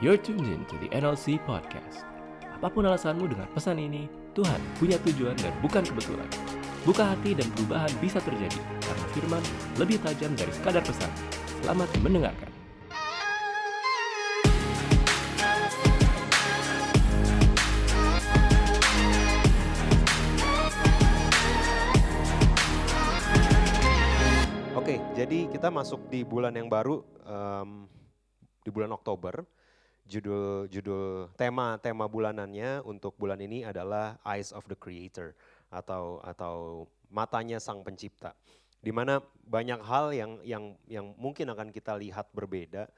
You're 0.00 0.16
tuned 0.16 0.48
in 0.48 0.64
to 0.72 0.80
the 0.80 0.88
NLC 0.96 1.36
Podcast. 1.44 2.08
Apa 2.56 2.72
pun 2.72 2.88
alasanmu 2.88 3.28
dengan 3.28 3.44
pesan 3.52 3.76
ini, 3.76 4.08
Tuhan 4.32 4.56
punya 4.80 4.96
tujuan 5.04 5.36
dan 5.36 5.52
bukan 5.60 5.84
kebetulan. 5.84 6.24
Buka 6.88 7.12
hati 7.12 7.36
dan 7.36 7.44
perubahan 7.52 7.92
bisa 8.00 8.16
terjadi 8.24 8.56
karena 8.80 9.06
firman 9.12 9.44
lebih 9.76 10.00
tajam 10.00 10.32
dari 10.32 10.48
sekadar 10.56 10.80
pesan. 10.80 11.12
Selamat 11.60 11.92
mendengarkan. 12.00 12.48
Oke, 24.80 24.96
jadi 25.12 25.44
kita 25.52 25.68
masuk 25.68 26.08
di 26.08 26.24
bulan 26.24 26.56
yang 26.56 26.72
baru 26.72 27.04
em, 27.28 27.84
di 28.64 28.72
bulan 28.72 28.96
Oktober. 28.96 29.59
Judul 30.08 30.66
judul 30.72 31.30
tema 31.38 31.76
tema 31.78 32.08
bulanannya 32.08 32.82
untuk 32.82 33.14
bulan 33.20 33.38
ini 33.40 33.62
adalah 33.62 34.18
Eyes 34.26 34.50
of 34.50 34.66
the 34.66 34.78
Creator 34.78 35.36
atau 35.70 36.18
atau 36.24 36.86
matanya 37.10 37.62
sang 37.62 37.82
pencipta. 37.86 38.34
Di 38.80 38.90
mana 38.90 39.20
banyak 39.44 39.80
hal 39.84 40.10
yang 40.16 40.40
yang 40.40 40.74
yang 40.88 41.12
mungkin 41.20 41.52
akan 41.52 41.68
kita 41.68 41.94
lihat 42.00 42.32
berbeda, 42.32 42.88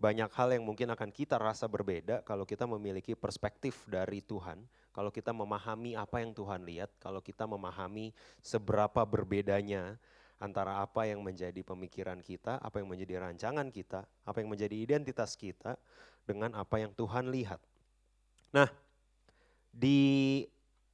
banyak 0.00 0.32
hal 0.32 0.48
yang 0.52 0.64
mungkin 0.64 0.88
akan 0.92 1.12
kita 1.12 1.36
rasa 1.36 1.68
berbeda 1.68 2.24
kalau 2.24 2.48
kita 2.48 2.64
memiliki 2.64 3.12
perspektif 3.12 3.84
dari 3.88 4.24
Tuhan, 4.24 4.64
kalau 4.96 5.12
kita 5.12 5.30
memahami 5.30 5.92
apa 5.96 6.24
yang 6.24 6.32
Tuhan 6.32 6.64
lihat, 6.64 6.88
kalau 7.00 7.20
kita 7.20 7.44
memahami 7.44 8.12
seberapa 8.40 9.04
berbedanya 9.04 10.00
antara 10.40 10.80
apa 10.80 11.04
yang 11.04 11.20
menjadi 11.20 11.60
pemikiran 11.60 12.24
kita, 12.24 12.56
apa 12.64 12.80
yang 12.80 12.88
menjadi 12.88 13.20
rancangan 13.20 13.68
kita, 13.68 14.08
apa 14.24 14.40
yang 14.40 14.48
menjadi 14.48 14.72
identitas 14.72 15.36
kita 15.36 15.76
dengan 16.24 16.54
apa 16.56 16.80
yang 16.80 16.92
Tuhan 16.94 17.28
lihat. 17.30 17.60
Nah, 18.50 18.68
di 19.70 20.42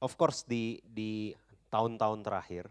of 0.01 0.13
course 0.15 0.45
di 0.45 0.79
di 0.85 1.33
tahun-tahun 1.73 2.21
terakhir, 2.25 2.69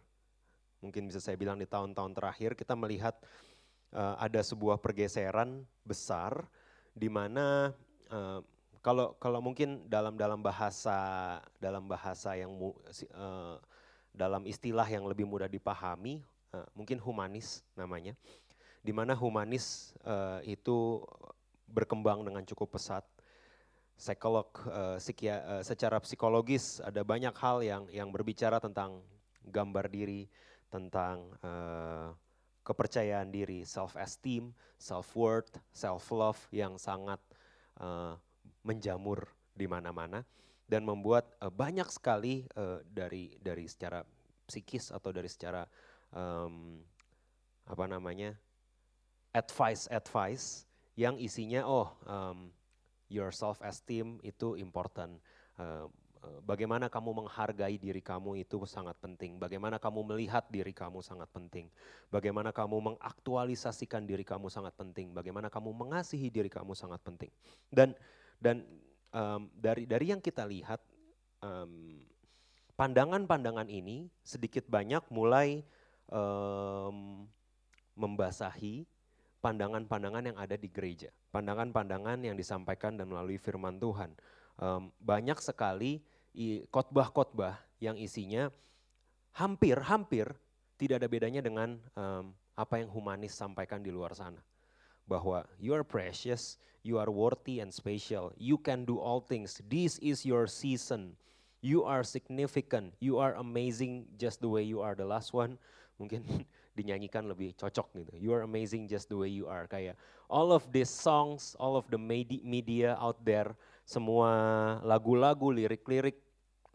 mungkin 0.79 1.09
bisa 1.09 1.17
saya 1.17 1.37
bilang 1.37 1.57
di 1.57 1.65
tahun-tahun 1.65 2.13
terakhir 2.13 2.53
kita 2.53 2.77
melihat 2.77 3.17
eh, 3.93 4.15
ada 4.21 4.41
sebuah 4.45 4.77
pergeseran 4.77 5.65
besar 5.81 6.45
di 6.93 7.09
mana 7.09 7.73
eh, 8.09 8.39
kalau 8.85 9.17
kalau 9.17 9.41
mungkin 9.41 9.89
dalam 9.89 10.13
dalam 10.13 10.45
bahasa 10.45 11.41
dalam 11.57 11.89
bahasa 11.89 12.37
yang 12.37 12.53
eh, 12.53 13.57
dalam 14.15 14.45
istilah 14.45 14.87
yang 14.87 15.09
lebih 15.09 15.25
mudah 15.25 15.49
dipahami 15.49 16.21
eh, 16.53 16.67
mungkin 16.77 17.01
humanis 17.01 17.65
namanya 17.73 18.13
di 18.85 18.93
mana 18.93 19.17
humanis 19.17 19.97
eh, 20.05 20.53
itu 20.53 21.01
berkembang 21.67 22.25
dengan 22.25 22.43
cukup 22.45 22.77
pesat. 22.77 23.03
Psikolog 23.95 24.51
eh, 24.67 24.97
psikia- 24.99 25.43
eh, 25.59 25.63
secara 25.63 25.99
psikologis 26.03 26.83
ada 26.83 27.01
banyak 27.01 27.35
hal 27.35 27.63
yang 27.63 27.83
yang 27.91 28.09
berbicara 28.11 28.59
tentang 28.59 28.99
gambar 29.47 29.87
diri 29.87 30.27
tentang 30.67 31.31
eh, 31.39 32.09
kepercayaan 32.65 33.29
diri 33.29 33.63
self 33.63 33.95
esteem 33.95 34.51
self 34.75 35.13
worth 35.15 35.55
self 35.71 36.03
love 36.11 36.41
yang 36.51 36.75
sangat 36.75 37.21
eh, 37.79 38.13
menjamur 38.65 39.23
di 39.55 39.69
mana-mana 39.69 40.27
dan 40.67 40.83
membuat 40.83 41.31
eh, 41.39 41.47
banyak 41.47 41.87
sekali 41.87 42.43
eh, 42.51 42.79
dari 42.83 43.31
dari 43.39 43.63
secara 43.69 44.03
psikis 44.45 44.93
atau 44.93 45.09
dari 45.09 45.25
secara 45.25 45.65
em, 46.13 46.77
apa 47.65 47.85
namanya 47.89 48.37
advice 49.33 49.89
advice 49.89 50.69
yang 50.95 51.19
isinya 51.19 51.67
oh 51.67 51.91
em, 52.07 52.51
your 53.11 53.29
self 53.35 53.61
esteem 53.61 54.17
itu 54.23 54.55
important. 54.57 55.19
Eh, 55.59 55.85
eh, 56.23 56.39
bagaimana 56.43 56.87
kamu 56.87 57.23
menghargai 57.25 57.77
diri 57.77 58.01
kamu 58.01 58.41
itu 58.41 58.63
sangat 58.65 58.97
penting. 59.03 59.37
Bagaimana 59.37 59.77
kamu 59.77 60.15
melihat 60.15 60.47
diri 60.49 60.71
kamu 60.71 61.03
sangat 61.03 61.29
penting. 61.29 61.69
Bagaimana 62.09 62.49
kamu 62.55 62.95
mengaktualisasikan 62.95 64.07
diri 64.07 64.25
kamu 64.25 64.47
sangat 64.47 64.73
penting. 64.73 65.11
Bagaimana 65.11 65.51
kamu 65.51 65.75
mengasihi 65.75 66.31
diri 66.31 66.49
kamu 66.49 66.73
sangat 66.73 67.03
penting. 67.03 67.31
Dan 67.69 67.93
dan 68.39 68.63
em, 69.11 69.41
dari 69.53 69.83
dari 69.85 70.15
yang 70.15 70.23
kita 70.23 70.47
lihat 70.47 70.81
em, 71.43 72.01
pandangan-pandangan 72.79 73.67
ini 73.67 74.07
sedikit 74.23 74.65
banyak 74.67 75.03
mulai 75.11 75.63
em, 76.09 77.27
membasahi 77.95 78.94
pandangan-pandangan 79.45 80.33
yang 80.33 80.37
ada 80.41 80.57
di 80.57 80.73
gereja, 80.73 81.13
pandangan-pandangan 81.29 82.17
yang 82.25 82.33
disampaikan 82.33 82.97
dan 82.97 83.05
melalui 83.05 83.37
firman 83.37 83.77
Tuhan. 83.77 84.09
Em, 84.57 84.89
banyak 84.97 85.37
sekali 85.37 86.01
khotbah-khotbah 86.73 87.61
yang 87.77 87.93
isinya 87.93 88.49
hampir-hampir 89.37 90.33
tidak 90.81 91.05
ada 91.05 91.07
bedanya 91.07 91.45
dengan 91.45 91.77
em, 91.93 92.33
apa 92.57 92.81
yang 92.81 92.89
humanis 92.89 93.37
sampaikan 93.37 93.85
di 93.85 93.93
luar 93.93 94.17
sana. 94.17 94.41
Bahwa 95.05 95.45
you 95.61 95.77
are 95.77 95.85
precious, 95.85 96.57
you 96.81 96.97
are 96.97 97.13
worthy 97.13 97.61
and 97.61 97.69
special, 97.69 98.33
you 98.41 98.57
can 98.57 98.81
do 98.81 98.97
all 98.97 99.21
things, 99.21 99.61
this 99.69 100.01
is 100.01 100.25
your 100.25 100.49
season, 100.49 101.13
you 101.61 101.85
are 101.85 102.01
significant, 102.01 102.97
you 102.97 103.21
are 103.21 103.37
amazing 103.37 104.09
just 104.17 104.41
the 104.41 104.49
way 104.49 104.65
you 104.65 104.81
are. 104.81 104.97
The 104.97 105.05
last 105.05 105.37
one 105.37 105.61
mungkin 106.01 106.49
dinyanyikan 106.75 107.23
lebih 107.25 107.55
cocok 107.55 107.87
gitu. 107.95 108.13
You 108.19 108.35
are 108.35 108.43
amazing 108.43 108.85
just 108.91 109.07
the 109.07 109.15
way 109.15 109.31
you 109.31 109.47
are. 109.47 109.65
Kayak 109.65 109.95
all 110.27 110.51
of 110.51 110.67
these 110.69 110.91
songs, 110.91 111.55
all 111.55 111.79
of 111.79 111.87
the 111.87 111.97
medi- 111.97 112.43
media 112.43 112.99
out 112.99 113.17
there, 113.23 113.55
semua 113.87 114.29
lagu-lagu, 114.83 115.49
lirik-lirik, 115.55 116.19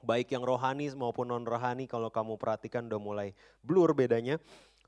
baik 0.01 0.33
yang 0.33 0.41
rohani 0.41 0.89
maupun 0.97 1.29
non 1.29 1.45
rohani, 1.45 1.85
kalau 1.85 2.09
kamu 2.09 2.41
perhatikan 2.41 2.89
udah 2.89 3.01
mulai 3.01 3.29
blur 3.61 3.93
bedanya, 3.93 4.41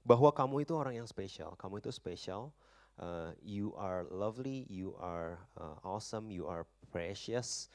bahwa 0.03 0.33
kamu 0.33 0.65
itu 0.65 0.72
orang 0.75 1.05
yang 1.05 1.09
spesial, 1.09 1.55
kamu 1.61 1.84
itu 1.84 1.93
spesial, 1.93 2.51
uh, 2.99 3.37
you 3.45 3.77
are 3.77 4.09
lovely, 4.09 4.65
you 4.67 4.97
are 4.99 5.39
uh, 5.61 5.77
awesome, 5.84 6.33
you 6.33 6.49
are 6.49 6.65
precious, 6.91 7.69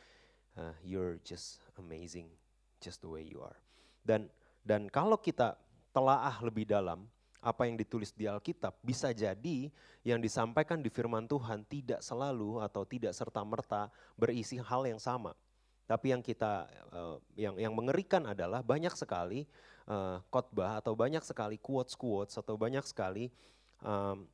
uh, 0.57 0.73
you're 0.81 1.21
just 1.21 1.61
amazing, 1.77 2.27
just 2.81 2.99
the 3.05 3.09
way 3.09 3.23
you 3.23 3.39
are. 3.39 3.55
Dan 4.03 4.27
dan 4.67 4.91
kalau 4.91 5.15
kita 5.15 5.55
telaah 5.95 6.35
lebih 6.43 6.67
dalam 6.67 7.07
apa 7.41 7.69
yang 7.69 7.77
ditulis 7.77 8.11
di 8.11 8.25
Alkitab 8.25 8.81
bisa 8.81 9.13
jadi 9.13 9.69
yang 10.01 10.19
disampaikan 10.19 10.81
di 10.81 10.89
firman 10.89 11.29
Tuhan 11.29 11.63
tidak 11.69 12.01
selalu 12.01 12.59
atau 12.63 12.83
tidak 12.83 13.13
serta 13.13 13.45
merta 13.45 13.93
berisi 14.17 14.57
hal 14.57 14.83
yang 14.89 14.97
sama. 14.97 15.37
Tapi 15.87 16.11
yang 16.11 16.19
kita 16.19 16.67
eh, 16.91 17.17
yang 17.47 17.55
yang 17.55 17.73
mengerikan 17.73 18.27
adalah 18.27 18.59
banyak 18.65 18.91
sekali 18.97 19.47
eh, 19.87 20.17
khotbah 20.27 20.81
atau 20.83 20.97
banyak 20.97 21.23
sekali 21.23 21.55
quotes 21.61 21.95
quotes 21.95 22.35
atau 22.35 22.59
banyak 22.59 22.83
sekali 22.83 23.31
em, 23.83 24.27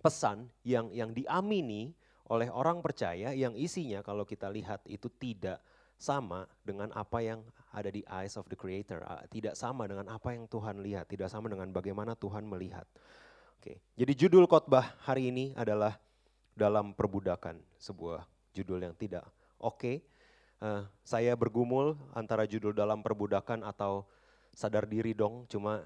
pesan 0.00 0.48
yang 0.64 0.88
yang 0.92 1.12
diamini 1.12 1.92
oleh 2.32 2.48
orang 2.48 2.80
percaya 2.80 3.36
yang 3.36 3.52
isinya 3.52 4.00
kalau 4.00 4.24
kita 4.24 4.48
lihat 4.48 4.80
itu 4.88 5.12
tidak 5.20 5.60
sama 6.00 6.48
dengan 6.64 6.88
apa 6.96 7.20
yang 7.20 7.40
ada 7.74 7.90
di 7.90 8.06
eyes 8.06 8.38
of 8.38 8.46
the 8.46 8.54
creator, 8.54 9.02
ah, 9.02 9.26
tidak 9.26 9.58
sama 9.58 9.90
dengan 9.90 10.06
apa 10.14 10.30
yang 10.30 10.46
Tuhan 10.46 10.78
lihat, 10.78 11.10
tidak 11.10 11.26
sama 11.26 11.50
dengan 11.50 11.66
bagaimana 11.74 12.14
Tuhan 12.14 12.46
melihat. 12.46 12.86
Oke, 13.58 13.82
jadi 13.98 14.12
judul 14.14 14.46
khotbah 14.46 14.94
hari 15.02 15.34
ini 15.34 15.50
adalah 15.58 15.98
dalam 16.54 16.94
perbudakan, 16.94 17.58
sebuah 17.76 18.22
judul 18.54 18.86
yang 18.86 18.94
tidak 18.94 19.26
oke. 19.58 19.98
Eh, 20.62 20.82
saya 21.02 21.34
bergumul 21.34 21.98
antara 22.14 22.46
judul 22.46 22.70
dalam 22.70 23.02
perbudakan 23.02 23.66
atau 23.66 24.06
sadar 24.54 24.86
diri 24.86 25.10
dong, 25.12 25.50
cuma 25.50 25.82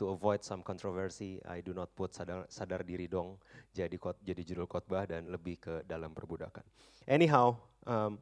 to 0.00 0.08
avoid 0.08 0.40
some 0.40 0.64
controversy, 0.64 1.36
I 1.44 1.60
do 1.60 1.76
not 1.76 1.92
put 1.92 2.16
sadar, 2.16 2.48
sadar 2.48 2.80
diri 2.80 3.04
dong 3.04 3.36
jadi 3.76 3.92
khot- 4.00 4.24
jadi 4.24 4.40
judul 4.40 4.64
khotbah 4.64 5.04
dan 5.04 5.28
lebih 5.28 5.60
ke 5.60 5.74
dalam 5.84 6.16
perbudakan. 6.16 6.64
Anyhow, 7.04 7.60
um, 7.84 8.16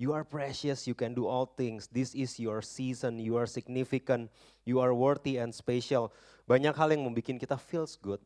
you 0.00 0.16
are 0.16 0.24
precious, 0.24 0.88
you 0.88 0.96
can 0.96 1.12
do 1.12 1.28
all 1.28 1.44
things. 1.44 1.84
This 1.92 2.16
is 2.16 2.40
your 2.40 2.64
season, 2.64 3.20
you 3.20 3.36
are 3.36 3.44
significant, 3.44 4.32
you 4.64 4.80
are 4.80 4.96
worthy 4.96 5.36
and 5.36 5.52
special. 5.52 6.08
Banyak 6.48 6.72
hal 6.72 6.88
yang 6.96 7.04
membuat 7.04 7.36
kita 7.36 7.60
feels 7.60 8.00
good. 8.00 8.24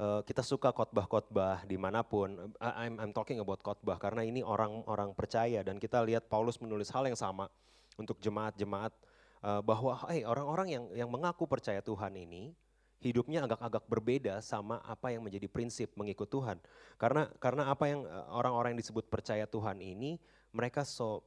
Uh, 0.00 0.24
kita 0.24 0.40
suka 0.40 0.72
khotbah-khotbah 0.72 1.68
di 1.68 1.76
mana 1.76 2.00
pun. 2.00 2.56
I- 2.56 2.88
I'm, 2.88 2.96
I'm 2.96 3.12
talking 3.12 3.36
about 3.36 3.60
khotbah 3.60 4.00
karena 4.00 4.24
ini 4.24 4.40
orang-orang 4.40 5.12
percaya 5.12 5.60
dan 5.60 5.76
kita 5.76 6.00
lihat 6.00 6.24
Paulus 6.32 6.56
menulis 6.56 6.88
hal 6.88 7.04
yang 7.04 7.20
sama 7.20 7.52
untuk 8.00 8.16
jemaat-jemaat 8.16 8.96
uh, 9.44 9.60
bahwa 9.60 10.00
hey, 10.08 10.24
orang-orang 10.24 10.72
yang 10.72 10.84
yang 11.04 11.10
mengaku 11.12 11.44
percaya 11.44 11.84
Tuhan 11.84 12.16
ini 12.16 12.56
hidupnya 13.04 13.44
agak-agak 13.44 13.84
berbeda 13.88 14.40
sama 14.40 14.80
apa 14.88 15.12
yang 15.12 15.20
menjadi 15.20 15.52
prinsip 15.52 15.92
mengikut 16.00 16.32
Tuhan. 16.32 16.56
Karena 16.96 17.28
karena 17.36 17.68
apa 17.68 17.84
yang 17.84 18.08
orang-orang 18.32 18.72
yang 18.72 18.80
disebut 18.80 19.04
percaya 19.12 19.44
Tuhan 19.44 19.84
ini 19.84 20.16
mereka 20.50 20.82
so 20.82 21.22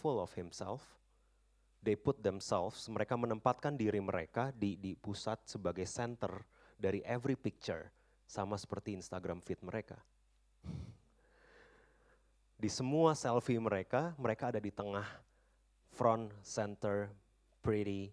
full 0.00 0.20
of 0.20 0.32
himself. 0.36 0.84
They 1.84 2.00
put 2.00 2.24
themselves, 2.24 2.88
mereka 2.88 3.12
menempatkan 3.12 3.76
diri 3.76 4.00
mereka 4.00 4.48
di 4.56 4.80
di 4.80 4.96
pusat 4.96 5.44
sebagai 5.44 5.84
center 5.84 6.40
dari 6.80 7.04
every 7.04 7.36
picture 7.36 7.92
sama 8.24 8.56
seperti 8.56 8.96
Instagram 8.96 9.44
feed 9.44 9.60
mereka. 9.60 10.00
Di 12.56 12.72
semua 12.72 13.12
selfie 13.12 13.60
mereka, 13.60 14.16
mereka 14.16 14.48
ada 14.48 14.56
di 14.56 14.72
tengah, 14.72 15.04
front, 15.92 16.32
center, 16.40 17.12
pretty, 17.60 18.08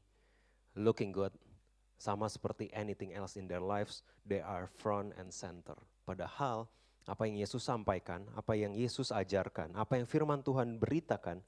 looking 0.76 1.16
good. 1.16 1.32
Sama 1.96 2.28
seperti 2.28 2.68
anything 2.76 3.16
else 3.16 3.40
in 3.40 3.48
their 3.48 3.64
lives, 3.64 4.04
they 4.28 4.44
are 4.44 4.68
front 4.68 5.16
and 5.16 5.32
center. 5.32 5.78
Padahal 6.04 6.68
apa 7.10 7.26
yang 7.26 7.42
Yesus 7.42 7.66
sampaikan, 7.66 8.26
apa 8.38 8.54
yang 8.54 8.78
Yesus 8.78 9.10
ajarkan, 9.10 9.74
apa 9.74 9.98
yang 9.98 10.06
firman 10.06 10.46
Tuhan 10.46 10.78
beritakan, 10.78 11.42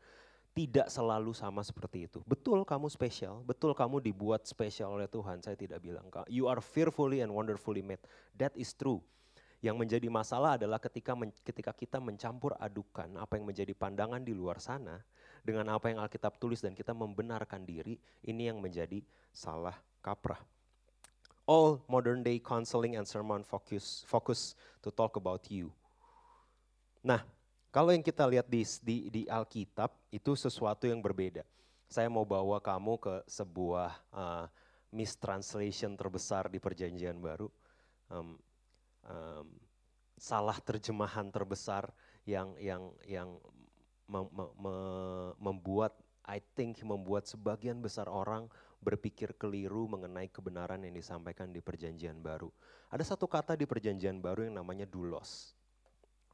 tidak 0.54 0.88
selalu 0.90 1.34
sama 1.34 1.66
seperti 1.66 2.06
itu. 2.06 2.22
Betul 2.30 2.62
kamu 2.62 2.86
spesial, 2.90 3.42
betul 3.42 3.74
kamu 3.74 4.02
dibuat 4.06 4.46
spesial 4.46 4.94
oleh 4.94 5.10
Tuhan. 5.10 5.42
Saya 5.42 5.58
tidak 5.58 5.82
bilang, 5.82 6.06
you 6.30 6.46
are 6.46 6.62
fearfully 6.62 7.26
and 7.26 7.34
wonderfully 7.34 7.82
made. 7.82 8.02
That 8.38 8.54
is 8.54 8.78
true. 8.78 9.02
Yang 9.64 9.80
menjadi 9.80 10.08
masalah 10.12 10.60
adalah 10.60 10.78
ketika 10.78 11.16
men, 11.16 11.32
ketika 11.42 11.72
kita 11.72 11.98
mencampur 11.98 12.54
adukan 12.60 13.16
apa 13.16 13.40
yang 13.40 13.48
menjadi 13.48 13.72
pandangan 13.72 14.20
di 14.20 14.36
luar 14.36 14.60
sana 14.60 15.00
dengan 15.40 15.72
apa 15.72 15.88
yang 15.88 16.04
Alkitab 16.04 16.36
tulis 16.36 16.60
dan 16.60 16.76
kita 16.76 16.92
membenarkan 16.92 17.64
diri, 17.64 17.96
ini 18.28 18.52
yang 18.52 18.60
menjadi 18.60 19.00
salah 19.32 19.74
kaprah. 20.04 20.53
All 21.44 21.84
modern 21.92 22.24
day 22.24 22.40
counseling 22.40 22.96
and 22.96 23.04
sermon 23.04 23.44
focus 23.44 24.08
focus 24.08 24.56
to 24.80 24.92
talk 24.92 25.20
about 25.20 25.44
you. 25.52 25.76
Nah, 27.04 27.20
kalau 27.74 27.92
yang 27.92 28.06
kita 28.06 28.24
lihat 28.24 28.48
di, 28.48 28.64
di, 28.80 28.98
di 29.12 29.22
Alkitab 29.28 29.92
itu 30.14 30.38
sesuatu 30.40 30.88
yang 30.88 31.04
berbeda. 31.04 31.44
Saya 31.92 32.08
mau 32.08 32.24
bawa 32.24 32.64
kamu 32.64 32.96
ke 32.96 33.16
sebuah 33.28 33.92
uh, 34.16 34.46
mistranslation 34.94 35.98
terbesar 35.98 36.48
di 36.54 36.62
Perjanjian 36.62 37.18
Baru, 37.18 37.50
um, 38.14 38.38
um, 39.10 39.48
salah 40.22 40.56
terjemahan 40.62 41.34
terbesar 41.34 41.90
yang 42.30 42.54
yang 42.62 42.94
yang 43.10 43.30
mem, 44.06 44.30
me, 44.32 44.76
membuat, 45.42 45.98
I 46.24 46.40
think 46.54 46.80
membuat 46.86 47.26
sebagian 47.26 47.82
besar 47.82 48.06
orang 48.06 48.48
berpikir 48.84 49.40
keliru 49.40 49.88
mengenai 49.88 50.28
kebenaran 50.28 50.84
yang 50.84 50.94
disampaikan 50.94 51.50
di 51.50 51.64
Perjanjian 51.64 52.20
Baru. 52.20 52.52
Ada 52.92 53.16
satu 53.16 53.26
kata 53.26 53.56
di 53.56 53.64
Perjanjian 53.64 54.20
Baru 54.20 54.44
yang 54.44 54.60
namanya 54.60 54.84
dulos, 54.84 55.56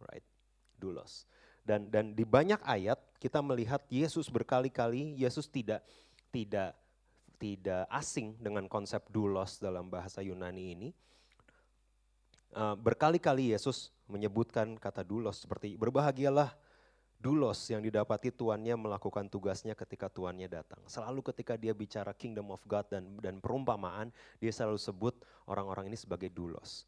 right? 0.09 0.25
Dulos. 0.75 1.29
Dan 1.61 1.93
dan 1.93 2.17
di 2.17 2.25
banyak 2.25 2.59
ayat 2.65 2.97
kita 3.21 3.45
melihat 3.45 3.85
Yesus 3.93 4.25
berkali-kali 4.33 5.13
Yesus 5.21 5.45
tidak 5.45 5.85
tidak 6.33 6.73
tidak 7.39 7.85
asing 7.93 8.35
dengan 8.41 8.67
konsep 8.67 9.05
dulos 9.13 9.61
dalam 9.61 9.87
bahasa 9.87 10.19
Yunani 10.19 10.65
ini. 10.75 10.89
Uh, 12.49 12.73
berkali-kali 12.73 13.53
Yesus 13.53 13.93
menyebutkan 14.09 14.73
kata 14.81 15.05
dulos 15.05 15.45
seperti 15.45 15.77
berbahagialah 15.77 16.49
dulos 17.19 17.59
yang 17.67 17.83
didapati 17.83 18.31
tuannya 18.31 18.79
melakukan 18.79 19.27
tugasnya 19.27 19.75
ketika 19.75 20.07
tuannya 20.07 20.47
datang. 20.47 20.79
Selalu 20.87 21.19
ketika 21.29 21.59
dia 21.59 21.75
bicara 21.75 22.15
kingdom 22.15 22.49
of 22.55 22.63
God 22.63 22.87
dan 22.87 23.19
dan 23.19 23.43
perumpamaan, 23.43 24.09
dia 24.39 24.49
selalu 24.55 24.79
sebut 24.79 25.13
orang-orang 25.43 25.91
ini 25.91 25.99
sebagai 25.99 26.31
dulos. 26.31 26.87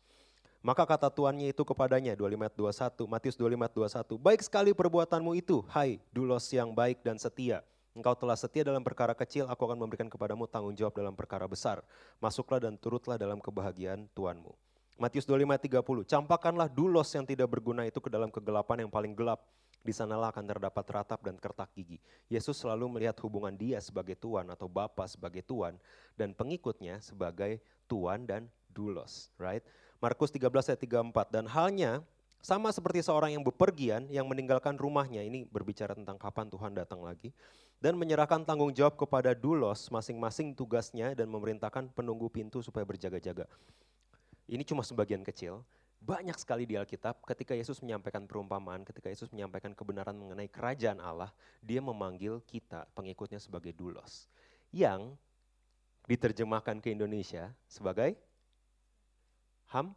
Maka 0.64 0.86
kata 0.86 1.10
tuannya 1.12 1.52
itu 1.52 1.66
kepadanya, 1.66 2.14
25 2.14 3.10
Matius 3.10 3.36
25 3.36 4.22
Baik 4.22 4.46
sekali 4.46 4.72
perbuatanmu 4.78 5.34
itu, 5.34 5.66
hai 5.74 5.98
dulos 6.14 6.48
yang 6.54 6.72
baik 6.72 7.02
dan 7.02 7.18
setia. 7.18 7.66
Engkau 7.92 8.16
telah 8.16 8.40
setia 8.40 8.64
dalam 8.64 8.86
perkara 8.86 9.12
kecil, 9.12 9.50
aku 9.52 9.68
akan 9.68 9.76
memberikan 9.76 10.08
kepadamu 10.08 10.48
tanggung 10.48 10.72
jawab 10.78 10.96
dalam 10.96 11.12
perkara 11.12 11.44
besar. 11.44 11.84
Masuklah 12.24 12.62
dan 12.62 12.80
turutlah 12.80 13.20
dalam 13.20 13.42
kebahagiaan 13.44 14.08
Tuanmu. 14.16 14.56
Matius 15.02 15.26
25, 15.26 15.82
30. 15.82 16.06
Campakkanlah 16.06 16.70
dulos 16.70 17.10
yang 17.12 17.26
tidak 17.26 17.50
berguna 17.50 17.84
itu 17.90 17.98
ke 17.98 18.08
dalam 18.08 18.30
kegelapan 18.30 18.86
yang 18.86 18.92
paling 18.94 19.18
gelap. 19.18 19.42
Di 19.82 19.90
sanalah 19.90 20.30
akan 20.30 20.46
terdapat 20.46 20.86
ratap 20.94 21.20
dan 21.26 21.42
kertak 21.42 21.74
gigi. 21.74 21.98
Yesus 22.30 22.62
selalu 22.62 22.86
melihat 22.88 23.18
hubungan 23.26 23.54
dia 23.54 23.82
sebagai 23.82 24.14
Tuhan 24.14 24.46
atau 24.54 24.70
Bapa 24.70 25.10
sebagai 25.10 25.42
Tuhan 25.42 25.78
dan 26.14 26.38
pengikutnya 26.38 27.02
sebagai 27.02 27.58
Tuhan 27.90 28.30
dan 28.30 28.46
dulos, 28.70 29.34
right? 29.42 29.66
Markus 29.98 30.30
13 30.34 30.74
ayat 30.74 30.82
34 30.82 31.34
dan 31.34 31.46
halnya 31.50 31.92
sama 32.42 32.74
seperti 32.74 33.06
seorang 33.06 33.38
yang 33.38 33.46
bepergian 33.46 34.10
yang 34.10 34.26
meninggalkan 34.26 34.74
rumahnya 34.74 35.22
ini 35.22 35.46
berbicara 35.46 35.94
tentang 35.94 36.18
kapan 36.18 36.50
Tuhan 36.50 36.74
datang 36.74 37.06
lagi 37.06 37.30
dan 37.78 37.94
menyerahkan 37.98 38.42
tanggung 38.42 38.74
jawab 38.74 38.98
kepada 38.98 39.38
dulos 39.38 39.90
masing-masing 39.94 40.54
tugasnya 40.58 41.14
dan 41.14 41.30
memerintahkan 41.30 41.94
penunggu 41.94 42.30
pintu 42.34 42.62
supaya 42.66 42.86
berjaga-jaga. 42.86 43.46
Ini 44.50 44.62
cuma 44.66 44.82
sebagian 44.82 45.22
kecil. 45.22 45.62
Banyak 46.02 46.34
sekali 46.42 46.66
di 46.66 46.74
Alkitab 46.74 47.22
ketika 47.30 47.54
Yesus 47.54 47.78
menyampaikan 47.78 48.26
perumpamaan, 48.26 48.82
ketika 48.82 49.06
Yesus 49.06 49.30
menyampaikan 49.30 49.70
kebenaran 49.78 50.18
mengenai 50.18 50.50
kerajaan 50.50 50.98
Allah, 50.98 51.30
dia 51.62 51.78
memanggil 51.78 52.42
kita 52.50 52.90
pengikutnya 52.98 53.38
sebagai 53.38 53.70
dulos. 53.70 54.26
Yang 54.74 55.14
diterjemahkan 56.10 56.82
ke 56.82 56.90
Indonesia 56.90 57.54
sebagai 57.70 58.18
ham, 59.70 59.94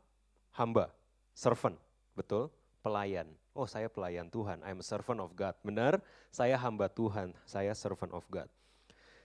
hamba, 0.53 0.93
servant, 1.33 1.81
betul? 2.13 2.53
Pelayan. 2.85 3.33
Oh 3.57 3.65
saya 3.65 3.89
pelayan 3.89 4.29
Tuhan, 4.29 4.61
I'm 4.61 4.85
a 4.85 4.87
servant 4.87 5.25
of 5.25 5.33
God. 5.33 5.57
Benar, 5.65 6.05
saya 6.29 6.61
hamba 6.61 6.93
Tuhan, 6.93 7.33
saya 7.49 7.73
servant 7.73 8.13
of 8.13 8.29
God. 8.29 8.51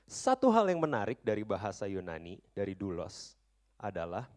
Satu 0.07 0.47
hal 0.47 0.71
yang 0.71 0.79
menarik 0.79 1.19
dari 1.27 1.43
bahasa 1.43 1.85
Yunani, 1.91 2.39
dari 2.55 2.71
dulos, 2.71 3.35
adalah, 3.75 4.31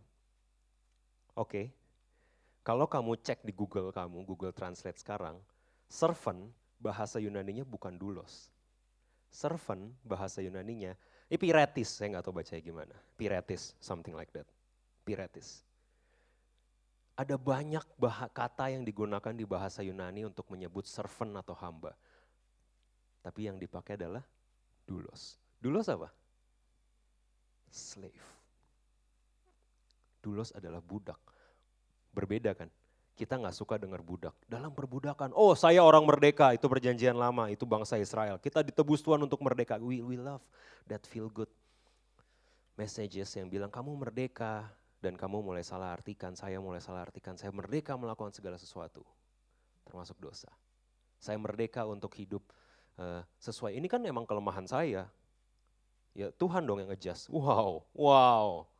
oke, 1.39 1.49
okay, 1.49 1.67
kalau 2.63 2.87
kamu 2.87 3.19
cek 3.19 3.43
di 3.43 3.53
Google 3.55 3.91
kamu, 3.91 4.23
Google 4.27 4.55
Translate 4.55 4.99
sekarang, 4.99 5.39
servant 5.91 6.51
bahasa 6.79 7.19
Yunaninya 7.19 7.67
bukan 7.67 7.95
dulos. 7.95 8.51
Servant 9.33 9.91
bahasa 10.07 10.43
Yunaninya, 10.43 10.95
ini 11.27 11.39
piretis, 11.39 11.99
saya 11.99 12.17
nggak 12.17 12.25
tahu 12.25 12.43
bacanya 12.43 12.63
gimana. 12.63 12.95
Piretis, 13.19 13.75
something 13.81 14.13
like 14.13 14.31
that. 14.31 14.47
Piretis 15.03 15.67
ada 17.13 17.37
banyak 17.37 17.85
kata 18.33 18.73
yang 18.73 18.83
digunakan 18.83 19.31
di 19.31 19.45
bahasa 19.45 19.85
Yunani 19.85 20.25
untuk 20.25 20.49
menyebut 20.49 20.89
servant 20.89 21.37
atau 21.39 21.53
hamba. 21.61 21.93
Tapi 23.21 23.47
yang 23.47 23.61
dipakai 23.61 24.01
adalah 24.01 24.25
dulos. 24.89 25.37
Dulos 25.61 25.87
apa? 25.93 26.09
Slave. 27.71 28.27
Dulos 30.19 30.51
adalah 30.57 30.81
budak. 30.81 31.21
Berbeda 32.13 32.53
kan? 32.55 32.69
Kita 33.13 33.37
nggak 33.37 33.53
suka 33.53 33.77
dengar 33.77 34.01
budak. 34.01 34.33
Dalam 34.49 34.73
perbudakan, 34.73 35.37
oh 35.37 35.53
saya 35.53 35.85
orang 35.85 36.05
merdeka, 36.09 36.53
itu 36.57 36.65
perjanjian 36.65 37.13
lama, 37.13 37.53
itu 37.53 37.69
bangsa 37.69 38.01
Israel. 38.01 38.41
Kita 38.41 38.65
ditebus 38.65 39.05
Tuhan 39.05 39.21
untuk 39.21 39.41
merdeka. 39.45 39.77
We, 39.77 40.01
we 40.01 40.17
love 40.17 40.41
that 40.89 41.05
feel 41.05 41.29
good 41.29 41.51
messages 42.73 43.29
yang 43.37 43.53
bilang 43.53 43.69
kamu 43.69 43.93
merdeka, 44.01 44.65
dan 45.03 45.19
kamu 45.19 45.43
mulai 45.43 45.67
salah 45.67 45.91
artikan, 45.91 46.39
saya 46.39 46.63
mulai 46.63 46.79
salah 46.79 47.03
artikan, 47.03 47.35
saya 47.35 47.51
merdeka 47.51 47.99
melakukan 47.99 48.31
segala 48.31 48.55
sesuatu, 48.55 49.03
termasuk 49.83 50.15
dosa. 50.23 50.49
Saya 51.19 51.35
merdeka 51.43 51.83
untuk 51.83 52.15
hidup 52.15 52.41
uh, 53.03 53.27
sesuai. 53.43 53.75
Ini 53.75 53.91
kan 53.91 53.99
emang 54.07 54.23
kelemahan 54.23 54.63
saya. 54.65 55.11
Ya 56.15 56.31
Tuhan 56.39 56.63
dong 56.63 56.79
yang 56.79 56.91
ngejust. 56.95 57.35
Wow, 57.35 57.83
wow, 57.99 58.71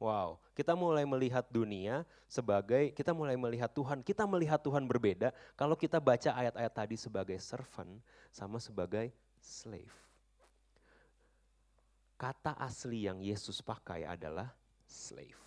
wow. 0.00 0.40
Kita 0.56 0.72
mulai 0.72 1.04
melihat 1.04 1.44
dunia 1.52 2.08
sebagai, 2.26 2.92
kita 2.96 3.12
mulai 3.12 3.36
melihat 3.36 3.68
Tuhan, 3.72 4.00
kita 4.00 4.24
melihat 4.24 4.60
Tuhan 4.60 4.88
berbeda 4.88 5.32
kalau 5.54 5.76
kita 5.76 6.00
baca 6.00 6.32
ayat-ayat 6.32 6.72
tadi 6.72 6.96
sebagai 6.96 7.36
servant 7.40 8.00
sama 8.32 8.56
sebagai 8.56 9.12
slave. 9.40 9.94
Kata 12.16 12.56
asli 12.56 13.04
yang 13.04 13.20
Yesus 13.20 13.60
pakai 13.60 14.08
adalah 14.08 14.48
slave 14.88 15.46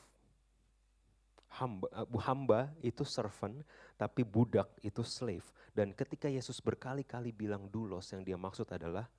hamba, 1.60 1.88
eh, 1.92 2.22
hamba 2.24 2.60
itu 2.80 3.04
servant, 3.04 3.66
tapi 4.00 4.22
budak 4.24 4.70
itu 4.86 5.04
slave. 5.04 5.46
Dan 5.74 5.92
ketika 5.92 6.32
Yesus 6.32 6.62
berkali-kali 6.64 7.34
bilang 7.34 7.68
dulos, 7.68 8.08
yang 8.14 8.24
dia 8.24 8.40
maksud 8.40 8.70
adalah 8.72 9.10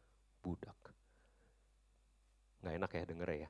budak. 0.41 0.77
Gak 2.61 2.75
enak 2.77 2.91
ya 2.93 3.05
denger 3.09 3.31
ya, 3.47 3.49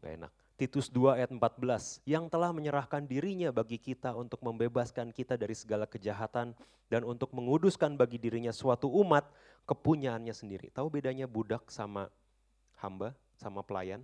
gak 0.00 0.12
enak. 0.20 0.32
Titus 0.56 0.88
2 0.88 1.20
ayat 1.20 1.28
14, 1.28 2.00
yang 2.08 2.32
telah 2.32 2.48
menyerahkan 2.48 3.04
dirinya 3.04 3.52
bagi 3.52 3.76
kita 3.76 4.16
untuk 4.16 4.40
membebaskan 4.40 5.12
kita 5.12 5.36
dari 5.36 5.52
segala 5.52 5.84
kejahatan 5.84 6.56
dan 6.88 7.02
untuk 7.04 7.28
menguduskan 7.36 8.00
bagi 8.00 8.16
dirinya 8.16 8.56
suatu 8.56 8.88
umat 8.88 9.28
kepunyaannya 9.68 10.32
sendiri. 10.32 10.72
Tahu 10.72 10.88
bedanya 10.88 11.28
budak 11.28 11.68
sama 11.68 12.08
hamba, 12.80 13.12
sama 13.36 13.60
pelayan? 13.60 14.00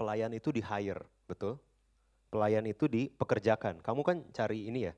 Pelayan 0.00 0.32
itu 0.32 0.48
di 0.48 0.64
hire, 0.64 1.04
betul? 1.28 1.60
pelayan 2.28 2.64
itu 2.68 2.86
dipekerjakan. 2.86 3.80
Kamu 3.80 4.00
kan 4.04 4.24
cari 4.32 4.68
ini 4.68 4.88
ya, 4.88 4.94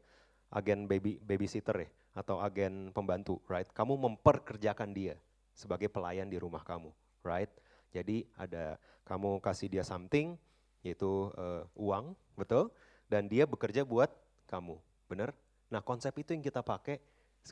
agen 0.55 0.91
baby 0.91 1.19
babysitter 1.23 1.87
ya, 1.87 1.91
atau 2.19 2.43
agen 2.43 2.91
pembantu, 2.91 3.39
right? 3.47 3.67
Kamu 3.71 3.97
memperkerjakan 3.97 4.91
dia 4.91 5.15
sebagai 5.55 5.89
pelayan 5.91 6.27
di 6.27 6.37
rumah 6.39 6.63
kamu, 6.67 6.91
right? 7.23 7.51
Jadi 7.91 8.27
ada 8.39 8.79
kamu 9.05 9.43
kasih 9.43 9.67
dia 9.67 9.83
something, 9.83 10.39
yaitu 10.87 11.31
uh, 11.35 11.67
uang, 11.75 12.15
betul? 12.39 12.71
Dan 13.11 13.27
dia 13.27 13.45
bekerja 13.45 13.83
buat 13.83 14.11
kamu, 14.47 14.79
benar? 15.11 15.35
Nah 15.71 15.83
konsep 15.83 16.15
itu 16.19 16.35
yang 16.35 16.43
kita 16.43 16.63
pakai 16.63 17.03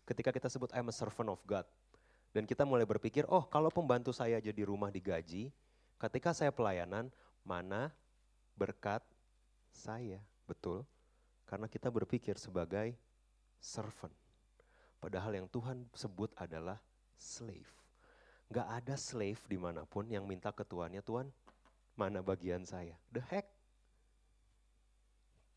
Ketika 0.05 0.31
kita 0.31 0.49
sebut 0.53 0.69
I'm 0.77 0.93
a 0.93 0.95
servant 0.95 1.33
of 1.33 1.41
God. 1.49 1.65
Dan 2.37 2.45
kita 2.45 2.69
mulai 2.69 2.85
berpikir, 2.85 3.25
oh 3.25 3.49
kalau 3.49 3.73
pembantu 3.73 4.13
saya 4.13 4.37
jadi 4.37 4.69
rumah 4.69 4.93
digaji, 4.93 5.49
ketika 5.97 6.37
saya 6.37 6.53
pelayanan, 6.53 7.09
mana 7.41 7.89
berkat 8.53 9.01
saya? 9.73 10.21
Betul, 10.45 10.85
karena 11.49 11.65
kita 11.67 11.89
berpikir 11.89 12.37
sebagai 12.37 12.93
servant. 13.57 14.13
Padahal 15.01 15.41
yang 15.41 15.49
Tuhan 15.49 15.89
sebut 15.97 16.29
adalah 16.37 16.77
slave. 17.17 17.78
Gak 18.49 18.69
ada 18.81 18.97
slave 18.97 19.41
di 19.45 19.61
mana 19.61 19.85
pun 19.85 20.09
yang 20.09 20.25
minta 20.25 20.49
ke 20.49 20.65
tuannya, 20.65 21.05
Tuhan 21.05 21.29
mana 21.99 22.23
bagian 22.23 22.63
saya? 22.63 22.95
The 23.11 23.19
heck? 23.27 23.51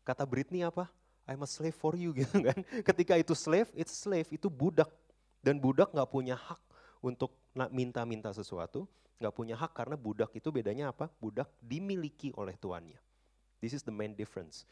Kata 0.02 0.26
Britney 0.26 0.66
apa? 0.66 0.90
I'm 1.22 1.46
a 1.46 1.48
slave 1.48 1.78
for 1.78 1.94
you 1.94 2.10
gitu 2.18 2.42
kan. 2.42 2.58
Ketika 2.82 3.14
itu 3.14 3.38
slave, 3.38 3.70
it's 3.78 3.94
slave, 3.94 4.26
itu 4.34 4.50
budak. 4.50 4.90
Dan 5.38 5.62
budak 5.62 5.94
gak 5.94 6.10
punya 6.10 6.34
hak 6.34 6.58
untuk 6.98 7.30
minta-minta 7.70 8.34
sesuatu, 8.34 8.90
gak 9.22 9.30
punya 9.30 9.54
hak 9.54 9.70
karena 9.70 9.94
budak 9.94 10.34
itu 10.34 10.50
bedanya 10.50 10.90
apa? 10.90 11.06
Budak 11.22 11.46
dimiliki 11.62 12.34
oleh 12.34 12.58
tuannya. 12.58 12.98
This 13.62 13.78
is 13.78 13.86
the 13.86 13.94
main 13.94 14.18
difference. 14.18 14.66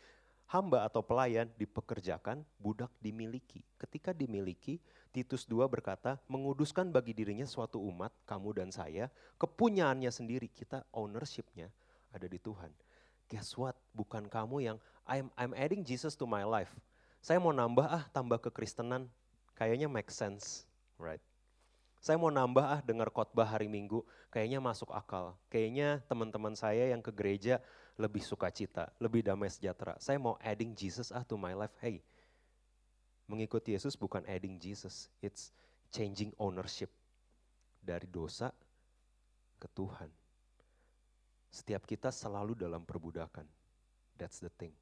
Hamba 0.50 0.83
atau 0.83 0.99
pelayan 0.99 1.47
dipekerjakan, 1.54 2.42
budak 2.59 2.90
dimiliki. 2.99 3.62
Ketika 3.78 4.11
dimiliki, 4.11 4.83
Titus 5.14 5.47
2 5.47 5.62
berkata, 5.71 6.19
menguduskan 6.26 6.90
bagi 6.90 7.14
dirinya 7.14 7.47
suatu 7.47 7.78
umat, 7.78 8.11
kamu 8.26 8.59
dan 8.59 8.75
saya, 8.75 9.14
kepunyaannya 9.38 10.11
sendiri, 10.11 10.50
kita 10.50 10.83
ownershipnya 10.90 11.71
ada 12.11 12.26
di 12.26 12.42
Tuhan. 12.42 12.75
Guess 13.30 13.54
what? 13.54 13.78
Bukan 13.95 14.26
kamu 14.26 14.75
yang, 14.75 14.78
I'm, 15.07 15.30
I'm 15.38 15.54
adding 15.54 15.87
Jesus 15.87 16.19
to 16.19 16.26
my 16.26 16.42
life. 16.42 16.75
Saya 17.23 17.38
mau 17.38 17.54
nambah 17.54 17.87
ah, 17.87 18.04
tambah 18.11 18.42
kekristenan, 18.50 19.07
kayaknya 19.54 19.87
make 19.87 20.11
sense, 20.11 20.66
right? 20.99 21.23
Saya 22.02 22.16
mau 22.16 22.33
nambah 22.33 22.64
ah 22.64 22.80
dengar 22.83 23.12
khotbah 23.12 23.45
hari 23.45 23.69
Minggu, 23.69 24.00
kayaknya 24.33 24.57
masuk 24.57 24.88
akal. 24.90 25.37
Kayaknya 25.52 26.00
teman-teman 26.09 26.57
saya 26.57 26.88
yang 26.88 27.04
ke 27.04 27.12
gereja 27.12 27.61
lebih 28.00 28.25
sukacita, 28.25 28.88
lebih 28.97 29.21
damai 29.21 29.52
sejahtera. 29.52 30.00
Saya 30.00 30.16
mau 30.16 30.40
adding 30.40 30.73
Jesus 30.73 31.12
ah 31.12 31.21
to 31.21 31.37
my 31.37 31.52
life. 31.52 31.76
Hey, 31.85 32.00
mengikuti 33.28 33.76
Yesus 33.76 33.92
bukan 33.95 34.25
adding 34.25 34.57
Jesus, 34.57 35.12
it's 35.21 35.52
changing 35.92 36.33
ownership 36.40 36.88
dari 37.85 38.09
dosa 38.09 38.49
ke 39.61 39.69
Tuhan. 39.76 40.09
Setiap 41.52 41.85
kita 41.85 42.09
selalu 42.09 42.57
dalam 42.57 42.83
perbudakan. 42.88 43.45
That's 44.16 44.40
the 44.40 44.50
thing. 44.57 44.73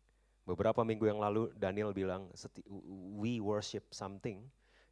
Beberapa 0.49 0.81
minggu 0.87 1.05
yang 1.05 1.21
lalu 1.21 1.53
Daniel 1.59 1.93
bilang, 1.93 2.33
we 3.19 3.37
worship 3.37 3.85
something, 3.93 4.41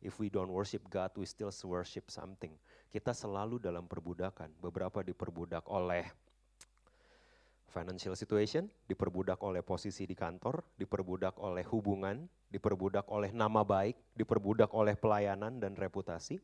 if 0.04 0.20
we 0.20 0.28
don't 0.28 0.52
worship 0.52 0.84
God, 0.92 1.12
we 1.16 1.24
still 1.24 1.52
worship 1.64 2.12
something. 2.12 2.52
Kita 2.92 3.16
selalu 3.16 3.60
dalam 3.60 3.88
perbudakan. 3.88 4.52
Beberapa 4.60 5.00
diperbudak 5.00 5.64
oleh 5.68 6.04
financial 7.70 8.14
situation, 8.16 8.70
diperbudak 8.86 9.42
oleh 9.42 9.60
posisi 9.60 10.06
di 10.06 10.14
kantor, 10.14 10.62
diperbudak 10.78 11.36
oleh 11.42 11.66
hubungan, 11.68 12.24
diperbudak 12.48 13.10
oleh 13.10 13.30
nama 13.34 13.66
baik, 13.66 14.16
diperbudak 14.16 14.72
oleh 14.72 14.94
pelayanan 14.94 15.58
dan 15.58 15.74
reputasi. 15.74 16.38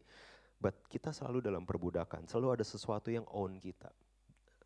But 0.62 0.78
kita 0.86 1.10
selalu 1.10 1.42
dalam 1.42 1.66
perbudakan, 1.66 2.30
selalu 2.30 2.60
ada 2.60 2.64
sesuatu 2.66 3.10
yang 3.10 3.26
own 3.34 3.58
kita. 3.58 3.90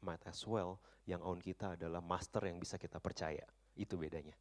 Might 0.05 0.21
as 0.29 0.45
well, 0.45 0.77
yang 1.09 1.25
own 1.25 1.41
kita 1.41 1.79
adalah 1.79 2.05
master 2.05 2.45
yang 2.45 2.61
bisa 2.61 2.77
kita 2.77 3.01
percaya. 3.01 3.45
Itu 3.73 3.97
bedanya. 3.97 4.37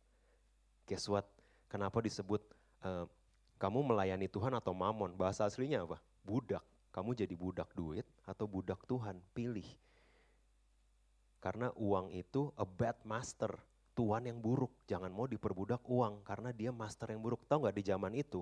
Guess 0.83 1.07
what? 1.07 1.25
Kenapa 1.71 2.03
disebut 2.03 2.43
uh, 2.83 3.07
kamu 3.55 3.95
melayani 3.95 4.27
Tuhan 4.27 4.51
atau 4.51 4.75
mamon? 4.75 5.15
Bahasa 5.15 5.47
aslinya 5.47 5.87
apa? 5.87 5.97
Budak. 6.27 6.61
Kamu 6.91 7.11
jadi 7.15 7.35
budak 7.35 7.71
duit 7.75 8.07
atau 8.27 8.47
budak 8.47 8.83
Tuhan? 8.87 9.19
Pilih. 9.35 9.67
Karena 11.45 11.69
uang 11.77 12.09
itu 12.09 12.49
a 12.57 12.65
bad 12.65 12.97
master. 13.05 13.53
Tuhan 13.93 14.25
yang 14.25 14.41
buruk. 14.41 14.73
Jangan 14.89 15.13
mau 15.13 15.29
diperbudak 15.29 15.85
uang 15.85 16.25
karena 16.25 16.49
dia 16.49 16.73
master 16.73 17.13
yang 17.13 17.21
buruk. 17.21 17.45
Tahu 17.45 17.69
nggak 17.69 17.77
di 17.77 17.83
zaman 17.85 18.17
itu? 18.17 18.41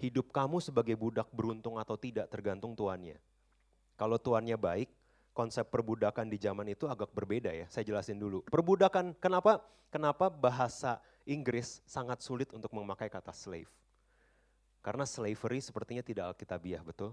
Hidup 0.00 0.32
kamu 0.32 0.64
sebagai 0.64 0.96
budak 0.96 1.28
beruntung 1.36 1.76
atau 1.76 2.00
tidak 2.00 2.32
tergantung 2.32 2.72
tuannya. 2.72 3.20
Kalau 4.00 4.16
tuannya 4.16 4.56
baik, 4.56 4.88
konsep 5.36 5.68
perbudakan 5.68 6.32
di 6.32 6.40
zaman 6.40 6.72
itu 6.72 6.88
agak 6.88 7.12
berbeda 7.12 7.52
ya. 7.52 7.68
Saya 7.68 7.84
jelasin 7.84 8.16
dulu. 8.16 8.40
Perbudakan, 8.48 9.12
kenapa? 9.20 9.60
Kenapa 9.92 10.32
bahasa 10.32 11.04
Inggris 11.28 11.84
sangat 11.84 12.24
sulit 12.24 12.48
untuk 12.56 12.72
memakai 12.72 13.12
kata 13.12 13.36
slave? 13.36 13.70
Karena 14.80 15.04
slavery 15.04 15.60
sepertinya 15.60 16.02
tidak 16.02 16.34
alkitabiah, 16.34 16.80
betul? 16.80 17.12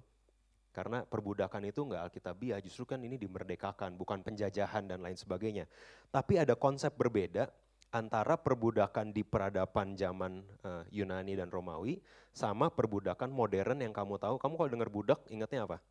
Karena 0.72 1.04
perbudakan 1.04 1.68
itu 1.68 1.84
enggak 1.84 2.08
alkitabiah, 2.08 2.60
justru 2.64 2.88
kan 2.88 3.00
ini 3.04 3.20
dimerdekakan, 3.20 4.00
bukan 4.00 4.24
penjajahan 4.24 4.88
dan 4.88 5.04
lain 5.04 5.20
sebagainya. 5.20 5.68
Tapi 6.08 6.40
ada 6.40 6.56
konsep 6.56 6.96
berbeda 6.96 7.52
antara 7.92 8.40
perbudakan 8.40 9.12
di 9.12 9.28
peradaban 9.28 10.00
zaman 10.00 10.40
uh, 10.64 10.88
Yunani 10.96 11.36
dan 11.36 11.52
Romawi 11.52 12.00
sama 12.32 12.72
perbudakan 12.72 13.28
modern 13.28 13.84
yang 13.84 13.92
kamu 13.92 14.16
tahu. 14.16 14.40
Kamu 14.40 14.56
kalau 14.56 14.70
dengar 14.72 14.88
budak 14.88 15.20
ingatnya 15.28 15.68
apa? 15.68 15.84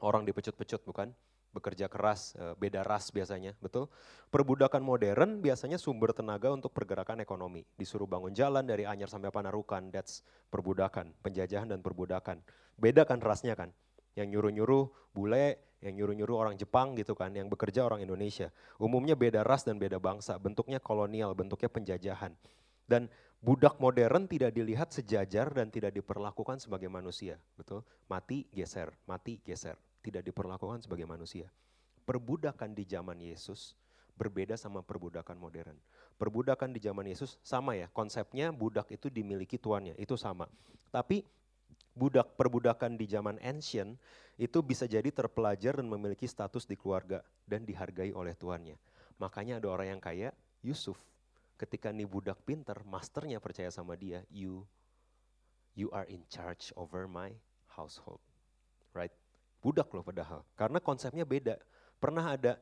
Orang 0.00 0.24
dipecut-pecut 0.24 0.80
bukan? 0.88 1.12
bekerja 1.54 1.86
keras, 1.86 2.34
eh, 2.34 2.58
beda 2.58 2.82
ras 2.82 3.14
biasanya, 3.14 3.54
betul? 3.62 3.86
Perbudakan 4.34 4.82
modern 4.82 5.38
biasanya 5.38 5.78
sumber 5.78 6.10
tenaga 6.10 6.50
untuk 6.50 6.74
pergerakan 6.74 7.22
ekonomi. 7.22 7.62
Disuruh 7.78 8.10
bangun 8.10 8.34
jalan 8.34 8.66
dari 8.66 8.82
Anyar 8.82 9.06
sampai 9.06 9.30
Panarukan, 9.30 9.94
that's 9.94 10.26
perbudakan, 10.50 11.14
penjajahan 11.22 11.70
dan 11.70 11.78
perbudakan. 11.78 12.42
Beda 12.74 13.06
kan 13.06 13.22
rasnya 13.22 13.54
kan? 13.54 13.70
Yang 14.14 14.26
nyuruh-nyuruh 14.38 14.84
bule, 15.14 15.78
yang 15.84 15.94
nyuruh-nyuruh 16.00 16.36
orang 16.40 16.54
Jepang 16.56 16.96
gitu 16.96 17.12
kan, 17.12 17.34
yang 17.36 17.52
bekerja 17.52 17.84
orang 17.84 18.00
Indonesia. 18.00 18.48
Umumnya 18.80 19.12
beda 19.12 19.44
ras 19.44 19.62
dan 19.68 19.76
beda 19.76 20.00
bangsa, 20.00 20.40
bentuknya 20.40 20.80
kolonial, 20.80 21.36
bentuknya 21.36 21.68
penjajahan. 21.68 22.32
Dan 22.88 23.12
budak 23.44 23.76
modern 23.76 24.24
tidak 24.24 24.56
dilihat 24.56 24.88
sejajar 24.88 25.52
dan 25.52 25.68
tidak 25.68 25.92
diperlakukan 25.92 26.60
sebagai 26.60 26.88
manusia, 26.88 27.36
betul? 27.60 27.84
Mati, 28.08 28.48
geser, 28.48 28.92
mati, 29.04 29.40
geser 29.44 29.76
tidak 30.04 30.24
diperlakukan 30.24 30.84
sebagai 30.84 31.08
manusia. 31.08 31.48
Perbudakan 32.04 32.76
di 32.76 32.84
zaman 32.84 33.16
Yesus 33.16 33.72
berbeda 34.20 34.54
sama 34.60 34.84
perbudakan 34.84 35.40
modern. 35.40 35.76
Perbudakan 36.20 36.70
di 36.76 36.80
zaman 36.84 37.08
Yesus 37.08 37.40
sama 37.40 37.74
ya, 37.74 37.88
konsepnya 37.90 38.52
budak 38.52 38.92
itu 38.92 39.08
dimiliki 39.08 39.56
tuannya, 39.56 39.96
itu 39.96 40.14
sama. 40.14 40.46
Tapi 40.92 41.24
budak 41.94 42.34
perbudakan 42.34 42.98
di 42.98 43.06
zaman 43.06 43.38
ancient 43.42 43.98
itu 44.34 44.58
bisa 44.62 44.84
jadi 44.90 45.06
terpelajar 45.14 45.78
dan 45.78 45.86
memiliki 45.86 46.26
status 46.26 46.66
di 46.66 46.74
keluarga 46.74 47.22
dan 47.46 47.62
dihargai 47.62 48.10
oleh 48.10 48.34
tuannya. 48.34 48.74
Makanya 49.22 49.62
ada 49.62 49.68
orang 49.70 49.98
yang 49.98 50.02
kaya, 50.02 50.30
Yusuf. 50.64 50.98
Ketika 51.54 51.94
nih 51.94 52.06
budak 52.10 52.42
pinter, 52.42 52.74
masternya 52.82 53.38
percaya 53.38 53.70
sama 53.70 53.94
dia, 53.94 54.26
you 54.26 54.66
you 55.78 55.86
are 55.94 56.06
in 56.10 56.26
charge 56.26 56.74
over 56.74 57.06
my 57.06 57.30
household. 57.70 58.18
Right? 58.90 59.14
Budak 59.62 59.90
loh 59.94 60.02
padahal. 60.02 60.42
Karena 60.58 60.82
konsepnya 60.82 61.22
beda. 61.22 61.62
Pernah 62.02 62.34
ada, 62.34 62.58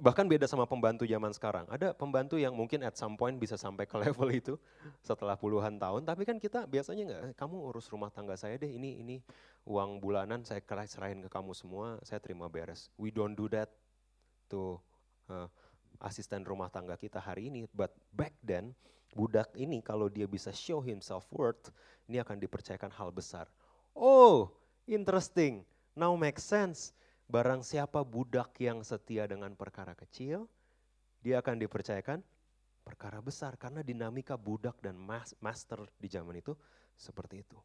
bahkan 0.00 0.24
beda 0.24 0.48
sama 0.48 0.64
pembantu 0.64 1.04
zaman 1.04 1.32
sekarang. 1.34 1.68
Ada 1.68 1.92
pembantu 1.92 2.40
yang 2.40 2.56
mungkin 2.56 2.80
at 2.86 2.96
some 2.96 3.18
point 3.18 3.36
bisa 3.36 3.60
sampai 3.60 3.84
ke 3.84 3.96
level 4.04 4.28
itu 4.32 4.54
setelah 5.04 5.36
puluhan 5.36 5.76
tahun. 5.76 6.06
Tapi 6.08 6.24
kan 6.24 6.40
kita 6.40 6.64
biasanya 6.64 7.02
nggak, 7.08 7.20
eh, 7.28 7.34
kamu 7.36 7.56
urus 7.68 7.90
rumah 7.92 8.08
tangga 8.08 8.38
saya 8.38 8.56
deh, 8.56 8.70
ini 8.70 9.02
ini 9.04 9.16
uang 9.68 10.00
bulanan 10.00 10.46
saya 10.46 10.62
serahin 10.88 11.20
ke 11.20 11.28
kamu 11.28 11.52
semua, 11.52 12.00
saya 12.06 12.22
terima 12.22 12.48
beres. 12.48 12.88
We 12.96 13.12
don't 13.12 13.36
do 13.36 13.50
that 13.52 13.68
to 14.48 14.80
uh, 15.28 15.48
asisten 16.00 16.42
rumah 16.48 16.72
tangga 16.72 16.96
kita 16.96 17.20
hari 17.20 17.52
ini. 17.52 17.68
But 17.68 17.92
back 18.16 18.32
then, 18.40 18.72
budak 19.12 19.52
ini 19.54 19.84
kalau 19.84 20.08
dia 20.08 20.24
bisa 20.24 20.50
show 20.50 20.80
himself 20.80 21.28
worth, 21.28 21.68
ini 22.08 22.18
akan 22.18 22.40
dipercayakan 22.40 22.90
hal 22.96 23.12
besar. 23.12 23.46
Oh, 23.92 24.48
interesting. 24.88 25.68
Now 25.92 26.16
make 26.16 26.40
sense. 26.40 26.96
Barang 27.32 27.64
siapa 27.64 28.04
budak 28.04 28.52
yang 28.60 28.84
setia 28.84 29.24
dengan 29.24 29.56
perkara 29.56 29.96
kecil, 29.96 30.44
dia 31.24 31.40
akan 31.40 31.64
dipercayakan 31.64 32.20
perkara 32.84 33.24
besar 33.24 33.56
karena 33.56 33.80
dinamika 33.80 34.36
budak 34.36 34.76
dan 34.84 35.00
master 35.40 35.80
di 35.96 36.12
zaman 36.12 36.44
itu 36.44 36.52
seperti 36.92 37.40
itu. 37.40 37.56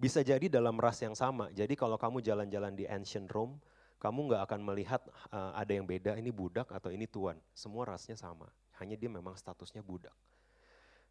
Bisa 0.00 0.24
jadi 0.24 0.48
dalam 0.48 0.80
ras 0.80 0.96
yang 1.04 1.12
sama. 1.12 1.52
Jadi 1.52 1.76
kalau 1.76 2.00
kamu 2.00 2.24
jalan-jalan 2.24 2.72
di 2.72 2.88
ancient 2.88 3.28
Rome, 3.28 3.60
kamu 4.00 4.32
nggak 4.32 4.48
akan 4.48 4.60
melihat 4.64 5.04
uh, 5.28 5.52
ada 5.52 5.76
yang 5.76 5.84
beda 5.84 6.16
ini 6.16 6.32
budak 6.32 6.72
atau 6.72 6.88
ini 6.88 7.04
tuan. 7.04 7.36
Semua 7.52 7.84
rasnya 7.84 8.16
sama. 8.16 8.48
Hanya 8.80 8.96
dia 8.96 9.12
memang 9.12 9.36
statusnya 9.36 9.84
budak. 9.84 10.16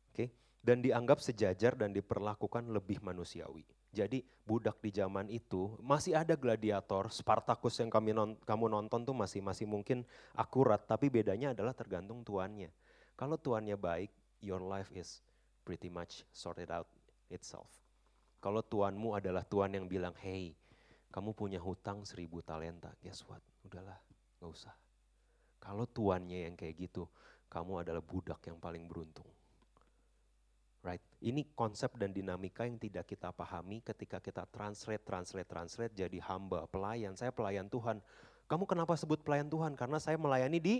Oke. 0.10 0.26
Okay? 0.26 0.28
Dan 0.58 0.82
dianggap 0.82 1.22
sejajar 1.22 1.78
dan 1.78 1.94
diperlakukan 1.94 2.66
lebih 2.66 2.98
manusiawi. 3.06 3.62
Jadi 3.90 4.22
budak 4.46 4.78
di 4.86 4.94
zaman 4.94 5.26
itu 5.34 5.74
masih 5.82 6.14
ada 6.14 6.38
gladiator, 6.38 7.10
Spartacus 7.10 7.82
yang 7.82 7.90
kami 7.90 8.14
non, 8.14 8.38
kamu 8.46 8.70
nonton 8.70 9.02
tuh 9.02 9.18
masih 9.18 9.42
masih 9.42 9.66
mungkin 9.66 10.06
akurat, 10.38 10.78
tapi 10.86 11.10
bedanya 11.10 11.58
adalah 11.58 11.74
tergantung 11.74 12.22
tuannya. 12.22 12.70
Kalau 13.18 13.42
tuannya 13.42 13.74
baik, 13.74 14.14
your 14.46 14.62
life 14.62 14.94
is 14.94 15.26
pretty 15.66 15.90
much 15.90 16.22
sorted 16.30 16.70
out 16.70 16.86
itself. 17.34 17.70
Kalau 18.40 18.62
tuanmu 18.64 19.18
adalah 19.18 19.44
tuan 19.44 19.74
yang 19.74 19.90
bilang, 19.90 20.14
hey, 20.22 20.54
kamu 21.10 21.34
punya 21.34 21.58
hutang 21.58 22.06
seribu 22.06 22.46
talenta, 22.46 22.94
guess 23.02 23.26
what? 23.26 23.42
Udahlah, 23.66 23.98
gak 24.38 24.50
usah. 24.50 24.76
Kalau 25.60 25.90
tuannya 25.90 26.48
yang 26.48 26.56
kayak 26.56 26.78
gitu, 26.78 27.10
kamu 27.50 27.84
adalah 27.84 28.00
budak 28.06 28.40
yang 28.46 28.62
paling 28.62 28.86
beruntung. 28.86 29.28
Ini 31.20 31.52
konsep 31.52 32.00
dan 32.00 32.16
dinamika 32.16 32.64
yang 32.64 32.80
tidak 32.80 33.12
kita 33.12 33.36
pahami 33.36 33.84
ketika 33.84 34.24
kita 34.24 34.48
translate, 34.48 35.04
translate, 35.04 35.50
translate 35.52 35.92
jadi 35.92 36.16
hamba, 36.24 36.64
pelayan. 36.72 37.12
Saya 37.12 37.36
pelayan 37.36 37.68
Tuhan. 37.68 38.00
Kamu 38.48 38.64
kenapa 38.64 38.96
sebut 38.96 39.20
pelayan 39.20 39.52
Tuhan? 39.52 39.76
Karena 39.76 40.00
saya 40.00 40.16
melayani 40.16 40.64
di 40.64 40.76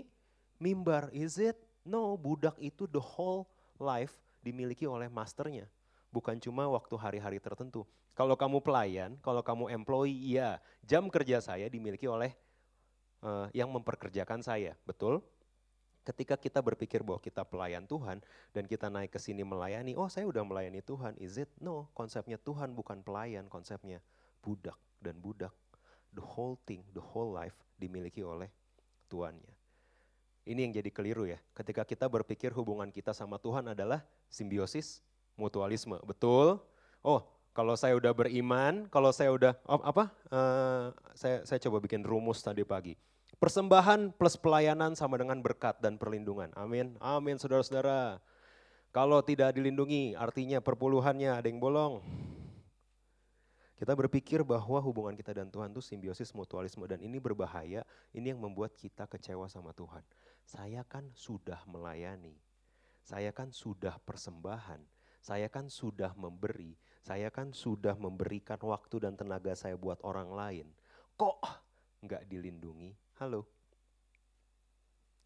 mimbar. 0.56 1.12
Is 1.12 1.36
it? 1.36 1.60
No, 1.84 2.16
budak 2.16 2.56
itu 2.56 2.88
the 2.88 3.00
whole 3.00 3.44
life 3.76 4.16
dimiliki 4.40 4.88
oleh 4.88 5.12
masternya. 5.12 5.68
Bukan 6.08 6.40
cuma 6.40 6.64
waktu 6.72 6.96
hari-hari 6.96 7.36
tertentu. 7.36 7.84
Kalau 8.16 8.32
kamu 8.36 8.64
pelayan, 8.64 9.20
kalau 9.20 9.44
kamu 9.44 9.72
employee, 9.76 10.36
iya, 10.36 10.60
jam 10.84 11.08
kerja 11.12 11.40
saya 11.40 11.68
dimiliki 11.68 12.04
oleh 12.08 12.32
uh, 13.24 13.48
yang 13.52 13.68
memperkerjakan 13.72 14.40
saya, 14.40 14.76
betul? 14.84 15.20
Ketika 16.10 16.34
kita 16.34 16.58
berpikir 16.58 17.06
bahwa 17.06 17.22
kita 17.22 17.46
pelayan 17.46 17.86
Tuhan 17.86 18.18
dan 18.50 18.66
kita 18.66 18.90
naik 18.90 19.14
ke 19.14 19.22
sini 19.22 19.46
melayani, 19.46 19.94
oh 19.94 20.10
saya 20.10 20.26
udah 20.26 20.42
melayani 20.42 20.82
Tuhan, 20.82 21.14
is 21.22 21.38
it? 21.38 21.46
No, 21.62 21.86
konsepnya 21.94 22.34
Tuhan 22.34 22.74
bukan 22.74 22.98
pelayan, 23.06 23.46
konsepnya 23.46 24.02
budak 24.42 24.74
dan 24.98 25.22
budak. 25.22 25.54
The 26.10 26.24
whole 26.34 26.58
thing, 26.66 26.82
the 26.90 27.04
whole 27.14 27.30
life 27.30 27.54
dimiliki 27.78 28.26
oleh 28.26 28.50
tuannya. 29.06 29.54
Ini 30.50 30.66
yang 30.66 30.82
jadi 30.82 30.90
keliru 30.90 31.30
ya. 31.30 31.38
Ketika 31.54 31.86
kita 31.86 32.10
berpikir 32.10 32.50
hubungan 32.58 32.90
kita 32.90 33.14
sama 33.14 33.38
Tuhan 33.38 33.70
adalah 33.70 34.02
simbiosis 34.26 35.06
mutualisme, 35.38 35.94
betul? 36.02 36.58
Oh, 37.06 37.22
kalau 37.54 37.78
saya 37.78 37.94
udah 37.94 38.10
beriman, 38.10 38.90
kalau 38.90 39.14
saya 39.14 39.30
udah 39.30 39.54
oh, 39.62 39.78
apa? 39.78 40.10
Uh, 40.26 40.90
saya 41.14 41.46
saya 41.46 41.62
coba 41.62 41.78
bikin 41.78 42.02
rumus 42.02 42.42
tadi 42.42 42.66
pagi. 42.66 42.98
Persembahan 43.40 44.12
plus 44.20 44.36
pelayanan 44.36 44.92
sama 44.92 45.16
dengan 45.16 45.40
berkat 45.40 45.80
dan 45.80 45.96
perlindungan. 45.96 46.52
Amin. 46.52 47.00
Amin 47.00 47.40
saudara-saudara. 47.40 48.20
Kalau 48.92 49.24
tidak 49.24 49.56
dilindungi 49.56 50.12
artinya 50.12 50.60
perpuluhannya 50.60 51.32
ada 51.32 51.48
yang 51.48 51.56
bolong. 51.56 52.04
Kita 53.80 53.96
berpikir 53.96 54.44
bahwa 54.44 54.76
hubungan 54.84 55.16
kita 55.16 55.32
dan 55.32 55.48
Tuhan 55.48 55.72
itu 55.72 55.80
simbiosis 55.80 56.36
mutualisme 56.36 56.84
dan 56.84 57.00
ini 57.00 57.16
berbahaya. 57.16 57.80
Ini 58.12 58.36
yang 58.36 58.44
membuat 58.44 58.76
kita 58.76 59.08
kecewa 59.08 59.48
sama 59.48 59.72
Tuhan. 59.72 60.04
Saya 60.44 60.84
kan 60.84 61.08
sudah 61.16 61.64
melayani. 61.64 62.36
Saya 63.00 63.32
kan 63.32 63.56
sudah 63.56 63.96
persembahan. 64.04 64.84
Saya 65.24 65.48
kan 65.48 65.72
sudah 65.72 66.12
memberi. 66.12 66.76
Saya 67.00 67.32
kan 67.32 67.56
sudah 67.56 67.96
memberikan 67.96 68.60
waktu 68.60 69.00
dan 69.00 69.16
tenaga 69.16 69.56
saya 69.56 69.80
buat 69.80 69.96
orang 70.04 70.28
lain. 70.28 70.66
Kok 71.16 71.40
nggak 72.04 72.28
dilindungi? 72.28 72.92
Halo. 73.20 73.44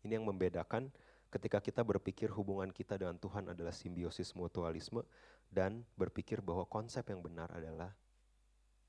Ini 0.03 0.19
yang 0.19 0.27
membedakan 0.27 0.91
ketika 1.31 1.63
kita 1.63 1.87
berpikir 1.87 2.27
hubungan 2.35 2.67
kita 2.75 2.99
dengan 2.99 3.15
Tuhan 3.15 3.55
adalah 3.55 3.71
simbiosis 3.71 4.35
mutualisme 4.35 5.07
dan 5.47 5.87
berpikir 5.95 6.43
bahwa 6.43 6.67
konsep 6.67 7.07
yang 7.07 7.23
benar 7.23 7.55
adalah 7.55 7.95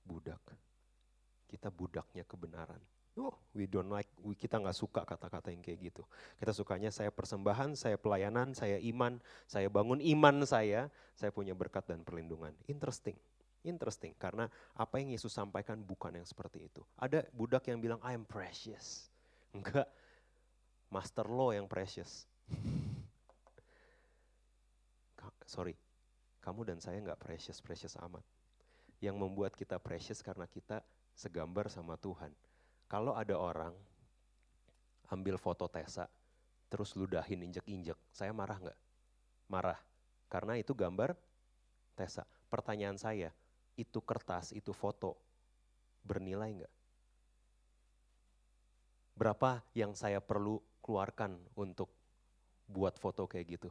budak. 0.02 0.42
Kita 1.46 1.70
budaknya 1.70 2.26
kebenaran. 2.26 2.82
Oh, 3.22 3.38
we 3.54 3.70
don't 3.70 3.94
like, 3.94 4.10
we, 4.26 4.34
kita 4.34 4.58
nggak 4.58 4.74
suka 4.74 5.06
kata-kata 5.06 5.54
yang 5.54 5.62
kayak 5.62 5.94
gitu. 5.94 6.02
Kita 6.42 6.50
sukanya 6.50 6.90
saya 6.90 7.14
persembahan, 7.14 7.78
saya 7.78 8.02
pelayanan, 8.02 8.58
saya 8.58 8.82
iman, 8.90 9.22
saya 9.46 9.70
bangun 9.70 10.02
iman 10.02 10.50
saya, 10.50 10.90
saya 11.14 11.30
punya 11.30 11.54
berkat 11.54 11.86
dan 11.86 12.02
perlindungan. 12.02 12.58
Interesting. 12.66 13.14
Interesting, 13.66 14.14
karena 14.22 14.46
apa 14.78 15.01
yang 15.01 15.10
Yesus 15.10 15.34
sampaikan 15.34 15.82
bukan 15.82 16.14
yang 16.14 16.28
seperti 16.28 16.70
itu. 16.70 16.86
Ada 17.01 17.25
budak 17.34 17.66
yang 17.66 17.82
bilang, 17.82 17.98
I 18.06 18.14
am 18.14 18.22
precious. 18.22 19.10
Enggak, 19.58 19.90
master 20.94 21.25
law 21.25 21.50
yang 21.50 21.66
precious. 21.66 22.30
Sorry, 25.50 25.74
kamu 26.46 26.62
dan 26.66 26.78
saya 26.78 27.01
enggak 27.01 27.22
precious-precious 27.22 27.98
amat. 28.06 28.22
Yang 29.01 29.16
membuat 29.18 29.58
kita 29.58 29.82
precious 29.82 30.22
karena 30.22 30.46
kita 30.46 30.86
segambar 31.14 31.70
sama 31.74 31.98
Tuhan. 31.98 32.30
Kalau 32.86 33.18
ada 33.18 33.34
orang 33.38 33.74
ambil 35.10 35.42
foto 35.42 35.66
Tesa, 35.70 36.06
terus 36.70 36.94
ludahin 36.94 37.46
injek-injek, 37.46 37.98
saya 38.14 38.34
marah 38.34 38.58
nggak? 38.62 38.80
Marah, 39.50 39.78
karena 40.30 40.58
itu 40.58 40.74
gambar 40.74 41.14
Tesa. 41.94 42.25
Pertanyaan 42.50 42.98
saya, 42.98 43.34
itu 43.75 44.00
kertas, 44.01 44.55
itu 44.55 44.72
foto, 44.72 45.20
bernilai 46.03 46.51
enggak? 46.51 46.74
Berapa 49.16 49.64
yang 49.72 49.96
saya 49.96 50.20
perlu 50.20 50.59
keluarkan 50.83 51.40
untuk 51.55 51.88
buat 52.68 53.00
foto 53.00 53.27
kayak 53.27 53.59
gitu? 53.59 53.70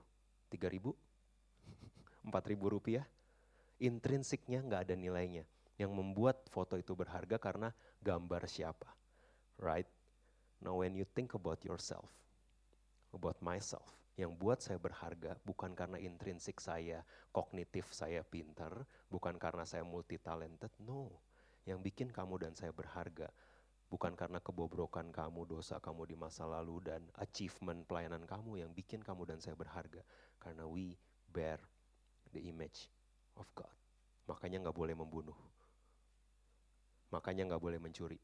3 0.49 0.73
ribu? 0.73 0.97
4 2.29 2.51
ribu 2.53 2.73
rupiah? 2.73 3.05
Intrinsiknya 3.81 4.65
nggak 4.65 4.89
ada 4.89 4.95
nilainya. 4.97 5.45
Yang 5.77 5.93
membuat 5.93 6.47
foto 6.49 6.79
itu 6.79 6.95
berharga 6.97 7.37
karena 7.37 7.75
gambar 8.01 8.47
siapa. 8.49 8.89
Right? 9.61 9.89
Now 10.65 10.81
when 10.81 10.97
you 10.97 11.05
think 11.05 11.37
about 11.37 11.61
yourself, 11.61 12.09
about 13.13 13.37
myself, 13.45 14.04
yang 14.15 14.35
buat 14.39 14.63
saya 14.63 14.79
berharga 14.79 15.35
bukan 15.43 15.75
karena 15.75 15.99
intrinsik 15.99 16.63
saya, 16.63 17.03
kognitif 17.35 17.91
saya 17.91 18.23
pintar, 18.23 18.87
bukan 19.11 19.35
karena 19.39 19.67
saya 19.67 19.83
multi 19.83 20.19
talented, 20.23 20.71
no. 20.83 21.11
Yang 21.65 21.81
bikin 21.91 22.09
kamu 22.13 22.39
dan 22.39 22.53
saya 22.55 22.71
berharga 22.71 23.33
bukan 23.95 24.19
karena 24.19 24.43
kebobrokan 24.43 25.15
kamu, 25.15 25.47
dosa 25.47 25.79
kamu 25.79 26.11
di 26.11 26.17
masa 26.19 26.51
lalu 26.51 26.83
dan 26.83 26.99
achievement 27.23 27.87
pelayanan 27.87 28.27
kamu 28.27 28.67
yang 28.67 28.71
bikin 28.75 28.99
kamu 28.99 29.23
dan 29.23 29.39
saya 29.39 29.55
berharga. 29.55 30.03
Karena 30.43 30.67
we 30.67 30.99
bear 31.31 31.63
the 32.35 32.43
image 32.43 32.91
of 33.39 33.47
God. 33.55 33.71
Makanya 34.27 34.67
nggak 34.67 34.75
boleh 34.75 34.99
membunuh. 34.99 35.39
Makanya 37.15 37.55
nggak 37.55 37.63
boleh 37.63 37.79
mencuri. 37.79 38.19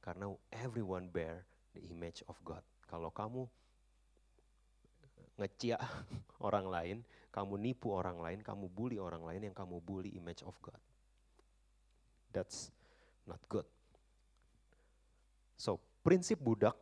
Karena 0.00 0.32
everyone 0.48 1.12
bear 1.12 1.44
the 1.76 1.84
image 1.92 2.24
of 2.24 2.40
God. 2.40 2.64
Kalau 2.88 3.12
kamu 3.12 3.44
ngecia 5.38 5.78
orang 6.46 6.66
lain, 6.66 6.96
kamu 7.30 7.54
nipu 7.56 7.94
orang 7.94 8.18
lain, 8.18 8.42
kamu 8.42 8.66
bully 8.66 8.98
orang 8.98 9.22
lain 9.22 9.50
yang 9.50 9.56
kamu 9.56 9.78
bully 9.78 10.10
image 10.18 10.42
of 10.42 10.58
God. 10.58 10.78
That's 12.34 12.74
not 13.24 13.40
good. 13.48 13.64
So, 15.58 15.80
prinsip 16.02 16.38
budak 16.38 16.76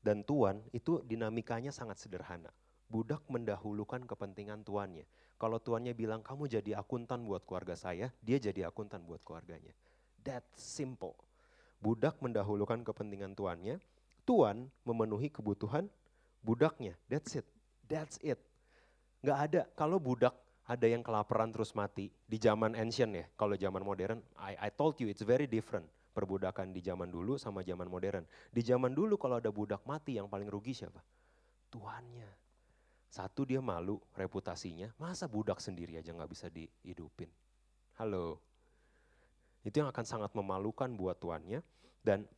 dan 0.00 0.24
tuan 0.24 0.64
itu 0.72 1.02
dinamikanya 1.04 1.74
sangat 1.74 2.00
sederhana. 2.00 2.52
Budak 2.88 3.20
mendahulukan 3.28 4.08
kepentingan 4.08 4.64
tuannya. 4.64 5.04
Kalau 5.36 5.60
tuannya 5.60 5.92
bilang 5.92 6.24
kamu 6.24 6.48
jadi 6.48 6.80
akuntan 6.80 7.22
buat 7.28 7.44
keluarga 7.44 7.76
saya, 7.76 8.08
dia 8.24 8.40
jadi 8.40 8.66
akuntan 8.72 9.04
buat 9.04 9.20
keluarganya. 9.22 9.76
That 10.24 10.48
simple. 10.56 11.14
Budak 11.78 12.18
mendahulukan 12.18 12.82
kepentingan 12.82 13.36
tuannya, 13.38 13.78
tuan 14.24 14.72
memenuhi 14.82 15.30
kebutuhan 15.30 15.86
budaknya. 16.42 16.96
That's 17.06 17.38
it. 17.38 17.46
That's 17.88 18.20
it. 18.20 18.38
Nggak 19.24 19.38
ada. 19.50 19.62
Kalau 19.74 19.98
budak 19.98 20.36
ada 20.68 20.86
yang 20.86 21.00
kelaparan 21.00 21.48
terus 21.48 21.72
mati 21.72 22.12
di 22.28 22.36
zaman 22.36 22.76
ancient 22.76 23.12
ya. 23.16 23.24
Kalau 23.34 23.56
zaman 23.56 23.80
modern, 23.80 24.20
I, 24.36 24.68
I 24.68 24.70
told 24.70 25.00
you 25.00 25.08
it's 25.08 25.24
very 25.24 25.48
different 25.48 25.88
perbudakan 26.12 26.74
di 26.74 26.84
zaman 26.84 27.08
dulu 27.08 27.40
sama 27.40 27.64
zaman 27.64 27.88
modern. 27.88 28.28
Di 28.52 28.60
zaman 28.60 28.92
dulu 28.92 29.16
kalau 29.16 29.40
ada 29.40 29.48
budak 29.48 29.86
mati 29.88 30.20
yang 30.20 30.28
paling 30.28 30.50
rugi 30.50 30.76
siapa? 30.76 31.00
Tuannya. 31.72 32.28
Satu 33.08 33.48
dia 33.48 33.64
malu 33.64 33.96
reputasinya, 34.12 34.92
masa 35.00 35.24
budak 35.24 35.64
sendiri 35.64 35.96
aja 35.96 36.12
nggak 36.12 36.28
bisa 36.28 36.52
dihidupin. 36.52 37.32
Halo. 37.96 38.36
Itu 39.64 39.80
yang 39.80 39.88
akan 39.88 40.04
sangat 40.04 40.36
memalukan 40.36 40.92
buat 40.92 41.16
tuannya 41.16 41.64
dan 42.04 42.28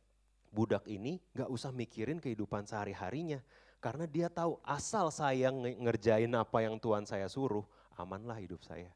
budak 0.53 0.87
ini 0.87 1.19
nggak 1.35 1.51
usah 1.51 1.75
mikirin 1.75 2.23
kehidupan 2.23 2.63
sehari-harinya 2.63 3.43
karena 3.81 4.05
dia 4.05 4.29
tahu 4.29 4.61
asal 4.61 5.09
saya 5.09 5.49
ngerjain 5.51 6.29
apa 6.37 6.61
yang 6.61 6.77
Tuhan 6.77 7.03
saya 7.09 7.25
suruh, 7.25 7.65
amanlah 7.97 8.37
hidup 8.37 8.61
saya. 8.61 8.93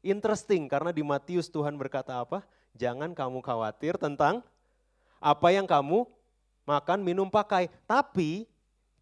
Interesting 0.00 0.70
karena 0.70 0.94
di 0.94 1.02
Matius 1.02 1.50
Tuhan 1.50 1.74
berkata 1.74 2.22
apa? 2.22 2.46
Jangan 2.78 3.10
kamu 3.12 3.42
khawatir 3.42 3.98
tentang 3.98 4.40
apa 5.18 5.48
yang 5.50 5.66
kamu 5.66 6.06
makan, 6.64 7.02
minum, 7.02 7.26
pakai. 7.26 7.68
Tapi 7.84 8.46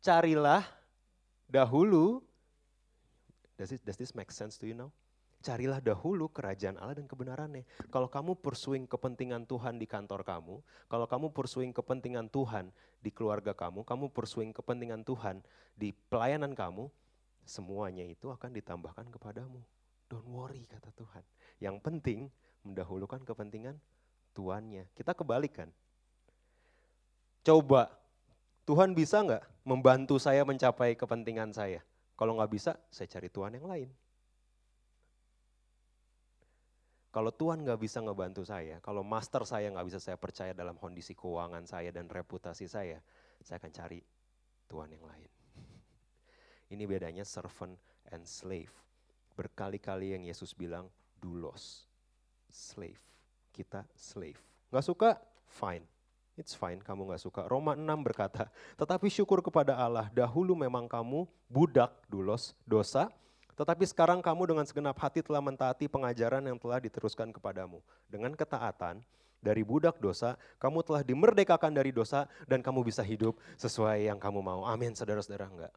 carilah 0.00 0.64
dahulu, 1.46 2.24
does 3.60 3.70
this, 3.70 3.82
does 3.84 3.98
this 4.00 4.12
make 4.16 4.32
sense 4.32 4.56
to 4.56 4.64
you 4.64 4.74
now? 4.74 4.90
Carilah 5.38 5.78
dahulu 5.78 6.26
kerajaan 6.34 6.82
Allah 6.82 6.98
dan 6.98 7.06
kebenarannya. 7.06 7.62
Kalau 7.94 8.10
kamu 8.10 8.42
pursuing 8.42 8.90
kepentingan 8.90 9.46
Tuhan 9.46 9.78
di 9.78 9.86
kantor 9.86 10.26
kamu, 10.26 10.58
kalau 10.90 11.06
kamu 11.06 11.30
pursuing 11.30 11.70
kepentingan 11.70 12.26
Tuhan 12.26 12.74
di 12.98 13.14
keluarga 13.14 13.54
kamu, 13.54 13.86
kamu 13.86 14.10
pursuing 14.10 14.50
kepentingan 14.50 15.06
Tuhan 15.06 15.38
di 15.78 15.94
pelayanan 16.10 16.58
kamu, 16.58 16.90
semuanya 17.46 18.02
itu 18.02 18.34
akan 18.34 18.50
ditambahkan 18.50 19.06
kepadamu. 19.14 19.62
Don't 20.10 20.26
worry 20.26 20.66
kata 20.66 20.90
Tuhan. 20.98 21.22
Yang 21.62 21.76
penting 21.86 22.20
mendahulukan 22.66 23.22
kepentingan 23.22 23.78
tuannya. 24.34 24.90
Kita 24.98 25.14
kebalikan. 25.14 25.70
Coba 27.46 27.94
Tuhan 28.66 28.92
bisa 28.92 29.22
nggak 29.22 29.44
membantu 29.62 30.18
saya 30.18 30.42
mencapai 30.42 30.98
kepentingan 30.98 31.54
saya? 31.54 31.80
Kalau 32.18 32.34
nggak 32.34 32.50
bisa, 32.50 32.74
saya 32.90 33.06
cari 33.06 33.30
Tuhan 33.30 33.54
yang 33.54 33.70
lain. 33.70 33.88
Kalau 37.18 37.34
Tuhan 37.34 37.66
nggak 37.66 37.82
bisa 37.82 37.98
ngebantu 37.98 38.46
saya, 38.46 38.78
kalau 38.78 39.02
master 39.02 39.42
saya 39.42 39.74
nggak 39.74 39.90
bisa 39.90 39.98
saya 39.98 40.14
percaya 40.14 40.54
dalam 40.54 40.78
kondisi 40.78 41.18
keuangan 41.18 41.66
saya 41.66 41.90
dan 41.90 42.06
reputasi 42.06 42.70
saya, 42.70 43.02
saya 43.42 43.58
akan 43.58 43.74
cari 43.74 43.98
Tuhan 44.70 44.86
yang 44.86 45.02
lain. 45.02 45.26
Ini 46.70 46.86
bedanya 46.86 47.26
servant 47.26 47.74
and 48.14 48.22
slave. 48.22 48.70
Berkali-kali 49.34 50.14
yang 50.14 50.30
Yesus 50.30 50.54
bilang, 50.54 50.86
dulos, 51.18 51.90
slave. 52.54 53.02
Kita 53.50 53.82
slave. 53.98 54.38
Nggak 54.70 54.86
suka? 54.86 55.18
Fine. 55.50 55.82
It's 56.38 56.54
fine, 56.54 56.78
kamu 56.78 57.10
nggak 57.10 57.22
suka. 57.26 57.50
Roma 57.50 57.74
6 57.74 57.82
berkata, 57.98 58.46
tetapi 58.78 59.10
syukur 59.10 59.42
kepada 59.42 59.74
Allah, 59.74 60.06
dahulu 60.14 60.54
memang 60.54 60.86
kamu 60.86 61.26
budak, 61.50 61.90
dulos, 62.06 62.54
dosa, 62.62 63.10
tetapi 63.58 63.82
sekarang 63.90 64.22
kamu 64.22 64.54
dengan 64.54 64.62
segenap 64.62 64.94
hati 65.02 65.18
telah 65.18 65.42
mentaati 65.42 65.90
pengajaran 65.90 66.46
yang 66.46 66.54
telah 66.54 66.78
diteruskan 66.78 67.34
kepadamu. 67.34 67.82
Dengan 68.06 68.30
ketaatan, 68.38 69.02
dari 69.38 69.66
budak 69.66 69.98
dosa, 69.98 70.38
kamu 70.62 70.82
telah 70.86 71.02
dimerdekakan 71.02 71.74
dari 71.74 71.90
dosa 71.90 72.30
dan 72.46 72.62
kamu 72.62 72.86
bisa 72.86 73.02
hidup 73.02 73.38
sesuai 73.58 74.06
yang 74.06 74.18
kamu 74.18 74.38
mau. 74.42 74.62
Amin, 74.62 74.94
saudara-saudara 74.94 75.46
enggak. 75.50 75.74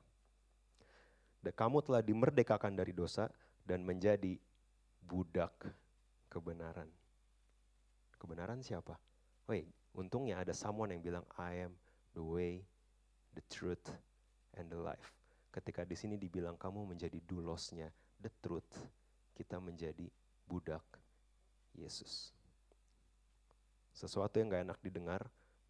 Kamu 1.57 1.81
telah 1.81 2.05
dimerdekakan 2.05 2.77
dari 2.77 2.93
dosa 2.93 3.29
dan 3.65 3.81
menjadi 3.81 4.37
budak 5.01 5.53
kebenaran. 6.29 6.89
Kebenaran 8.21 8.61
siapa? 8.61 8.93
Wait, 9.49 9.65
untungnya 9.97 10.37
ada 10.37 10.53
someone 10.53 10.93
yang 10.93 11.01
bilang 11.01 11.25
I 11.33 11.65
am 11.65 11.73
the 12.13 12.21
way, 12.21 12.61
the 13.33 13.41
truth, 13.49 13.89
and 14.53 14.69
the 14.69 14.77
life. 14.77 15.20
Ketika 15.51 15.83
di 15.83 15.99
sini 15.99 16.15
dibilang 16.15 16.55
kamu 16.55 16.95
menjadi 16.95 17.19
dulosnya, 17.27 17.91
the 18.23 18.31
truth, 18.39 18.71
kita 19.35 19.59
menjadi 19.59 20.07
budak 20.47 20.83
Yesus. 21.75 22.31
Sesuatu 23.91 24.39
yang 24.39 24.47
gak 24.47 24.63
enak 24.63 24.79
didengar 24.79 25.21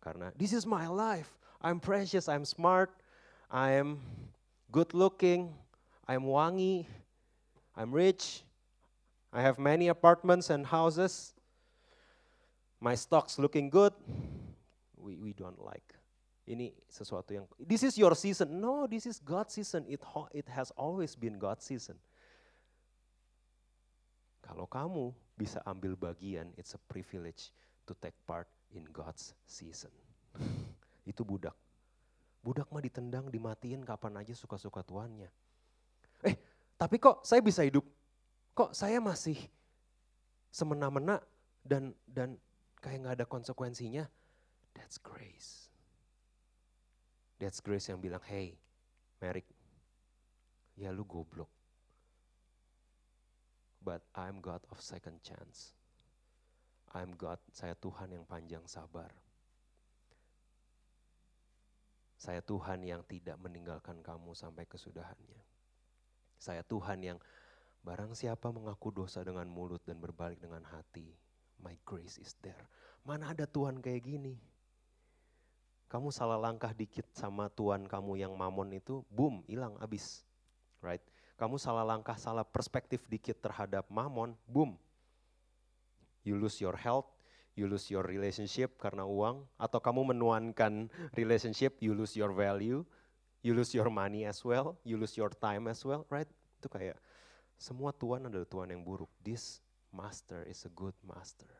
karena 0.01 0.29
this 0.37 0.53
is 0.53 0.69
my 0.69 0.85
life. 0.85 1.33
I'm 1.61 1.81
precious, 1.81 2.29
I'm 2.29 2.45
smart, 2.45 2.93
I'm 3.49 4.01
good 4.69 4.93
looking, 4.93 5.53
I'm 6.05 6.25
wangi, 6.29 6.85
I'm 7.77 7.93
rich, 7.93 8.45
I 9.33 9.41
have 9.41 9.61
many 9.61 9.89
apartments 9.89 10.49
and 10.49 10.65
houses, 10.65 11.33
my 12.81 12.97
stocks 12.97 13.37
looking 13.37 13.69
good. 13.69 13.93
We, 14.97 15.17
we 15.17 15.33
don't 15.33 15.57
like 15.57 16.00
ini 16.51 16.75
sesuatu 16.91 17.31
yang 17.31 17.47
this 17.55 17.81
is 17.87 17.95
your 17.95 18.11
season. 18.11 18.59
No, 18.59 18.83
this 18.83 19.07
is 19.07 19.23
God's 19.23 19.55
season. 19.55 19.87
It 19.87 20.03
it 20.35 20.51
has 20.51 20.75
always 20.75 21.15
been 21.15 21.39
God's 21.39 21.63
season. 21.63 21.95
Kalau 24.43 24.67
kamu 24.67 25.15
bisa 25.39 25.63
ambil 25.63 25.95
bagian, 25.95 26.51
it's 26.59 26.75
a 26.75 26.81
privilege 26.91 27.55
to 27.87 27.95
take 28.03 28.15
part 28.27 28.51
in 28.75 28.83
God's 28.91 29.31
season. 29.47 29.95
Itu 31.09 31.23
budak. 31.23 31.55
Budak 32.43 32.67
mah 32.67 32.83
ditendang, 32.83 33.31
dimatiin 33.31 33.87
kapan 33.87 34.19
aja 34.19 34.35
suka-suka 34.35 34.83
tuannya. 34.83 35.31
Eh, 36.27 36.35
tapi 36.75 36.99
kok 36.99 37.23
saya 37.23 37.39
bisa 37.39 37.63
hidup? 37.63 37.87
Kok 38.51 38.75
saya 38.75 38.99
masih 38.99 39.39
semena-mena 40.51 41.23
dan 41.63 41.95
dan 42.03 42.35
kayak 42.83 43.07
nggak 43.07 43.15
ada 43.23 43.25
konsekuensinya? 43.29 44.03
That's 44.75 44.99
grace. 44.99 45.70
That's 47.41 47.57
Grace 47.57 47.89
yang 47.89 47.97
bilang, 47.97 48.21
hey 48.29 48.53
Merrick, 49.17 49.49
ya 50.77 50.93
lu 50.93 51.01
goblok. 51.09 51.49
But 53.81 54.05
I'm 54.13 54.45
God 54.45 54.61
of 54.69 54.77
second 54.77 55.25
chance. 55.25 55.73
I'm 56.93 57.17
God, 57.17 57.41
saya 57.49 57.73
Tuhan 57.73 58.13
yang 58.13 58.29
panjang 58.29 58.61
sabar. 58.69 59.09
Saya 62.21 62.45
Tuhan 62.45 62.85
yang 62.85 63.01
tidak 63.09 63.41
meninggalkan 63.41 64.05
kamu 64.05 64.37
sampai 64.37 64.69
kesudahannya. 64.69 65.41
Saya 66.37 66.61
Tuhan 66.61 67.01
yang 67.01 67.17
barang 67.81 68.13
siapa 68.13 68.53
mengaku 68.53 68.93
dosa 68.93 69.25
dengan 69.25 69.49
mulut 69.49 69.81
dan 69.81 69.97
berbalik 69.97 70.37
dengan 70.37 70.61
hati, 70.69 71.09
my 71.57 71.73
grace 71.81 72.21
is 72.21 72.37
there. 72.45 72.69
Mana 73.01 73.33
ada 73.33 73.49
Tuhan 73.49 73.81
kayak 73.81 74.05
gini? 74.05 74.37
Kamu 75.91 76.07
salah 76.07 76.39
langkah 76.39 76.71
dikit 76.71 77.03
sama 77.11 77.51
tuan 77.51 77.83
kamu 77.83 78.23
yang 78.23 78.31
mamon 78.31 78.71
itu, 78.71 79.03
boom, 79.11 79.43
hilang, 79.43 79.75
habis. 79.83 80.23
Right? 80.79 81.03
Kamu 81.35 81.59
salah 81.59 81.83
langkah, 81.83 82.15
salah 82.15 82.47
perspektif 82.47 83.03
dikit 83.11 83.43
terhadap 83.43 83.91
mamon, 83.91 84.39
boom. 84.47 84.79
You 86.23 86.39
lose 86.39 86.63
your 86.63 86.79
health, 86.79 87.11
you 87.59 87.67
lose 87.67 87.91
your 87.91 88.07
relationship 88.07 88.79
karena 88.79 89.03
uang, 89.03 89.43
atau 89.59 89.83
kamu 89.83 90.15
menuankan 90.15 90.87
relationship, 91.11 91.75
you 91.83 91.91
lose 91.91 92.15
your 92.15 92.31
value, 92.31 92.87
you 93.43 93.51
lose 93.51 93.75
your 93.75 93.91
money 93.91 94.23
as 94.23 94.39
well, 94.47 94.79
you 94.87 94.95
lose 94.95 95.19
your 95.19 95.33
time 95.35 95.67
as 95.67 95.83
well, 95.83 96.07
right? 96.07 96.29
Itu 96.63 96.71
kayak 96.71 96.95
semua 97.59 97.91
tuan 97.91 98.31
adalah 98.31 98.47
tuan 98.47 98.71
yang 98.71 98.87
buruk. 98.87 99.11
This 99.19 99.59
master 99.91 100.47
is 100.47 100.63
a 100.63 100.71
good 100.71 100.95
master. 101.03 101.51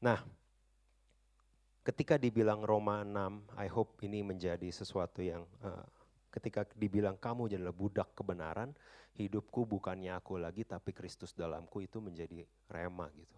Nah, 0.00 0.39
ketika 1.80 2.20
dibilang 2.20 2.60
Roma 2.60 3.02
6, 3.02 3.56
I 3.56 3.68
hope 3.72 4.00
ini 4.04 4.20
menjadi 4.20 4.68
sesuatu 4.68 5.24
yang 5.24 5.44
uh, 5.64 5.84
ketika 6.30 6.68
dibilang 6.76 7.16
kamu 7.16 7.50
adalah 7.50 7.74
budak 7.74 8.12
kebenaran, 8.12 8.76
hidupku 9.16 9.66
bukannya 9.66 10.14
aku 10.14 10.38
lagi 10.38 10.62
tapi 10.62 10.94
Kristus 10.94 11.34
dalamku 11.34 11.82
itu 11.82 11.98
menjadi 11.98 12.44
rema 12.70 13.08
gitu. 13.16 13.36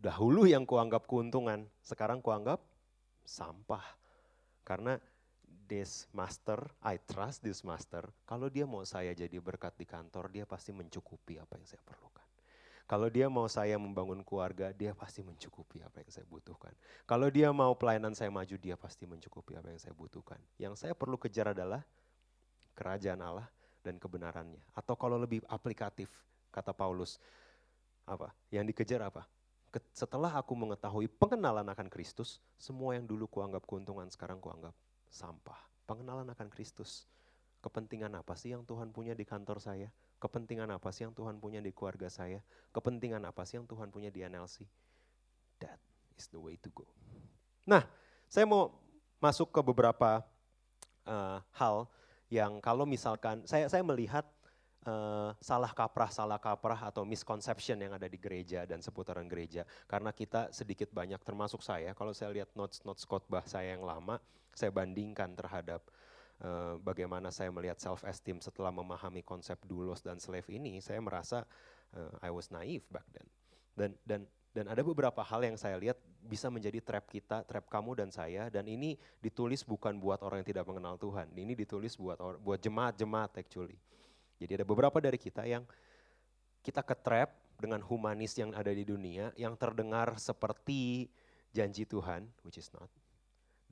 Dahulu 0.00 0.48
yang 0.48 0.64
kuanggap 0.64 1.04
keuntungan, 1.04 1.68
sekarang 1.84 2.24
kuanggap 2.24 2.62
sampah. 3.24 3.84
Karena 4.64 4.96
this 5.68 6.08
master, 6.16 6.56
I 6.80 6.96
trust 7.04 7.44
this 7.44 7.60
master, 7.60 8.08
kalau 8.24 8.48
dia 8.48 8.64
mau 8.64 8.84
saya 8.88 9.12
jadi 9.12 9.36
berkat 9.40 9.76
di 9.76 9.84
kantor, 9.84 10.32
dia 10.32 10.44
pasti 10.48 10.72
mencukupi 10.72 11.36
apa 11.36 11.60
yang 11.60 11.68
saya 11.68 11.84
perlukan. 11.84 12.23
Kalau 12.84 13.08
dia 13.08 13.32
mau 13.32 13.48
saya 13.48 13.80
membangun 13.80 14.20
keluarga, 14.20 14.68
dia 14.76 14.92
pasti 14.92 15.24
mencukupi 15.24 15.80
apa 15.80 16.04
yang 16.04 16.10
saya 16.12 16.26
butuhkan. 16.28 16.72
Kalau 17.08 17.32
dia 17.32 17.48
mau 17.48 17.72
pelayanan 17.72 18.12
saya 18.12 18.28
maju, 18.28 18.60
dia 18.60 18.76
pasti 18.76 19.08
mencukupi 19.08 19.56
apa 19.56 19.72
yang 19.72 19.80
saya 19.80 19.96
butuhkan. 19.96 20.36
Yang 20.60 20.84
saya 20.84 20.92
perlu 20.92 21.16
kejar 21.16 21.56
adalah 21.56 21.80
kerajaan 22.76 23.24
Allah 23.24 23.48
dan 23.80 23.96
kebenarannya. 23.96 24.60
Atau 24.76 25.00
kalau 25.00 25.16
lebih 25.16 25.40
aplikatif, 25.48 26.12
kata 26.52 26.76
Paulus, 26.76 27.16
apa? 28.04 28.36
Yang 28.52 28.76
dikejar 28.76 29.00
apa? 29.00 29.24
Setelah 29.96 30.36
aku 30.36 30.52
mengetahui 30.52 31.08
pengenalan 31.08 31.64
akan 31.64 31.88
Kristus, 31.88 32.38
semua 32.60 32.94
yang 32.94 33.08
dulu 33.08 33.24
kuanggap 33.26 33.64
keuntungan 33.64 34.06
sekarang 34.12 34.44
kuanggap 34.44 34.76
sampah. 35.08 35.58
Pengenalan 35.88 36.28
akan 36.30 36.52
Kristus. 36.52 37.08
Kepentingan 37.64 38.12
apa 38.12 38.36
sih 38.36 38.52
yang 38.52 38.62
Tuhan 38.68 38.92
punya 38.92 39.16
di 39.16 39.24
kantor 39.24 39.56
saya? 39.56 39.88
Kepentingan 40.22 40.70
apa 40.72 40.88
sih 40.94 41.04
yang 41.04 41.12
Tuhan 41.12 41.36
punya 41.42 41.60
di 41.60 41.74
keluarga 41.74 42.08
saya? 42.08 42.40
Kepentingan 42.72 43.22
apa 43.24 43.44
sih 43.44 43.60
yang 43.60 43.66
Tuhan 43.68 43.92
punya 43.92 44.08
di 44.08 44.24
NLC? 44.24 44.64
That 45.60 45.78
is 46.16 46.30
the 46.30 46.40
way 46.40 46.56
to 46.64 46.70
go. 46.72 46.88
Nah, 47.68 47.84
saya 48.28 48.48
mau 48.48 48.72
masuk 49.20 49.52
ke 49.52 49.60
beberapa 49.64 50.24
uh, 51.08 51.38
hal 51.56 51.88
yang 52.32 52.58
kalau 52.60 52.84
misalkan 52.88 53.44
saya 53.46 53.68
saya 53.70 53.84
melihat 53.84 54.26
uh, 54.88 55.32
salah 55.40 55.72
kaprah 55.72 56.10
salah 56.12 56.40
kaprah 56.40 56.88
atau 56.88 57.04
misconception 57.04 57.80
yang 57.80 57.92
ada 57.96 58.08
di 58.08 58.20
gereja 58.20 58.68
dan 58.68 58.80
seputaran 58.84 59.24
gereja 59.28 59.64
karena 59.88 60.12
kita 60.12 60.52
sedikit 60.52 60.92
banyak 60.92 61.20
termasuk 61.24 61.64
saya 61.64 61.96
kalau 61.96 62.12
saya 62.12 62.32
lihat 62.32 62.52
notes 62.56 62.84
notes 62.84 63.04
khotbah 63.08 63.44
saya 63.44 63.76
yang 63.76 63.84
lama 63.84 64.20
saya 64.52 64.70
bandingkan 64.70 65.34
terhadap 65.34 65.84
Eh, 66.44 66.76
bagaimana 66.84 67.32
saya 67.32 67.48
melihat 67.48 67.80
self 67.80 68.04
esteem 68.04 68.36
setelah 68.36 68.68
memahami 68.68 69.24
konsep 69.24 69.56
dulos 69.64 70.04
dan 70.04 70.20
slave 70.20 70.44
ini, 70.52 70.76
saya 70.76 71.00
merasa 71.00 71.48
uh, 71.96 72.12
I 72.20 72.28
was 72.28 72.52
naive 72.52 72.84
back 72.92 73.08
then. 73.16 73.24
Dan 73.72 73.90
dan 74.04 74.20
dan 74.52 74.68
ada 74.68 74.84
beberapa 74.84 75.24
hal 75.24 75.40
yang 75.40 75.56
saya 75.56 75.80
lihat 75.80 75.96
bisa 76.20 76.52
menjadi 76.52 76.84
trap 76.84 77.08
kita, 77.08 77.48
trap 77.48 77.64
kamu 77.72 77.96
dan 77.96 78.12
saya 78.12 78.52
dan 78.52 78.68
ini 78.68 79.00
ditulis 79.24 79.64
bukan 79.64 79.96
buat 79.96 80.20
orang 80.20 80.44
yang 80.44 80.48
tidak 80.52 80.68
mengenal 80.68 81.00
Tuhan. 81.00 81.32
Ini 81.32 81.56
ditulis 81.56 81.96
buat 81.96 82.20
buat 82.20 82.60
jemaat-jemaat 82.60 83.40
actually. 83.40 83.80
Jadi 84.36 84.60
ada 84.60 84.66
beberapa 84.68 85.00
dari 85.00 85.16
kita 85.16 85.48
yang 85.48 85.64
kita 86.60 86.84
ke 86.84 86.92
trap 86.92 87.32
dengan 87.56 87.80
humanis 87.80 88.36
yang 88.36 88.52
ada 88.52 88.68
di 88.68 88.84
dunia 88.84 89.32
yang 89.40 89.56
terdengar 89.56 90.12
seperti 90.20 91.08
janji 91.56 91.88
Tuhan, 91.88 92.28
which 92.44 92.60
is 92.60 92.68
not. 92.76 92.92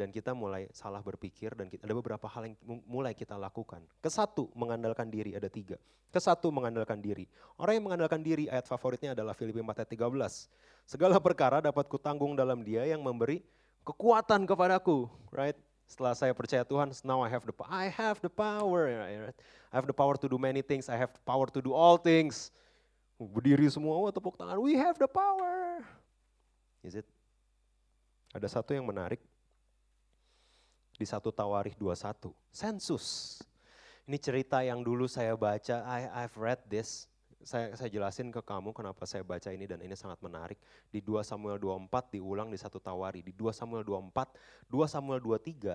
Dan 0.02 0.10
kita 0.10 0.34
mulai 0.34 0.66
salah 0.74 0.98
berpikir 0.98 1.54
dan 1.54 1.70
kita, 1.70 1.86
ada 1.86 1.94
beberapa 1.94 2.26
hal 2.26 2.50
yang 2.50 2.58
mulai 2.90 3.14
kita 3.14 3.38
lakukan. 3.38 3.86
Kesatu 4.02 4.50
mengandalkan 4.58 5.06
diri 5.06 5.38
ada 5.38 5.46
tiga. 5.46 5.78
Kesatu 6.10 6.50
mengandalkan 6.50 6.98
diri. 6.98 7.30
Orang 7.54 7.78
yang 7.78 7.86
mengandalkan 7.86 8.18
diri 8.18 8.50
ayat 8.50 8.66
favoritnya 8.66 9.14
adalah 9.14 9.30
Filipi 9.30 9.62
4 9.62 9.78
ayat 9.78 9.90
13. 9.94 10.90
Segala 10.90 11.22
perkara 11.22 11.62
dapat 11.62 11.86
kutanggung 11.86 12.34
dalam 12.34 12.66
dia 12.66 12.82
yang 12.82 12.98
memberi 12.98 13.46
kekuatan 13.86 14.42
kepadaku. 14.42 15.06
Right? 15.30 15.54
Setelah 15.86 16.18
saya 16.18 16.34
percaya 16.34 16.66
Tuhan, 16.66 16.90
now 17.06 17.22
I 17.22 17.30
have 17.30 17.46
the 17.46 17.54
I 17.70 17.86
have 17.86 18.18
the 18.18 18.28
power. 18.28 18.90
Right? 18.90 19.32
I 19.70 19.74
have 19.78 19.86
the 19.86 19.94
power 19.94 20.18
to 20.18 20.26
do 20.26 20.36
many 20.36 20.66
things. 20.66 20.90
I 20.90 20.98
have 20.98 21.14
the 21.14 21.22
power 21.22 21.46
to 21.48 21.62
do 21.62 21.70
all 21.70 21.94
things. 21.94 22.50
Berdiri 23.22 23.70
semua, 23.70 23.94
oh, 23.94 24.10
tepuk 24.10 24.34
tangan. 24.34 24.58
We 24.58 24.74
have 24.76 24.98
the 24.98 25.06
power. 25.06 25.80
Is 26.82 26.98
it? 26.98 27.06
Ada 28.34 28.60
satu 28.60 28.76
yang 28.76 28.84
menarik 28.84 29.22
di 31.02 31.06
satu 31.10 31.34
Tawarikh 31.34 31.74
21. 31.82 32.30
Sensus. 32.54 33.38
Ini 34.06 34.22
cerita 34.22 34.62
yang 34.62 34.86
dulu 34.86 35.10
saya 35.10 35.34
baca, 35.34 35.82
I, 35.82 36.06
I've 36.22 36.38
read 36.38 36.62
this. 36.70 37.10
Saya, 37.42 37.74
saya 37.74 37.90
jelasin 37.90 38.30
ke 38.30 38.38
kamu 38.38 38.70
kenapa 38.70 39.02
saya 39.02 39.26
baca 39.26 39.50
ini 39.50 39.66
dan 39.66 39.82
ini 39.82 39.98
sangat 39.98 40.22
menarik. 40.22 40.62
Di 40.94 41.02
2 41.02 41.26
Samuel 41.26 41.58
24 41.58 42.14
diulang 42.14 42.54
di 42.54 42.58
satu 42.58 42.78
Tawari. 42.78 43.18
Di 43.18 43.34
2 43.34 43.50
Samuel 43.50 43.82
24, 43.82 44.70
2 44.70 44.86
Samuel 44.86 45.18
23 45.18 45.74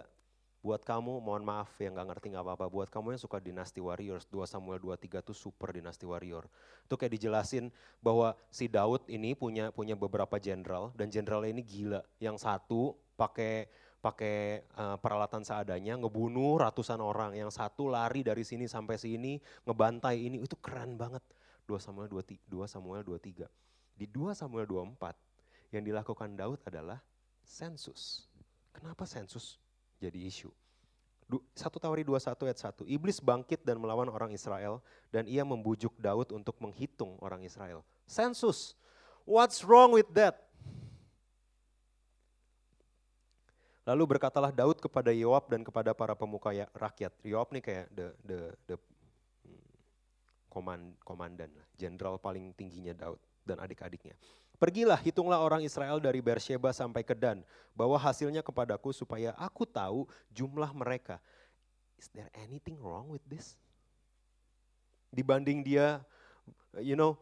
buat 0.63 0.83
kamu 0.83 1.23
mohon 1.23 1.43
maaf 1.47 1.69
yang 1.79 1.95
gak 1.95 2.07
ngerti 2.11 2.33
gak 2.33 2.43
apa-apa 2.43 2.67
buat 2.67 2.89
kamu 2.91 3.15
yang 3.15 3.21
suka 3.21 3.39
dinasti 3.39 3.79
warriors 3.79 4.25
2 4.27 4.43
Samuel 4.43 4.81
23 4.83 5.23
tuh 5.23 5.37
super 5.37 5.69
dinasti 5.71 6.03
warrior 6.03 6.49
itu 6.83 6.97
kayak 6.97 7.13
dijelasin 7.13 7.71
bahwa 8.03 8.35
si 8.51 8.67
Daud 8.67 9.05
ini 9.07 9.31
punya 9.37 9.71
punya 9.71 9.93
beberapa 9.93 10.35
jenderal 10.41 10.91
dan 10.97 11.07
jenderal 11.07 11.45
ini 11.47 11.61
gila 11.61 12.01
yang 12.19 12.35
satu 12.35 12.97
pakai 13.15 13.69
pakai 14.07 14.63
uh, 14.79 14.95
peralatan 14.95 15.43
seadanya 15.43 15.99
ngebunuh 15.99 16.63
ratusan 16.63 17.03
orang. 17.03 17.35
Yang 17.35 17.59
satu 17.59 17.91
lari 17.91 18.23
dari 18.23 18.47
sini 18.47 18.63
sampai 18.63 18.95
sini 18.95 19.35
ngebantai 19.67 20.15
ini 20.15 20.39
itu 20.39 20.55
keren 20.63 20.95
banget. 20.95 21.19
2 21.67 21.75
Samuel 21.83 22.07
2, 22.07 22.23
2 22.47 22.63
Samuel 22.71 23.03
23. 23.03 23.43
Di 23.99 24.07
2 24.07 24.31
Samuel 24.31 24.63
24 24.63 25.75
yang 25.75 25.83
dilakukan 25.83 26.31
Daud 26.39 26.63
adalah 26.63 27.03
sensus. 27.43 28.31
Kenapa 28.71 29.03
sensus 29.03 29.59
jadi 29.99 30.15
isu? 30.15 30.47
1 31.27 31.51
Tawari 31.59 32.07
21 32.07 32.47
ayat 32.47 32.59
1. 32.79 32.87
Iblis 32.87 33.19
bangkit 33.19 33.67
dan 33.67 33.75
melawan 33.83 34.07
orang 34.07 34.31
Israel 34.31 34.79
dan 35.11 35.27
ia 35.27 35.43
membujuk 35.43 35.91
Daud 35.99 36.31
untuk 36.31 36.55
menghitung 36.63 37.19
orang 37.19 37.43
Israel. 37.43 37.83
Sensus. 38.07 38.79
What's 39.27 39.67
wrong 39.67 39.91
with 39.91 40.07
that? 40.15 40.46
Lalu 43.87 44.19
berkatalah 44.19 44.51
Daud 44.51 44.83
kepada 44.83 45.15
Yoab 45.15 45.47
dan 45.47 45.63
kepada 45.63 45.95
para 45.95 46.11
pemuka 46.11 46.51
ya, 46.51 46.67
rakyat. 46.75 47.15
Yoab 47.23 47.55
nih 47.55 47.63
kayak 47.63 47.85
the 47.95 48.07
the 48.27 48.39
the 48.67 48.75
komand, 50.51 50.91
hmm, 50.91 50.99
komandan, 51.07 51.47
jenderal 51.79 52.19
paling 52.19 52.51
tingginya 52.51 52.91
Daud 52.91 53.15
dan 53.47 53.63
adik-adiknya. 53.63 54.11
Pergilah, 54.59 54.99
hitunglah 54.99 55.39
orang 55.39 55.63
Israel 55.63 56.03
dari 56.03 56.19
Beersheba 56.19 56.75
sampai 56.75 57.05
ke 57.05 57.15
Dan, 57.15 57.45
bawa 57.71 57.95
hasilnya 57.95 58.43
kepadaku 58.43 58.91
supaya 58.91 59.31
aku 59.39 59.63
tahu 59.63 60.03
jumlah 60.35 60.67
mereka. 60.75 61.23
Is 61.95 62.11
there 62.11 62.27
anything 62.35 62.75
wrong 62.83 63.07
with 63.07 63.23
this? 63.23 63.55
Dibanding 65.15 65.63
dia, 65.63 66.03
you 66.83 66.99
know, 66.99 67.15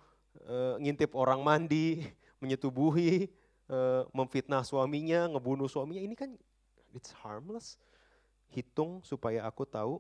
uh, 0.50 0.82
ngintip 0.82 1.14
orang 1.14 1.46
mandi, 1.46 2.08
menyetubuhi, 2.42 3.30
uh, 3.70 4.08
memfitnah 4.16 4.66
suaminya, 4.66 5.30
ngebunuh 5.30 5.70
suaminya, 5.70 6.02
ini 6.02 6.16
kan 6.18 6.34
It's 6.96 7.12
harmless. 7.20 7.76
Hitung 8.48 9.04
supaya 9.04 9.44
aku 9.44 9.68
tahu 9.68 10.00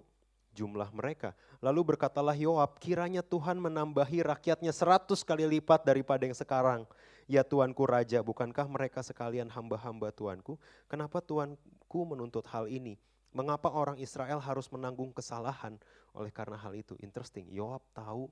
jumlah 0.55 0.87
mereka. 0.95 1.35
Lalu 1.59 1.93
berkatalah 1.93 2.33
Yoab, 2.33 2.79
kiranya 2.79 3.19
Tuhan 3.19 3.59
menambahi 3.59 4.23
rakyatnya 4.23 4.71
seratus 4.71 5.21
kali 5.27 5.43
lipat 5.43 5.83
daripada 5.83 6.23
yang 6.23 6.33
sekarang. 6.33 6.87
Ya 7.27 7.43
Tuanku 7.43 7.83
Raja, 7.83 8.23
bukankah 8.23 8.63
mereka 8.71 9.03
sekalian 9.03 9.51
hamba-hamba 9.51 10.15
Tuanku? 10.15 10.55
Kenapa 10.87 11.19
Tuanku 11.19 12.01
menuntut 12.07 12.47
hal 12.47 12.71
ini? 12.71 12.95
Mengapa 13.35 13.67
orang 13.67 13.99
Israel 13.99 14.39
harus 14.39 14.71
menanggung 14.71 15.11
kesalahan 15.11 15.75
oleh 16.15 16.31
karena 16.31 16.55
hal 16.55 16.71
itu? 16.71 16.95
Interesting, 17.03 17.51
Yoab 17.51 17.83
tahu 17.91 18.31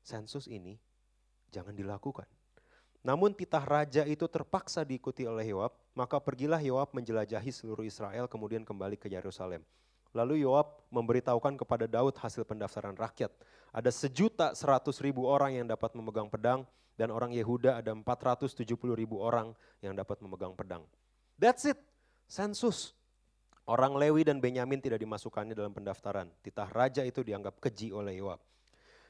sensus 0.00 0.48
ini 0.48 0.80
jangan 1.52 1.76
dilakukan. 1.76 2.24
Namun 3.02 3.30
titah 3.30 3.62
raja 3.62 4.02
itu 4.04 4.26
terpaksa 4.26 4.82
diikuti 4.82 5.22
oleh 5.22 5.54
Yoab, 5.54 5.70
maka 5.94 6.18
pergilah 6.18 6.58
Yoab 6.58 6.90
menjelajahi 6.92 7.50
seluruh 7.54 7.86
Israel 7.86 8.26
kemudian 8.26 8.66
kembali 8.66 8.98
ke 8.98 9.06
Yerusalem. 9.06 9.62
Lalu 10.16 10.42
Yoab 10.42 10.82
memberitahukan 10.90 11.60
kepada 11.62 11.86
Daud 11.86 12.16
hasil 12.18 12.42
pendaftaran 12.42 12.96
rakyat. 12.96 13.30
Ada 13.70 13.92
sejuta 13.92 14.56
seratus 14.56 14.98
ribu 15.04 15.28
orang 15.28 15.60
yang 15.60 15.66
dapat 15.68 15.92
memegang 15.94 16.26
pedang 16.32 16.64
dan 16.98 17.14
orang 17.14 17.30
Yehuda 17.30 17.78
ada 17.78 17.94
470 17.94 18.66
ribu 18.98 19.22
orang 19.22 19.54
yang 19.78 19.94
dapat 19.94 20.18
memegang 20.18 20.56
pedang. 20.58 20.82
That's 21.38 21.62
it, 21.68 21.78
sensus. 22.26 22.98
Orang 23.68 24.00
Lewi 24.00 24.24
dan 24.24 24.40
Benyamin 24.40 24.80
tidak 24.80 24.98
dimasukkannya 24.98 25.52
dalam 25.52 25.76
pendaftaran. 25.76 26.26
Titah 26.40 26.66
raja 26.72 27.04
itu 27.04 27.20
dianggap 27.20 27.60
keji 27.60 27.92
oleh 27.92 28.18
Yoab. 28.18 28.40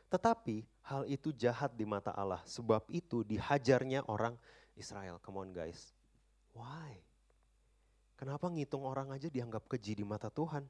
Tetapi 0.08 0.64
hal 0.88 1.04
itu 1.04 1.32
jahat 1.36 1.72
di 1.76 1.84
mata 1.84 2.12
Allah. 2.16 2.40
Sebab 2.48 2.88
itu 2.88 3.20
dihajarnya 3.24 4.08
orang 4.08 4.36
Israel. 4.72 5.20
Come 5.20 5.44
on 5.44 5.50
guys. 5.52 5.92
Why? 6.56 6.96
Kenapa 8.18 8.50
ngitung 8.50 8.82
orang 8.82 9.14
aja 9.14 9.30
dianggap 9.30 9.70
keji 9.70 10.00
di 10.00 10.04
mata 10.04 10.26
Tuhan? 10.26 10.66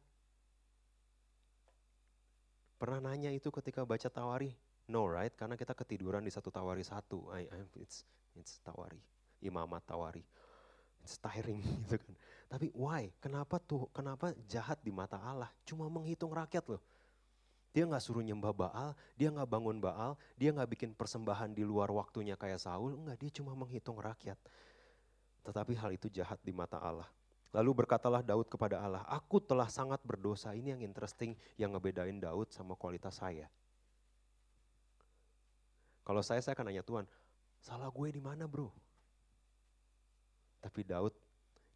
Pernah 2.79 3.11
nanya 3.11 3.33
itu 3.33 3.49
ketika 3.49 3.83
baca 3.83 4.07
Tawari? 4.07 4.53
No 4.89 5.05
right, 5.05 5.33
karena 5.37 5.57
kita 5.57 5.77
ketiduran 5.77 6.25
di 6.25 6.33
satu 6.33 6.49
Tawari 6.49 6.85
satu. 6.85 7.29
I, 7.33 7.45
I, 7.49 7.61
it's, 7.81 8.05
it's 8.37 8.61
Tawari, 8.61 9.01
imamat 9.41 9.85
Tawari. 9.85 10.25
It's 11.03 11.17
tiring 11.17 11.65
gitu 11.89 11.97
kan. 11.97 12.15
Tapi 12.49 12.73
why? 12.73 13.13
Kenapa 13.21 13.61
tuh? 13.61 13.89
Kenapa 13.97 14.33
jahat 14.49 14.81
di 14.85 14.93
mata 14.93 15.21
Allah? 15.21 15.49
Cuma 15.65 15.89
menghitung 15.89 16.33
rakyat 16.33 16.65
loh. 16.69 16.81
Dia 17.77 17.85
nggak 17.85 18.01
suruh 18.01 18.25
nyembah 18.25 18.53
Baal, 18.57 18.91
dia 19.15 19.29
nggak 19.29 19.49
bangun 19.49 19.79
Baal, 19.79 20.17
dia 20.41 20.51
nggak 20.51 20.69
bikin 20.73 20.91
persembahan 20.97 21.53
di 21.53 21.63
luar 21.63 21.93
waktunya 21.93 22.35
kayak 22.35 22.59
Saul, 22.59 22.97
enggak, 22.97 23.21
dia 23.21 23.31
cuma 23.41 23.53
menghitung 23.53 24.01
rakyat. 24.01 24.41
Tetapi 25.45 25.73
hal 25.77 25.91
itu 25.93 26.09
jahat 26.09 26.41
di 26.41 26.53
mata 26.53 26.81
Allah. 26.81 27.09
Lalu 27.53 27.85
berkatalah 27.85 28.21
Daud 28.21 28.49
kepada 28.53 28.77
Allah, 28.77 29.05
aku 29.09 29.41
telah 29.41 29.69
sangat 29.73 30.05
berdosa. 30.05 30.53
Ini 30.53 30.77
yang 30.77 30.83
interesting 30.85 31.33
yang 31.57 31.73
ngebedain 31.73 32.21
Daud 32.21 32.53
sama 32.53 32.77
kualitas 32.77 33.17
saya. 33.17 33.49
Kalau 36.05 36.21
saya, 36.25 36.41
saya 36.45 36.53
akan 36.57 36.73
nanya 36.73 36.85
Tuhan, 36.85 37.05
salah 37.61 37.89
gue 37.89 38.09
di 38.13 38.21
mana 38.21 38.45
bro? 38.45 38.69
Tapi 40.61 40.81
Daud, 40.85 41.13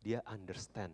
dia 0.00 0.20
understand. 0.28 0.92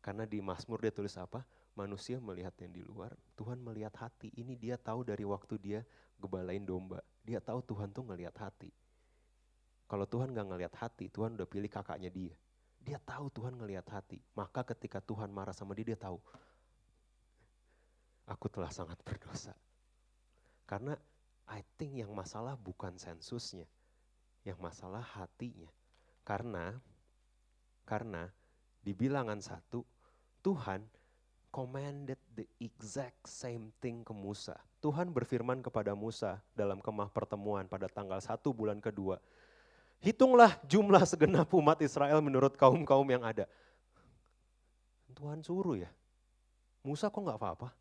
Karena 0.00 0.28
di 0.28 0.38
Mazmur 0.40 0.80
dia 0.80 0.92
tulis 0.92 1.16
apa? 1.18 1.42
Manusia 1.76 2.16
melihat 2.18 2.56
yang 2.58 2.72
di 2.72 2.82
luar, 2.82 3.12
Tuhan 3.36 3.60
melihat 3.60 3.92
hati. 4.00 4.32
Ini 4.32 4.56
dia 4.56 4.80
tahu 4.80 5.04
dari 5.04 5.22
waktu 5.22 5.54
dia 5.60 5.80
gebalain 6.16 6.64
domba. 6.64 7.04
Dia 7.22 7.38
tahu 7.38 7.60
Tuhan 7.62 7.92
tuh 7.92 8.08
ngelihat 8.08 8.34
hati. 8.40 8.72
Kalau 9.86 10.08
Tuhan 10.08 10.34
gak 10.34 10.48
ngelihat 10.50 10.74
hati, 10.74 11.06
Tuhan 11.12 11.38
udah 11.38 11.46
pilih 11.46 11.70
kakaknya 11.70 12.10
dia. 12.10 12.34
Dia 12.82 12.98
tahu 12.98 13.30
Tuhan 13.30 13.54
ngelihat 13.54 13.86
hati. 13.86 14.18
Maka 14.34 14.66
ketika 14.66 14.98
Tuhan 14.98 15.30
marah 15.30 15.54
sama 15.54 15.76
dia, 15.78 15.94
dia 15.94 15.98
tahu. 16.00 16.18
Aku 18.26 18.50
telah 18.50 18.72
sangat 18.74 18.98
berdosa. 19.06 19.54
Karena 20.66 20.98
I 21.46 21.62
think 21.78 21.94
yang 22.02 22.10
masalah 22.10 22.58
bukan 22.58 22.98
sensusnya. 22.98 23.70
Yang 24.42 24.58
masalah 24.58 25.02
hatinya. 25.02 25.70
Karena, 26.26 26.74
karena 27.86 28.26
di 28.82 28.90
bilangan 28.90 29.38
satu, 29.38 29.86
Tuhan 30.42 30.82
commanded 31.56 32.20
the 32.36 32.44
exact 32.60 33.24
same 33.24 33.72
thing 33.80 34.04
ke 34.04 34.12
Musa. 34.12 34.60
Tuhan 34.84 35.08
berfirman 35.08 35.64
kepada 35.64 35.96
Musa 35.96 36.36
dalam 36.52 36.84
kemah 36.84 37.08
pertemuan 37.08 37.64
pada 37.64 37.88
tanggal 37.88 38.20
1 38.20 38.44
bulan 38.52 38.76
kedua. 38.76 39.16
Hitunglah 40.04 40.60
jumlah 40.68 41.00
segenap 41.08 41.48
umat 41.56 41.80
Israel 41.80 42.20
menurut 42.20 42.52
kaum-kaum 42.60 43.08
yang 43.08 43.24
ada. 43.24 43.48
Tuhan 45.16 45.40
suruh 45.40 45.80
ya. 45.80 45.88
Musa 46.84 47.08
kok 47.08 47.24
gak 47.24 47.40
apa-apa? 47.40 47.72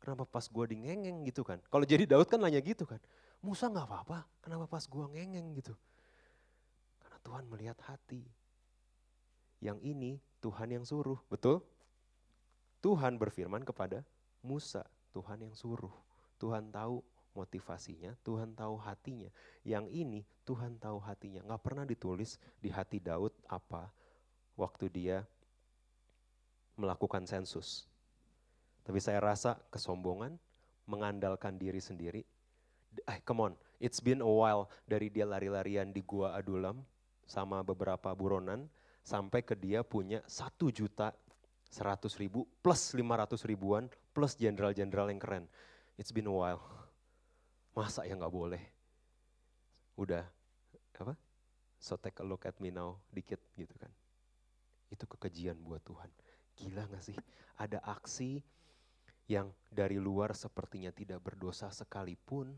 Kenapa 0.00 0.24
pas 0.24 0.48
gue 0.48 0.64
di 0.72 0.88
ngengeng 0.88 1.28
gitu 1.28 1.44
kan? 1.44 1.60
Kalau 1.68 1.84
jadi 1.84 2.08
Daud 2.08 2.32
kan 2.32 2.40
nanya 2.40 2.64
gitu 2.64 2.88
kan. 2.88 2.96
Musa 3.44 3.68
gak 3.68 3.84
apa-apa, 3.84 4.24
kenapa 4.40 4.64
pas 4.64 4.88
gue 4.88 5.04
ngengeng 5.04 5.52
gitu? 5.60 5.76
Karena 7.04 7.20
Tuhan 7.20 7.44
melihat 7.44 7.76
hati. 7.84 8.24
Yang 9.60 9.78
ini 9.84 10.12
Tuhan 10.40 10.72
yang 10.72 10.88
suruh, 10.88 11.20
betul? 11.28 11.60
Tuhan 12.78 13.18
berfirman 13.18 13.66
kepada 13.66 14.06
Musa, 14.42 14.86
Tuhan 15.10 15.42
yang 15.42 15.54
suruh. 15.54 15.92
Tuhan 16.38 16.70
tahu 16.70 17.02
motivasinya, 17.34 18.14
Tuhan 18.22 18.54
tahu 18.54 18.78
hatinya. 18.78 19.30
Yang 19.66 19.86
ini 19.90 20.20
Tuhan 20.46 20.78
tahu 20.78 21.02
hatinya. 21.02 21.42
Nggak 21.42 21.62
pernah 21.62 21.84
ditulis 21.86 22.38
di 22.62 22.70
hati 22.70 23.02
Daud 23.02 23.34
apa 23.50 23.90
waktu 24.54 24.86
dia 24.90 25.26
melakukan 26.78 27.26
sensus. 27.26 27.90
Tapi 28.86 29.02
saya 29.02 29.18
rasa 29.18 29.58
kesombongan, 29.68 30.38
mengandalkan 30.86 31.58
diri 31.58 31.82
sendiri. 31.82 32.22
Eh, 33.04 33.18
come 33.26 33.50
on, 33.50 33.52
it's 33.82 34.00
been 34.00 34.22
a 34.22 34.30
while 34.30 34.70
dari 34.88 35.10
dia 35.12 35.28
lari-larian 35.28 35.90
di 35.90 36.00
Gua 36.00 36.32
Adulam 36.38 36.80
sama 37.28 37.60
beberapa 37.60 38.14
buronan, 38.16 38.64
sampai 39.04 39.44
ke 39.44 39.52
dia 39.52 39.84
punya 39.84 40.24
satu 40.24 40.72
juta 40.72 41.12
seratus 41.68 42.16
ribu 42.16 42.48
plus 42.64 42.96
lima 42.96 43.20
ratus 43.20 43.44
ribuan 43.44 43.86
plus 44.16 44.34
jenderal-jenderal 44.34 45.08
yang 45.12 45.20
keren. 45.20 45.44
It's 46.00 46.12
been 46.12 46.28
a 46.28 46.34
while. 46.34 46.64
Masa 47.76 48.08
ya 48.08 48.16
nggak 48.16 48.32
boleh? 48.32 48.62
Udah 49.94 50.24
apa? 50.98 51.14
So 51.78 51.94
take 51.94 52.18
a 52.18 52.26
look 52.26 52.42
at 52.42 52.58
me 52.58 52.74
now 52.74 52.98
dikit 53.14 53.38
gitu 53.54 53.74
kan. 53.78 53.90
Itu 54.90 55.06
kekejian 55.06 55.60
buat 55.62 55.84
Tuhan. 55.86 56.10
Gila 56.58 56.90
gak 56.90 57.04
sih? 57.06 57.14
Ada 57.54 57.78
aksi 57.86 58.42
yang 59.30 59.52
dari 59.70 60.00
luar 60.00 60.34
sepertinya 60.34 60.90
tidak 60.90 61.22
berdosa 61.22 61.70
sekalipun, 61.70 62.50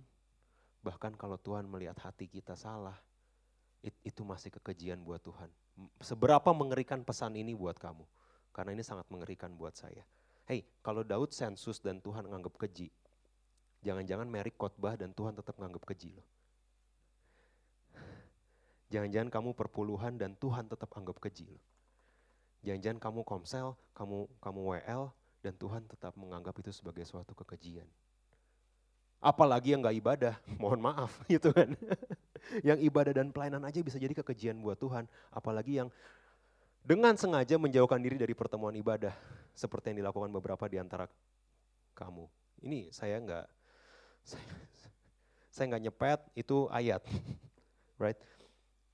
bahkan 0.80 1.12
kalau 1.18 1.36
Tuhan 1.36 1.68
melihat 1.68 1.98
hati 2.00 2.30
kita 2.30 2.54
salah, 2.56 2.96
it, 3.82 3.92
itu 4.06 4.22
masih 4.22 4.54
kekejian 4.56 5.02
buat 5.02 5.20
Tuhan. 5.20 5.50
Seberapa 6.00 6.54
mengerikan 6.54 7.02
pesan 7.02 7.36
ini 7.36 7.52
buat 7.52 7.76
kamu? 7.76 8.06
Karena 8.50 8.74
ini 8.74 8.82
sangat 8.82 9.06
mengerikan 9.08 9.54
buat 9.54 9.74
saya. 9.74 10.02
Hei, 10.46 10.66
kalau 10.82 11.06
Daud 11.06 11.30
sensus 11.30 11.78
dan 11.78 12.02
Tuhan 12.02 12.26
nganggap 12.26 12.58
keji, 12.58 12.90
jangan-jangan 13.86 14.26
Mary 14.26 14.50
khotbah 14.50 14.98
dan 14.98 15.14
Tuhan 15.14 15.38
tetap 15.38 15.54
nganggap 15.56 15.86
keji 15.86 16.10
loh. 16.10 16.26
Jangan-jangan 18.90 19.30
kamu 19.30 19.50
perpuluhan 19.54 20.18
dan 20.18 20.34
Tuhan 20.34 20.66
tetap 20.66 20.90
anggap 20.98 21.22
keji 21.22 21.46
loh. 21.46 21.62
Jangan-jangan 22.66 22.98
kamu 22.98 23.20
komsel, 23.22 23.78
kamu 23.94 24.26
kamu 24.42 24.60
WL 24.66 25.02
dan 25.40 25.54
Tuhan 25.56 25.82
tetap 25.86 26.12
menganggap 26.18 26.52
itu 26.58 26.74
sebagai 26.74 27.06
suatu 27.06 27.32
kekejian. 27.32 27.86
Apalagi 29.22 29.72
yang 29.76 29.80
gak 29.84 29.96
ibadah, 29.96 30.34
mohon 30.60 30.82
maaf 30.82 31.22
gitu 31.32 31.54
kan. 31.54 31.70
yang 32.68 32.82
ibadah 32.82 33.14
dan 33.14 33.30
pelayanan 33.30 33.62
aja 33.62 33.78
bisa 33.80 33.96
jadi 33.96 34.12
kekejian 34.12 34.58
buat 34.58 34.76
Tuhan. 34.76 35.06
Apalagi 35.30 35.80
yang 35.80 35.88
dengan 36.80 37.14
sengaja 37.14 37.60
menjauhkan 37.60 38.00
diri 38.00 38.16
dari 38.16 38.32
pertemuan 38.32 38.74
ibadah. 38.76 39.12
Seperti 39.54 39.92
yang 39.92 40.06
dilakukan 40.06 40.32
beberapa 40.32 40.64
di 40.70 40.80
antara 40.80 41.04
kamu. 41.92 42.24
Ini 42.64 42.88
saya 42.92 43.20
nggak 43.20 43.46
saya, 44.24 44.44
saya 45.52 45.64
nggak 45.74 45.84
nyepet 45.88 46.20
itu 46.36 46.68
ayat, 46.72 47.04
right? 48.00 48.16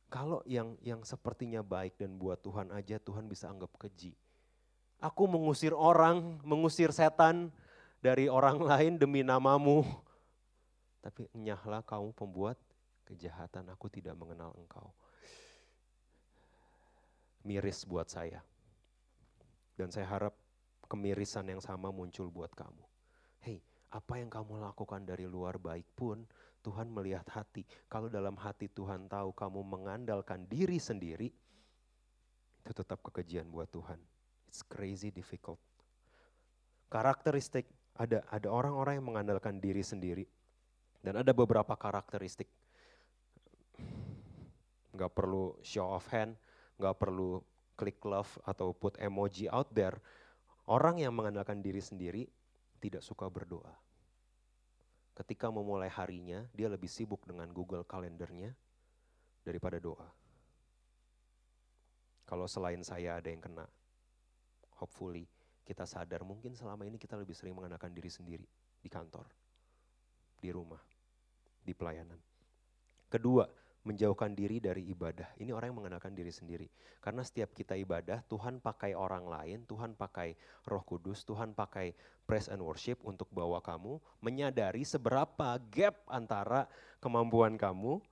Kalau 0.06 0.42
yang 0.46 0.78
yang 0.82 1.02
sepertinya 1.02 1.62
baik 1.62 1.98
dan 1.98 2.14
buat 2.14 2.38
Tuhan 2.42 2.70
aja 2.74 2.98
Tuhan 2.98 3.26
bisa 3.26 3.50
anggap 3.50 3.74
keji. 3.78 4.14
Aku 5.02 5.28
mengusir 5.28 5.76
orang, 5.76 6.40
mengusir 6.40 6.88
setan 6.90 7.52
dari 8.00 8.30
orang 8.30 8.62
lain 8.70 8.96
demi 8.96 9.20
namamu. 9.26 9.84
Tapi 11.04 11.30
nyahlah 11.36 11.86
kamu 11.86 12.10
pembuat 12.16 12.58
kejahatan, 13.06 13.70
aku 13.70 13.86
tidak 13.86 14.18
mengenal 14.18 14.50
engkau. 14.58 14.90
Miris 17.46 17.86
buat 17.86 18.10
saya. 18.10 18.42
Dan 19.78 19.94
saya 19.94 20.10
harap 20.10 20.34
kemirisan 20.90 21.46
yang 21.46 21.62
sama 21.62 21.94
muncul 21.94 22.26
buat 22.26 22.50
kamu. 22.50 22.82
Hei, 23.46 23.62
apa 23.94 24.18
yang 24.18 24.26
kamu 24.26 24.58
lakukan 24.58 25.06
dari 25.06 25.30
luar 25.30 25.62
baik 25.62 25.86
pun, 25.94 26.26
Tuhan 26.66 26.90
melihat 26.90 27.22
hati. 27.30 27.62
Kalau 27.86 28.10
dalam 28.10 28.34
hati 28.34 28.66
Tuhan 28.66 29.06
tahu 29.06 29.30
kamu 29.30 29.62
mengandalkan 29.62 30.42
diri 30.50 30.82
sendiri, 30.82 31.30
itu 32.66 32.72
tetap 32.74 32.98
kekejian 33.06 33.46
buat 33.46 33.70
Tuhan. 33.70 34.02
It's 34.50 34.66
crazy 34.66 35.14
difficult. 35.14 35.62
Karakteristik 36.90 37.70
ada 37.94 38.26
ada 38.26 38.48
orang-orang 38.50 38.98
yang 38.98 39.06
mengandalkan 39.06 39.62
diri 39.62 39.86
sendiri 39.86 40.26
dan 41.06 41.22
ada 41.22 41.30
beberapa 41.30 41.78
karakteristik. 41.78 42.50
Gak 44.96 45.12
perlu 45.14 45.54
show 45.62 45.94
of 45.94 46.02
hand, 46.10 46.34
gak 46.76 46.96
perlu 46.96 47.40
klik 47.76 48.00
love 48.04 48.30
atau 48.44 48.72
put 48.72 48.96
emoji 49.00 49.48
out 49.52 49.68
there. 49.72 49.96
Orang 50.66 50.98
yang 50.98 51.14
mengandalkan 51.14 51.62
diri 51.62 51.78
sendiri 51.78 52.26
tidak 52.82 53.00
suka 53.04 53.30
berdoa 53.30 53.86
ketika 55.16 55.48
memulai 55.48 55.88
harinya, 55.88 56.44
dia 56.52 56.68
lebih 56.68 56.92
sibuk 56.92 57.24
dengan 57.24 57.48
Google 57.48 57.88
Kalendernya 57.88 58.52
daripada 59.40 59.80
doa. 59.80 60.04
Kalau 62.28 62.44
selain 62.44 62.84
saya 62.84 63.16
ada 63.16 63.32
yang 63.32 63.40
kena, 63.40 63.64
hopefully 64.76 65.24
kita 65.64 65.88
sadar 65.88 66.20
mungkin 66.20 66.52
selama 66.52 66.84
ini 66.84 67.00
kita 67.00 67.16
lebih 67.16 67.32
sering 67.32 67.56
mengandalkan 67.56 67.96
diri 67.96 68.12
sendiri 68.12 68.44
di 68.76 68.88
kantor, 68.92 69.24
di 70.36 70.52
rumah, 70.52 70.82
di 71.64 71.72
pelayanan. 71.72 72.20
Kedua, 73.08 73.46
menjauhkan 73.86 74.34
diri 74.34 74.58
dari 74.58 74.82
ibadah. 74.90 75.38
Ini 75.38 75.54
orang 75.54 75.70
yang 75.70 75.78
mengandalkan 75.78 76.10
diri 76.10 76.34
sendiri. 76.34 76.66
Karena 76.98 77.22
setiap 77.22 77.54
kita 77.54 77.78
ibadah, 77.78 78.26
Tuhan 78.26 78.58
pakai 78.58 78.98
orang 78.98 79.30
lain, 79.30 79.62
Tuhan 79.62 79.94
pakai 79.94 80.34
roh 80.66 80.82
kudus, 80.82 81.22
Tuhan 81.22 81.54
pakai 81.54 81.94
praise 82.26 82.50
and 82.50 82.58
worship 82.58 82.98
untuk 83.06 83.30
bawa 83.30 83.62
kamu 83.62 84.02
menyadari 84.18 84.82
seberapa 84.82 85.54
gap 85.70 86.02
antara 86.10 86.66
kemampuan 86.98 87.54
kamu 87.54 88.02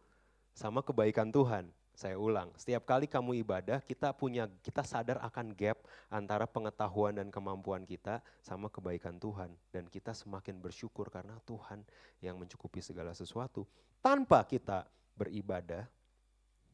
sama 0.54 0.86
kebaikan 0.86 1.34
Tuhan. 1.34 1.66
Saya 1.94 2.18
ulang, 2.18 2.50
setiap 2.58 2.90
kali 2.90 3.06
kamu 3.06 3.46
ibadah, 3.46 3.78
kita 3.78 4.10
punya 4.10 4.50
kita 4.66 4.82
sadar 4.82 5.22
akan 5.22 5.54
gap 5.54 5.78
antara 6.10 6.42
pengetahuan 6.42 7.14
dan 7.14 7.30
kemampuan 7.30 7.86
kita 7.86 8.18
sama 8.42 8.66
kebaikan 8.66 9.14
Tuhan 9.22 9.54
dan 9.70 9.86
kita 9.86 10.10
semakin 10.10 10.58
bersyukur 10.58 11.06
karena 11.06 11.38
Tuhan 11.46 11.86
yang 12.18 12.34
mencukupi 12.34 12.82
segala 12.82 13.14
sesuatu. 13.14 13.62
Tanpa 14.02 14.42
kita 14.42 14.82
beribadah, 15.14 15.86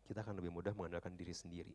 kita 0.08 0.26
akan 0.26 0.42
lebih 0.42 0.50
mudah 0.50 0.72
mengandalkan 0.74 1.14
diri 1.14 1.30
sendiri. 1.30 1.74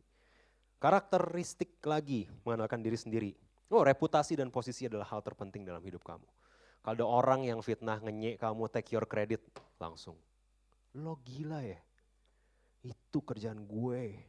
Karakteristik 0.81 1.79
lagi 1.87 2.27
mengandalkan 2.43 2.83
diri 2.83 2.99
sendiri. 2.99 3.31
Oh, 3.71 3.81
reputasi 3.81 4.37
dan 4.37 4.53
posisi 4.53 4.85
adalah 4.85 5.07
hal 5.09 5.23
terpenting 5.25 5.65
dalam 5.65 5.81
hidup 5.81 6.03
kamu. 6.05 6.27
Kalau 6.85 6.93
ada 6.93 7.05
orang 7.07 7.41
yang 7.49 7.65
fitnah, 7.65 7.97
ngenyek 7.97 8.37
kamu, 8.37 8.69
take 8.69 8.93
your 8.93 9.09
credit, 9.09 9.41
langsung. 9.81 10.13
Lo 10.93 11.17
gila 11.25 11.65
ya? 11.65 11.81
Itu 12.85 13.25
kerjaan 13.25 13.65
gue. 13.65 14.21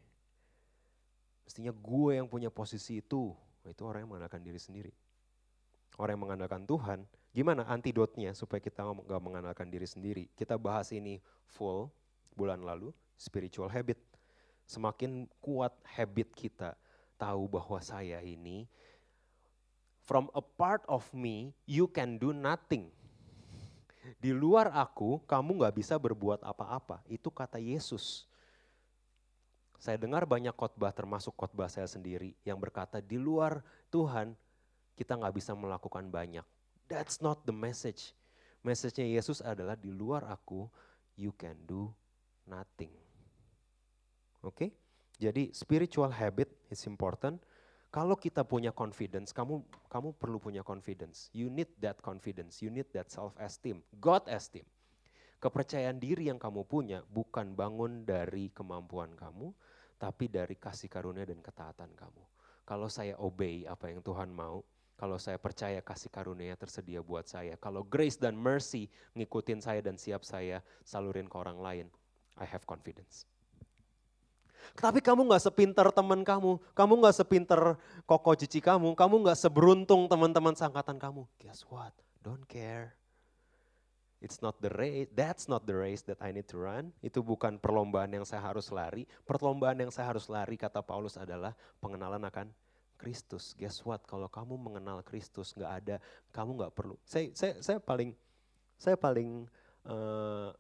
Mestinya 1.45 1.75
gue 1.75 2.11
yang 2.17 2.25
punya 2.25 2.49
posisi 2.49 3.05
itu. 3.05 3.37
Itu 3.67 3.83
orang 3.85 4.07
yang 4.07 4.11
mengandalkan 4.17 4.41
diri 4.41 4.57
sendiri. 4.57 4.93
Orang 6.01 6.17
yang 6.17 6.25
mengandalkan 6.25 6.65
Tuhan, 6.65 6.99
gimana 7.37 7.69
antidotnya 7.69 8.33
supaya 8.33 8.63
kita 8.63 8.89
nggak 8.89 9.21
mengandalkan 9.21 9.69
diri 9.69 9.85
sendiri? 9.85 10.25
Kita 10.33 10.57
bahas 10.57 10.89
ini 10.97 11.21
full 11.45 11.93
bulan 12.37 12.61
lalu, 12.61 12.93
spiritual 13.17 13.73
habit. 13.73 13.99
Semakin 14.69 15.25
kuat 15.41 15.73
habit 15.89 16.31
kita 16.37 16.77
tahu 17.17 17.49
bahwa 17.49 17.81
saya 17.81 18.21
ini 18.21 18.69
from 20.05 20.29
a 20.37 20.45
part 20.45 20.85
of 20.87 21.03
me 21.11 21.57
you 21.65 21.89
can 21.89 22.21
do 22.21 22.31
nothing. 22.31 22.93
Di 24.23 24.31
luar 24.31 24.71
aku 24.71 25.19
kamu 25.27 25.65
nggak 25.65 25.75
bisa 25.83 25.99
berbuat 25.99 26.47
apa-apa. 26.47 27.03
Itu 27.11 27.33
kata 27.33 27.59
Yesus. 27.59 28.29
Saya 29.77 29.99
dengar 29.99 30.25
banyak 30.25 30.55
khotbah 30.55 30.95
termasuk 30.95 31.35
khotbah 31.35 31.67
saya 31.67 31.91
sendiri 31.91 32.33
yang 32.47 32.57
berkata 32.57 33.03
di 33.03 33.19
luar 33.19 33.61
Tuhan 33.91 34.39
kita 34.95 35.19
nggak 35.19 35.35
bisa 35.37 35.53
melakukan 35.53 36.07
banyak. 36.07 36.47
That's 36.87 37.19
not 37.19 37.43
the 37.45 37.53
message. 37.53 38.15
Message-nya 38.63 39.07
Yesus 39.07 39.43
adalah 39.43 39.79
di 39.79 39.91
luar 39.91 40.27
aku 40.27 40.67
you 41.19 41.31
can 41.35 41.55
do 41.67 41.91
nothing. 42.47 42.91
Oke? 44.43 44.55
Okay? 44.55 44.71
Jadi 45.17 45.51
spiritual 45.57 46.13
habit 46.13 46.53
is 46.69 46.85
important. 46.85 47.41
Kalau 47.89 48.19
kita 48.19 48.45
punya 48.45 48.77
confidence, 48.77 49.33
kamu 49.33 49.65
kamu 49.89 50.13
perlu 50.21 50.37
punya 50.37 50.61
confidence. 50.61 51.33
You 51.33 51.49
need 51.49 51.73
that 51.81 52.05
confidence, 52.05 52.61
you 52.61 52.69
need 52.69 52.93
that 52.93 53.09
self 53.09 53.33
esteem, 53.41 53.81
God 53.97 54.29
esteem. 54.29 54.69
Kepercayaan 55.41 55.97
diri 55.97 56.29
yang 56.29 56.37
kamu 56.37 56.69
punya 56.69 57.01
bukan 57.09 57.57
bangun 57.57 58.05
dari 58.05 58.53
kemampuan 58.53 59.17
kamu, 59.17 59.53
tapi 59.97 60.29
dari 60.29 60.57
kasih 60.61 60.93
karunia 60.93 61.25
dan 61.25 61.41
ketaatan 61.41 61.93
kamu. 61.97 62.25
Kalau 62.69 62.89
saya 62.93 63.17
obey 63.17 63.65
apa 63.65 63.89
yang 63.89 64.05
Tuhan 64.05 64.29
mau, 64.29 64.61
kalau 64.97 65.21
saya 65.21 65.37
percaya 65.37 65.81
kasih 65.85 66.09
karunia 66.09 66.57
tersedia 66.57 67.05
buat 67.05 67.29
saya, 67.29 67.57
kalau 67.61 67.85
grace 67.85 68.17
dan 68.17 68.37
mercy 68.37 68.89
ngikutin 69.17 69.61
saya 69.61 69.81
dan 69.85 70.01
siap 70.01 70.25
saya 70.25 70.65
salurin 70.85 71.29
ke 71.29 71.37
orang 71.37 71.61
lain, 71.61 71.87
I 72.37 72.47
have 72.49 72.65
confidence. 72.69 73.25
Tapi 74.77 74.99
kamu 74.99 75.31
gak 75.31 75.47
sepinter 75.47 75.87
teman 75.95 76.21
kamu, 76.27 76.59
kamu 76.75 76.93
gak 77.07 77.17
sepinter 77.17 77.61
koko 78.05 78.33
cici 78.35 78.59
kamu, 78.59 78.93
kamu 78.99 79.15
gak 79.31 79.39
seberuntung 79.39 80.11
teman-teman 80.11 80.59
sangkatan 80.59 80.99
kamu. 80.99 81.25
Guess 81.39 81.65
what? 81.71 81.95
Don't 82.21 82.45
care. 82.45 82.99
It's 84.19 84.41
not 84.41 84.59
the 84.65 84.73
race, 84.73 85.07
that's 85.13 85.45
not 85.47 85.69
the 85.69 85.77
race 85.77 86.03
that 86.09 86.19
I 86.25 86.33
need 86.33 86.49
to 86.51 86.59
run. 86.59 86.91
Itu 87.05 87.21
bukan 87.21 87.61
perlombaan 87.61 88.11
yang 88.11 88.25
saya 88.25 88.43
harus 88.43 88.73
lari. 88.73 89.05
Perlombaan 89.29 89.77
yang 89.77 89.93
saya 89.93 90.11
harus 90.11 90.27
lari 90.27 90.57
kata 90.57 90.81
Paulus 90.81 91.21
adalah 91.21 91.53
pengenalan 91.79 92.25
akan 92.25 92.49
Kristus. 92.97 93.53
Guess 93.55 93.85
what? 93.85 94.03
Kalau 94.09 94.27
kamu 94.27 94.57
mengenal 94.57 95.05
Kristus, 95.05 95.53
nggak 95.53 95.73
ada, 95.85 95.97
kamu 96.33 96.65
nggak 96.65 96.73
perlu. 96.73 96.97
Saya, 97.05 97.29
saya, 97.37 97.61
saya 97.61 97.79
paling, 97.79 98.17
saya 98.81 98.97
paling 98.97 99.45
uh, 99.85 100.51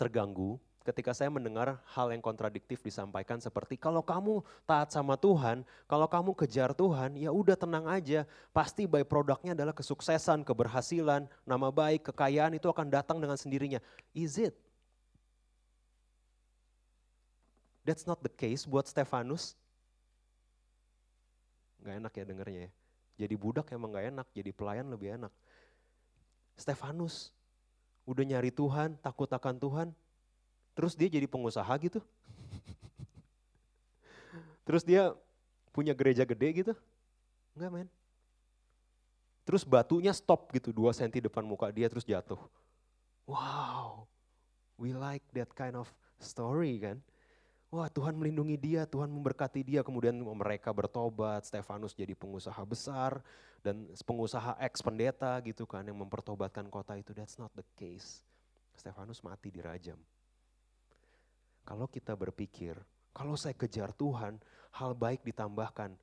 terganggu 0.00 0.56
ketika 0.86 1.10
saya 1.10 1.26
mendengar 1.26 1.82
hal 1.90 2.14
yang 2.14 2.22
kontradiktif 2.22 2.78
disampaikan 2.78 3.42
seperti 3.42 3.74
kalau 3.74 4.06
kamu 4.06 4.46
taat 4.62 4.94
sama 4.94 5.18
Tuhan, 5.18 5.66
kalau 5.90 6.06
kamu 6.06 6.30
kejar 6.38 6.70
Tuhan, 6.70 7.18
ya 7.18 7.34
udah 7.34 7.58
tenang 7.58 7.90
aja. 7.90 8.22
Pasti 8.54 8.86
by 8.86 9.02
produknya 9.02 9.58
adalah 9.58 9.74
kesuksesan, 9.74 10.46
keberhasilan, 10.46 11.26
nama 11.42 11.68
baik, 11.74 12.14
kekayaan 12.14 12.54
itu 12.54 12.70
akan 12.70 12.86
datang 12.86 13.18
dengan 13.18 13.34
sendirinya. 13.34 13.82
Is 14.14 14.38
it? 14.38 14.54
That's 17.82 18.06
not 18.06 18.22
the 18.22 18.30
case 18.30 18.62
buat 18.62 18.86
Stefanus. 18.86 19.58
Gak 21.82 21.98
enak 21.98 22.12
ya 22.14 22.24
dengernya 22.26 22.60
ya. 22.66 22.72
Jadi 23.26 23.34
budak 23.34 23.66
emang 23.74 23.90
gak 23.90 24.06
enak, 24.14 24.26
jadi 24.30 24.50
pelayan 24.54 24.86
lebih 24.86 25.18
enak. 25.18 25.34
Stefanus 26.54 27.34
udah 28.06 28.22
nyari 28.22 28.54
Tuhan, 28.54 28.94
takut 29.02 29.26
akan 29.26 29.58
Tuhan, 29.58 29.88
Terus 30.76 30.92
dia 30.92 31.08
jadi 31.08 31.24
pengusaha 31.24 31.72
gitu. 31.80 32.04
Terus 34.68 34.84
dia 34.84 35.16
punya 35.72 35.96
gereja 35.96 36.28
gede 36.28 36.48
gitu. 36.52 36.72
Enggak 37.56 37.70
men. 37.72 37.88
Terus 39.46 39.62
batunya 39.62 40.10
stop 40.10 40.50
gitu, 40.50 40.74
dua 40.74 40.90
senti 40.90 41.22
depan 41.22 41.46
muka 41.46 41.70
dia 41.70 41.86
terus 41.86 42.02
jatuh. 42.02 42.38
Wow, 43.30 44.10
we 44.74 44.90
like 44.90 45.22
that 45.32 45.48
kind 45.54 45.78
of 45.78 45.86
story 46.18 46.82
kan. 46.82 46.98
Wah 47.70 47.86
Tuhan 47.86 48.18
melindungi 48.18 48.58
dia, 48.58 48.82
Tuhan 48.90 49.06
memberkati 49.06 49.62
dia, 49.62 49.86
kemudian 49.86 50.18
mereka 50.18 50.74
bertobat, 50.74 51.46
Stefanus 51.46 51.94
jadi 51.94 52.14
pengusaha 52.18 52.58
besar, 52.66 53.22
dan 53.62 53.86
pengusaha 54.02 54.58
ex 54.62 54.82
pendeta 54.82 55.38
gitu 55.46 55.62
kan 55.66 55.86
yang 55.86 55.98
mempertobatkan 55.98 56.66
kota 56.66 56.98
itu. 56.98 57.14
That's 57.14 57.38
not 57.38 57.54
the 57.54 57.66
case. 57.78 58.22
Stefanus 58.74 59.22
mati 59.22 59.50
dirajam. 59.50 59.98
Kalau 61.66 61.90
kita 61.90 62.14
berpikir, 62.14 62.78
kalau 63.10 63.34
saya 63.34 63.58
kejar 63.58 63.90
Tuhan, 63.90 64.38
hal 64.78 64.94
baik 64.94 65.26
ditambahkan. 65.26 65.98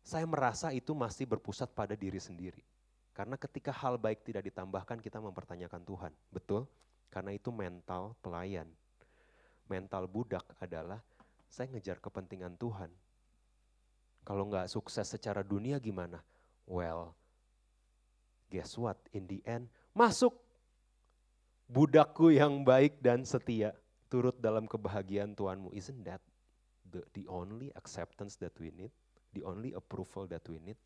Saya 0.00 0.24
merasa 0.24 0.72
itu 0.72 0.96
masih 0.96 1.28
berpusat 1.28 1.68
pada 1.76 1.92
diri 1.92 2.16
sendiri. 2.16 2.64
Karena 3.12 3.36
ketika 3.36 3.68
hal 3.68 4.00
baik 4.00 4.24
tidak 4.24 4.48
ditambahkan, 4.48 4.96
kita 5.04 5.20
mempertanyakan 5.20 5.82
Tuhan. 5.84 6.12
Betul? 6.32 6.64
Karena 7.12 7.36
itu 7.36 7.52
mental 7.52 8.16
pelayan. 8.24 8.64
Mental 9.68 10.08
budak 10.08 10.46
adalah 10.56 11.04
saya 11.52 11.68
ngejar 11.76 12.00
kepentingan 12.00 12.56
Tuhan. 12.56 12.88
Kalau 14.24 14.48
nggak 14.48 14.72
sukses 14.72 15.04
secara 15.04 15.44
dunia 15.44 15.76
gimana? 15.82 16.24
Well, 16.64 17.12
guess 18.48 18.78
what? 18.80 18.96
In 19.12 19.28
the 19.28 19.44
end, 19.44 19.68
masuk 19.92 20.32
budakku 21.66 22.30
yang 22.30 22.62
baik 22.62 23.02
dan 23.02 23.26
setia 23.26 23.74
turut 24.06 24.38
dalam 24.38 24.70
kebahagiaan 24.70 25.34
Tuhanmu. 25.34 25.74
Isn't 25.74 26.06
that 26.06 26.22
the, 26.86 27.02
the 27.14 27.26
only 27.26 27.74
acceptance 27.74 28.38
that 28.38 28.54
we 28.58 28.70
need? 28.70 28.92
The 29.34 29.42
only 29.44 29.74
approval 29.74 30.26
that 30.30 30.46
we 30.48 30.62
need? 30.62 30.78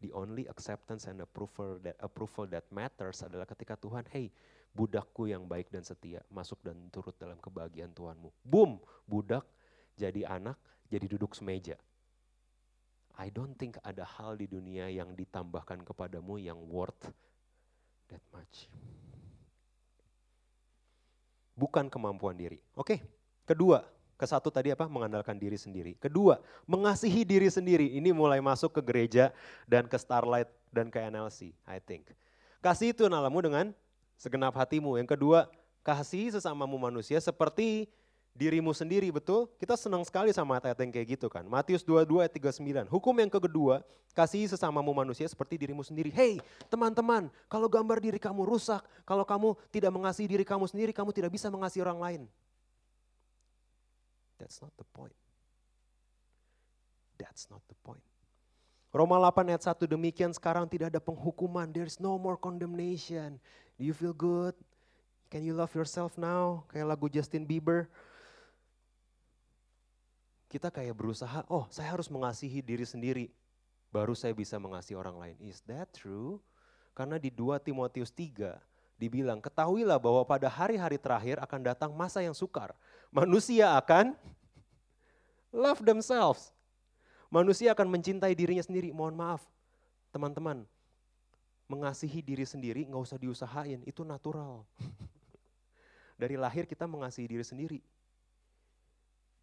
The 0.00 0.12
only 0.16 0.48
acceptance 0.48 1.04
and 1.06 1.20
approval 1.20 1.76
that, 1.84 1.96
approval 2.00 2.48
that 2.50 2.64
matters 2.72 3.20
adalah 3.20 3.44
ketika 3.44 3.76
Tuhan, 3.76 4.08
hey 4.08 4.32
budakku 4.72 5.28
yang 5.28 5.44
baik 5.44 5.68
dan 5.68 5.84
setia, 5.84 6.24
masuk 6.32 6.62
dan 6.64 6.78
turut 6.88 7.14
dalam 7.20 7.36
kebahagiaan 7.36 7.92
Tuhanmu. 7.92 8.32
Boom, 8.40 8.80
budak 9.04 9.44
jadi 9.98 10.24
anak, 10.24 10.56
jadi 10.88 11.04
duduk 11.04 11.36
semeja. 11.36 11.76
I 13.20 13.28
don't 13.28 13.52
think 13.60 13.76
ada 13.84 14.06
hal 14.06 14.40
di 14.40 14.48
dunia 14.48 14.88
yang 14.88 15.12
ditambahkan 15.12 15.84
kepadamu 15.84 16.40
yang 16.40 16.56
worth 16.56 17.12
that 18.08 18.24
much 18.32 18.72
bukan 21.60 21.92
kemampuan 21.92 22.32
diri. 22.32 22.56
Oke, 22.72 23.04
kedua, 23.44 23.84
ke 24.16 24.24
satu 24.24 24.48
tadi 24.48 24.72
apa? 24.72 24.88
Mengandalkan 24.88 25.36
diri 25.36 25.60
sendiri. 25.60 25.92
Kedua, 26.00 26.40
mengasihi 26.64 27.20
diri 27.28 27.52
sendiri. 27.52 27.92
Ini 28.00 28.16
mulai 28.16 28.40
masuk 28.40 28.72
ke 28.72 28.80
gereja 28.80 29.28
dan 29.68 29.84
ke 29.84 30.00
Starlight 30.00 30.48
dan 30.72 30.88
ke 30.88 30.96
NLC, 30.96 31.52
I 31.68 31.76
think. 31.84 32.16
Kasih 32.64 32.96
itu 32.96 33.04
nalamu 33.12 33.44
dengan 33.44 33.76
segenap 34.16 34.56
hatimu. 34.56 34.96
Yang 34.96 35.16
kedua, 35.16 35.52
kasih 35.84 36.32
sesamamu 36.32 36.80
manusia 36.80 37.20
seperti 37.20 37.88
dirimu 38.40 38.72
sendiri, 38.72 39.12
betul? 39.12 39.52
Kita 39.60 39.76
senang 39.76 40.00
sekali 40.00 40.32
sama 40.32 40.56
ayat 40.56 40.80
yang 40.80 40.88
kayak 40.88 41.20
gitu 41.20 41.28
kan. 41.28 41.44
Matius 41.44 41.84
22 41.84 42.24
ayat 42.24 42.32
39. 42.32 42.88
Hukum 42.88 43.12
yang 43.20 43.28
kedua, 43.28 43.84
kasih 44.16 44.48
sesamamu 44.48 44.96
manusia 44.96 45.28
seperti 45.28 45.60
dirimu 45.60 45.84
sendiri. 45.84 46.08
Hei 46.08 46.40
teman-teman, 46.72 47.28
kalau 47.52 47.68
gambar 47.68 48.00
diri 48.00 48.16
kamu 48.16 48.48
rusak, 48.48 48.80
kalau 49.04 49.28
kamu 49.28 49.52
tidak 49.68 49.92
mengasihi 49.92 50.24
diri 50.24 50.44
kamu 50.48 50.64
sendiri, 50.72 50.96
kamu 50.96 51.12
tidak 51.12 51.36
bisa 51.36 51.52
mengasihi 51.52 51.84
orang 51.84 52.00
lain. 52.00 52.22
That's 54.40 54.56
not 54.64 54.72
the 54.80 54.88
point. 54.96 55.12
That's 57.20 57.44
not 57.52 57.60
the 57.68 57.76
point. 57.84 58.00
Roma 58.88 59.20
8 59.20 59.52
ayat 59.52 59.62
1 59.68 59.84
demikian 59.84 60.32
sekarang 60.32 60.64
tidak 60.64 60.96
ada 60.96 60.98
penghukuman. 60.98 61.68
There's 61.68 62.00
no 62.00 62.16
more 62.16 62.40
condemnation. 62.40 63.36
Do 63.76 63.84
you 63.84 63.92
feel 63.92 64.16
good? 64.16 64.56
Can 65.28 65.44
you 65.44 65.52
love 65.52 65.70
yourself 65.76 66.16
now? 66.16 66.64
Kayak 66.72 66.96
lagu 66.96 67.06
Justin 67.12 67.44
Bieber 67.44 67.86
kita 70.50 70.66
kayak 70.74 70.98
berusaha, 70.98 71.46
oh 71.46 71.70
saya 71.70 71.94
harus 71.94 72.10
mengasihi 72.10 72.58
diri 72.58 72.82
sendiri, 72.82 73.30
baru 73.94 74.18
saya 74.18 74.34
bisa 74.34 74.58
mengasihi 74.58 74.98
orang 74.98 75.14
lain. 75.14 75.36
Is 75.38 75.62
that 75.70 75.94
true? 75.94 76.42
Karena 76.90 77.22
di 77.22 77.30
2 77.30 77.62
Timotius 77.62 78.10
3 78.10 78.58
dibilang, 78.98 79.38
ketahuilah 79.38 80.02
bahwa 80.02 80.26
pada 80.26 80.50
hari-hari 80.50 80.98
terakhir 80.98 81.38
akan 81.38 81.60
datang 81.62 81.94
masa 81.94 82.18
yang 82.18 82.34
sukar. 82.34 82.74
Manusia 83.14 83.78
akan 83.78 84.18
love 85.64 85.86
themselves. 85.86 86.50
Manusia 87.30 87.70
akan 87.70 87.86
mencintai 87.86 88.34
dirinya 88.34 88.66
sendiri. 88.66 88.90
Mohon 88.90 89.14
maaf, 89.22 89.42
teman-teman, 90.10 90.66
mengasihi 91.70 92.26
diri 92.26 92.42
sendiri 92.42 92.82
nggak 92.90 93.06
usah 93.06 93.22
diusahain, 93.22 93.86
itu 93.86 94.02
natural. 94.02 94.66
Dari 96.20 96.34
lahir 96.34 96.66
kita 96.66 96.90
mengasihi 96.90 97.30
diri 97.30 97.46
sendiri. 97.46 97.78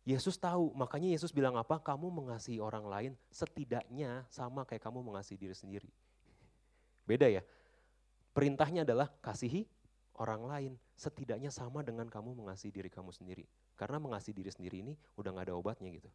Yesus 0.07 0.39
tahu, 0.39 0.71
makanya 0.71 1.11
Yesus 1.11 1.35
bilang 1.35 1.59
apa? 1.59 1.83
Kamu 1.83 2.07
mengasihi 2.07 2.63
orang 2.63 2.87
lain 2.87 3.11
setidaknya 3.27 4.23
sama 4.31 4.63
kayak 4.63 4.87
kamu 4.87 5.03
mengasihi 5.03 5.35
diri 5.35 5.51
sendiri. 5.51 5.91
Beda 7.03 7.27
ya. 7.27 7.43
Perintahnya 8.31 8.87
adalah 8.87 9.11
kasihi 9.19 9.67
orang 10.15 10.47
lain 10.47 10.73
setidaknya 10.95 11.51
sama 11.51 11.83
dengan 11.83 12.07
kamu 12.07 12.39
mengasihi 12.39 12.71
diri 12.71 12.87
kamu 12.87 13.11
sendiri. 13.11 13.43
Karena 13.75 13.99
mengasihi 13.99 14.31
diri 14.31 14.47
sendiri 14.47 14.79
ini 14.79 14.93
udah 15.19 15.35
gak 15.35 15.51
ada 15.51 15.59
obatnya 15.59 15.91
gitu 15.91 16.07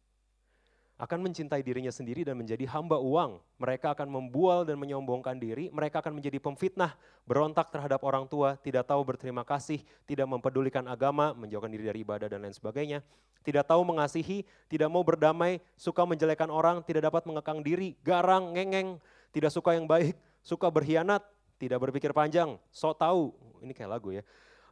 akan 0.97 1.19
mencintai 1.25 1.65
dirinya 1.65 1.89
sendiri 1.89 2.21
dan 2.21 2.37
menjadi 2.37 2.63
hamba 2.69 3.01
uang. 3.01 3.41
Mereka 3.57 3.97
akan 3.97 4.07
membual 4.07 4.63
dan 4.63 4.77
menyombongkan 4.77 5.35
diri, 5.35 5.67
mereka 5.73 5.99
akan 5.99 6.17
menjadi 6.21 6.37
pemfitnah, 6.37 6.93
berontak 7.25 7.73
terhadap 7.73 7.99
orang 8.05 8.29
tua, 8.29 8.55
tidak 8.61 8.87
tahu 8.87 9.01
berterima 9.03 9.41
kasih, 9.41 9.81
tidak 10.05 10.29
mempedulikan 10.29 10.85
agama, 10.85 11.33
menjauhkan 11.33 11.69
diri 11.73 11.85
dari 11.89 11.99
ibadah 12.05 12.29
dan 12.29 12.45
lain 12.45 12.55
sebagainya. 12.55 13.01
Tidak 13.43 13.67
tahu 13.67 13.83
mengasihi, 13.83 14.47
tidak 14.71 14.87
mau 14.87 15.03
berdamai, 15.03 15.59
suka 15.75 16.07
menjelekan 16.07 16.47
orang, 16.47 16.79
tidak 16.87 17.11
dapat 17.11 17.27
mengekang 17.27 17.59
diri, 17.59 17.99
garang, 17.99 18.55
ngengeng, 18.55 19.01
tidak 19.35 19.51
suka 19.51 19.75
yang 19.75 19.83
baik, 19.83 20.15
suka 20.39 20.71
berkhianat, 20.71 21.19
tidak 21.59 21.83
berpikir 21.83 22.15
panjang, 22.15 22.55
sok 22.71 22.95
tahu. 22.95 23.35
Ini 23.59 23.75
kayak 23.75 23.91
lagu 23.99 24.15
ya 24.15 24.23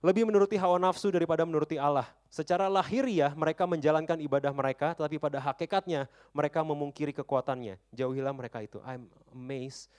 lebih 0.02 0.26
menuruti 0.26 0.58
hawa 0.58 0.82
nafsu 0.82 1.14
daripada 1.14 1.46
menuruti 1.46 1.78
Allah. 1.78 2.10
Secara 2.32 2.72
lahiriah 2.72 3.36
mereka 3.36 3.68
menjalankan 3.68 4.16
ibadah 4.24 4.56
mereka, 4.56 4.96
tetapi 4.96 5.20
pada 5.20 5.44
hakikatnya 5.44 6.08
mereka 6.32 6.64
memungkiri 6.64 7.12
kekuatannya. 7.12 7.76
Jauhilah 7.92 8.32
mereka 8.32 8.64
itu. 8.64 8.80
I'm 8.88 9.12
amazed 9.36 9.92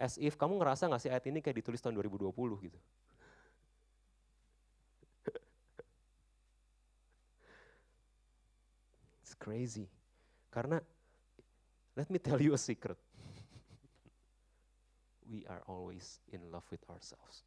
as 0.00 0.16
if 0.16 0.40
kamu 0.40 0.56
ngerasa 0.56 0.88
gak 0.88 1.04
sih 1.04 1.12
ayat 1.12 1.28
ini 1.28 1.44
kayak 1.44 1.60
ditulis 1.60 1.84
tahun 1.84 2.00
2020 2.00 2.32
gitu. 2.64 2.80
It's 9.20 9.36
crazy. 9.36 9.92
Karena 10.48 10.80
let 11.92 12.08
me 12.08 12.16
tell 12.16 12.40
you 12.40 12.56
a 12.56 12.60
secret. 12.60 12.96
We 15.28 15.44
are 15.52 15.60
always 15.68 16.24
in 16.32 16.48
love 16.48 16.64
with 16.72 16.80
ourselves 16.88 17.44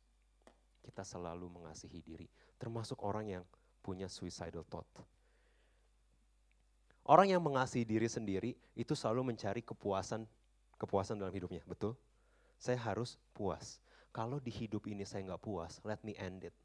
kita 0.87 1.03
selalu 1.03 1.51
mengasihi 1.51 1.99
diri, 1.99 2.31
termasuk 2.55 3.03
orang 3.03 3.27
yang 3.27 3.43
punya 3.81 4.09
suicidal 4.11 4.65
thought. 4.67 4.87
Orang 7.07 7.31
yang 7.31 7.39
mengasihi 7.39 7.87
diri 7.87 8.11
sendiri 8.11 8.51
itu 8.75 8.91
selalu 8.91 9.31
mencari 9.31 9.63
kepuasan 9.63 10.27
kepuasan 10.75 11.17
dalam 11.17 11.31
hidupnya, 11.31 11.63
betul? 11.63 11.95
Saya 12.59 12.77
harus 12.77 13.15
puas. 13.31 13.79
Kalau 14.11 14.41
di 14.41 14.51
hidup 14.51 14.85
ini 14.89 15.07
saya 15.07 15.23
nggak 15.23 15.41
puas, 15.41 15.79
let 15.87 16.01
me 16.03 16.13
end 16.19 16.51
it. 16.51 16.55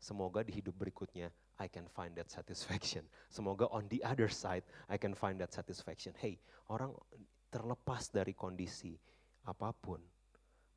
Semoga 0.00 0.44
di 0.44 0.52
hidup 0.52 0.76
berikutnya 0.76 1.32
I 1.56 1.70
can 1.70 1.86
find 1.86 2.18
that 2.18 2.28
satisfaction. 2.28 3.06
Semoga 3.30 3.70
on 3.70 3.86
the 3.88 4.02
other 4.02 4.28
side 4.28 4.66
I 4.90 4.98
can 4.98 5.14
find 5.14 5.38
that 5.40 5.54
satisfaction. 5.54 6.12
Hey, 6.18 6.36
orang 6.68 6.92
terlepas 7.48 8.10
dari 8.10 8.34
kondisi 8.34 8.98
apa 9.46 9.70
pun, 9.70 10.02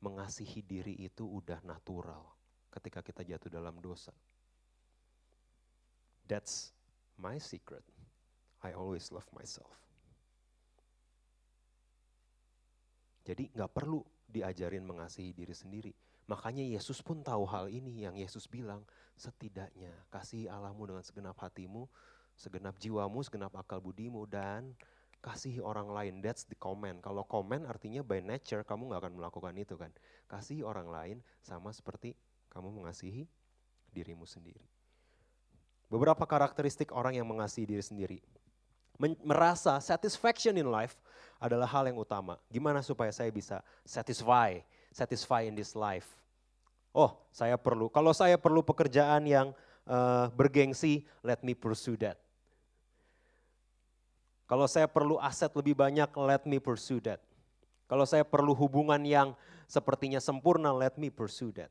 mengasihi 0.04 0.62
diri 0.62 0.94
itu 1.02 1.26
udah 1.26 1.58
natural 1.66 2.22
ketika 2.70 3.02
kita 3.02 3.26
jatuh 3.26 3.50
dalam 3.50 3.80
dosa. 3.82 4.14
That's 6.28 6.76
my 7.16 7.40
secret. 7.40 7.82
I 8.60 8.76
always 8.76 9.08
love 9.08 9.26
myself. 9.32 9.72
Jadi 13.24 13.48
nggak 13.52 13.72
perlu 13.72 14.04
diajarin 14.28 14.84
mengasihi 14.84 15.32
diri 15.32 15.56
sendiri. 15.56 15.92
Makanya 16.28 16.60
Yesus 16.60 17.00
pun 17.00 17.24
tahu 17.24 17.48
hal 17.48 17.72
ini 17.72 18.04
yang 18.04 18.12
Yesus 18.16 18.44
bilang, 18.44 18.84
setidaknya 19.16 19.92
kasih 20.12 20.52
Allahmu 20.52 20.92
dengan 20.92 21.04
segenap 21.04 21.40
hatimu, 21.40 21.88
segenap 22.36 22.76
jiwamu, 22.76 23.24
segenap 23.24 23.56
akal 23.56 23.80
budimu, 23.80 24.28
dan 24.28 24.76
kasih 25.24 25.64
orang 25.64 25.88
lain. 25.88 26.20
That's 26.20 26.44
the 26.44 26.56
comment. 26.56 27.00
Kalau 27.00 27.24
comment 27.24 27.64
artinya 27.64 28.04
by 28.04 28.20
nature 28.20 28.64
kamu 28.64 28.92
nggak 28.92 29.00
akan 29.08 29.14
melakukan 29.16 29.54
itu 29.56 29.74
kan. 29.80 29.92
Kasih 30.28 30.68
orang 30.68 30.92
lain 30.92 31.16
sama 31.40 31.72
seperti 31.72 32.12
kamu 32.52 32.84
mengasihi 32.84 33.24
dirimu 33.92 34.28
sendiri. 34.28 34.77
Beberapa 35.88 36.28
karakteristik 36.28 36.92
orang 36.92 37.16
yang 37.16 37.26
mengasihi 37.28 37.64
diri 37.64 37.84
sendiri. 37.84 38.20
merasa 39.22 39.78
satisfaction 39.78 40.58
in 40.58 40.66
life 40.66 40.98
adalah 41.38 41.70
hal 41.70 41.86
yang 41.86 41.96
utama. 42.02 42.34
Gimana 42.50 42.82
supaya 42.82 43.14
saya 43.14 43.30
bisa 43.30 43.62
satisfy, 43.86 44.58
satisfy 44.90 45.46
in 45.46 45.54
this 45.54 45.78
life. 45.78 46.18
Oh, 46.90 47.14
saya 47.30 47.54
perlu. 47.54 47.86
Kalau 47.88 48.10
saya 48.10 48.34
perlu 48.34 48.58
pekerjaan 48.66 49.22
yang 49.22 49.54
uh, 49.86 50.26
bergengsi, 50.34 51.06
let 51.22 51.40
me 51.46 51.54
pursue 51.54 51.94
that. 51.94 52.18
Kalau 54.50 54.66
saya 54.66 54.90
perlu 54.90 55.20
aset 55.22 55.52
lebih 55.54 55.78
banyak, 55.78 56.08
let 56.18 56.42
me 56.42 56.58
pursue 56.58 56.98
that. 57.04 57.22
Kalau 57.86 58.02
saya 58.08 58.24
perlu 58.24 58.56
hubungan 58.56 59.00
yang 59.04 59.36
sepertinya 59.68 60.18
sempurna, 60.18 60.72
let 60.72 60.96
me 60.96 61.12
pursue 61.12 61.52
that. 61.54 61.70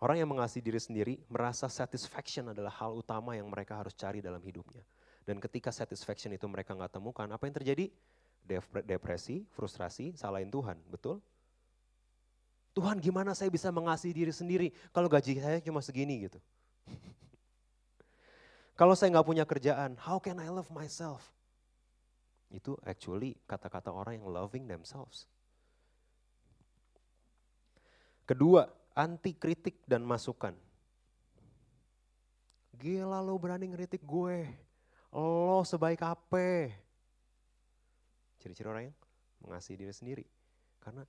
Orang 0.00 0.16
yang 0.16 0.32
mengasihi 0.32 0.64
diri 0.64 0.80
sendiri 0.80 1.20
merasa 1.28 1.68
satisfaction 1.68 2.56
adalah 2.56 2.72
hal 2.72 2.96
utama 2.96 3.36
yang 3.36 3.44
mereka 3.52 3.76
harus 3.76 3.92
cari 3.92 4.24
dalam 4.24 4.40
hidupnya. 4.40 4.80
Dan 5.28 5.36
ketika 5.36 5.68
satisfaction 5.68 6.32
itu 6.32 6.48
mereka 6.48 6.72
nggak 6.72 6.96
temukan, 6.96 7.28
apa 7.28 7.44
yang 7.44 7.52
terjadi? 7.60 7.92
Depresi, 8.88 9.44
frustrasi, 9.52 10.16
salahin 10.16 10.48
Tuhan, 10.48 10.80
betul? 10.88 11.20
Tuhan 12.72 12.96
gimana 12.96 13.36
saya 13.36 13.52
bisa 13.52 13.68
mengasihi 13.68 14.16
diri 14.16 14.32
sendiri 14.32 14.72
kalau 14.88 15.12
gaji 15.12 15.36
saya 15.36 15.60
cuma 15.60 15.84
segini 15.84 16.24
gitu. 16.24 16.40
kalau 18.80 18.96
saya 18.96 19.12
nggak 19.12 19.28
punya 19.28 19.44
kerjaan, 19.44 20.00
how 20.00 20.16
can 20.16 20.40
I 20.40 20.48
love 20.48 20.72
myself? 20.72 21.28
Itu 22.48 22.80
actually 22.88 23.36
kata-kata 23.44 23.92
orang 23.92 24.16
yang 24.16 24.32
loving 24.32 24.64
themselves. 24.64 25.28
Kedua, 28.24 28.79
anti 28.94 29.36
kritik 29.36 29.82
dan 29.86 30.02
masukan. 30.02 30.54
Gila 32.80 33.20
lo 33.20 33.36
berani 33.36 33.68
ngeritik 33.68 34.00
gue. 34.02 34.48
Lo 35.12 35.60
sebaik 35.66 36.00
apa? 36.00 36.72
Ciri-ciri 38.40 38.68
orang 38.70 38.84
yang 38.88 38.96
mengasihi 39.44 39.76
diri 39.76 39.92
sendiri. 39.92 40.24
Karena 40.80 41.04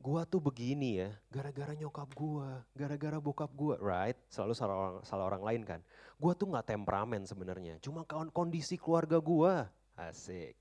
gua 0.00 0.24
tuh 0.24 0.40
begini 0.40 1.04
ya, 1.04 1.10
gara-gara 1.28 1.76
nyokap 1.76 2.10
gua, 2.16 2.64
gara-gara 2.74 3.20
bokap 3.20 3.52
gua, 3.52 3.76
right? 3.78 4.16
Selalu 4.32 4.52
salah 4.56 4.74
orang, 4.74 4.96
salah 5.04 5.24
orang 5.28 5.42
lain 5.44 5.62
kan. 5.68 5.80
Gua 6.16 6.32
tuh 6.32 6.48
nggak 6.48 6.74
temperamen 6.74 7.22
sebenarnya, 7.28 7.76
cuma 7.78 8.02
kondisi 8.32 8.80
keluarga 8.80 9.20
gua. 9.20 9.68
Asik, 9.94 10.56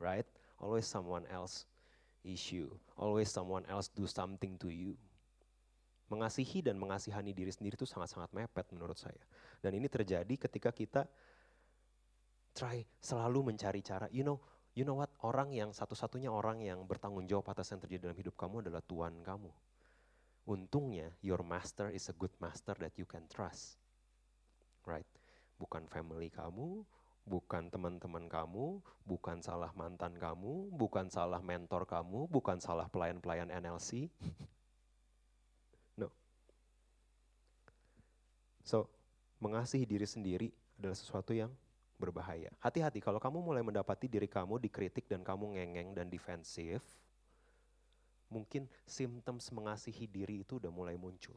right? 0.00 0.26
Always 0.56 0.88
someone 0.88 1.28
else 1.28 1.68
issue, 2.24 2.72
always 2.96 3.28
someone 3.28 3.68
else 3.68 3.92
do 3.92 4.08
something 4.08 4.56
to 4.56 4.72
you. 4.72 4.96
Mengasihi 6.12 6.60
dan 6.60 6.76
mengasihani 6.76 7.32
diri 7.32 7.48
sendiri 7.48 7.80
itu 7.80 7.88
sangat-sangat 7.88 8.36
mepet 8.36 8.68
menurut 8.76 9.00
saya. 9.00 9.18
Dan 9.64 9.72
ini 9.80 9.88
terjadi 9.88 10.34
ketika 10.36 10.68
kita 10.68 11.08
try 12.52 12.84
selalu 13.00 13.48
mencari 13.48 13.80
cara, 13.80 14.04
you 14.12 14.20
know, 14.20 14.36
you 14.76 14.84
know 14.84 15.00
what, 15.00 15.08
orang 15.24 15.56
yang 15.56 15.72
satu-satunya 15.72 16.28
orang 16.28 16.60
yang 16.60 16.84
bertanggung 16.84 17.24
jawab 17.24 17.48
atas 17.56 17.72
yang 17.72 17.80
terjadi 17.80 18.12
dalam 18.12 18.18
hidup 18.20 18.36
kamu 18.36 18.68
adalah 18.68 18.84
Tuhan 18.84 19.24
kamu. 19.24 19.50
Untungnya 20.52 21.08
your 21.24 21.40
master 21.40 21.88
is 21.88 22.12
a 22.12 22.16
good 22.16 22.32
master 22.36 22.76
that 22.76 22.92
you 23.00 23.08
can 23.08 23.24
trust. 23.32 23.80
Right? 24.84 25.08
Bukan 25.56 25.88
family 25.88 26.28
kamu, 26.28 26.84
bukan 27.22 27.70
teman-teman 27.70 28.26
kamu, 28.26 28.82
bukan 29.06 29.38
salah 29.38 29.70
mantan 29.78 30.18
kamu, 30.18 30.74
bukan 30.74 31.06
salah 31.06 31.38
mentor 31.38 31.86
kamu, 31.86 32.26
bukan 32.26 32.58
salah 32.58 32.90
pelayan-pelayan 32.90 33.48
NLC. 33.48 34.10
So, 38.62 38.86
mengasihi 39.42 39.82
diri 39.82 40.06
sendiri 40.06 40.48
adalah 40.78 40.94
sesuatu 40.94 41.34
yang 41.34 41.50
berbahaya. 41.98 42.50
Hati-hati 42.58 42.98
kalau 42.98 43.22
kamu 43.22 43.38
mulai 43.42 43.62
mendapati 43.62 44.10
diri 44.10 44.26
kamu 44.26 44.58
dikritik 44.58 45.06
dan 45.06 45.22
kamu 45.22 45.54
ngengeng 45.58 45.94
dan 45.94 46.06
defensif, 46.10 46.82
mungkin 48.26 48.66
symptoms 48.88 49.52
mengasihi 49.54 50.10
diri 50.10 50.42
itu 50.42 50.58
udah 50.58 50.72
mulai 50.74 50.98
muncul. 50.98 51.36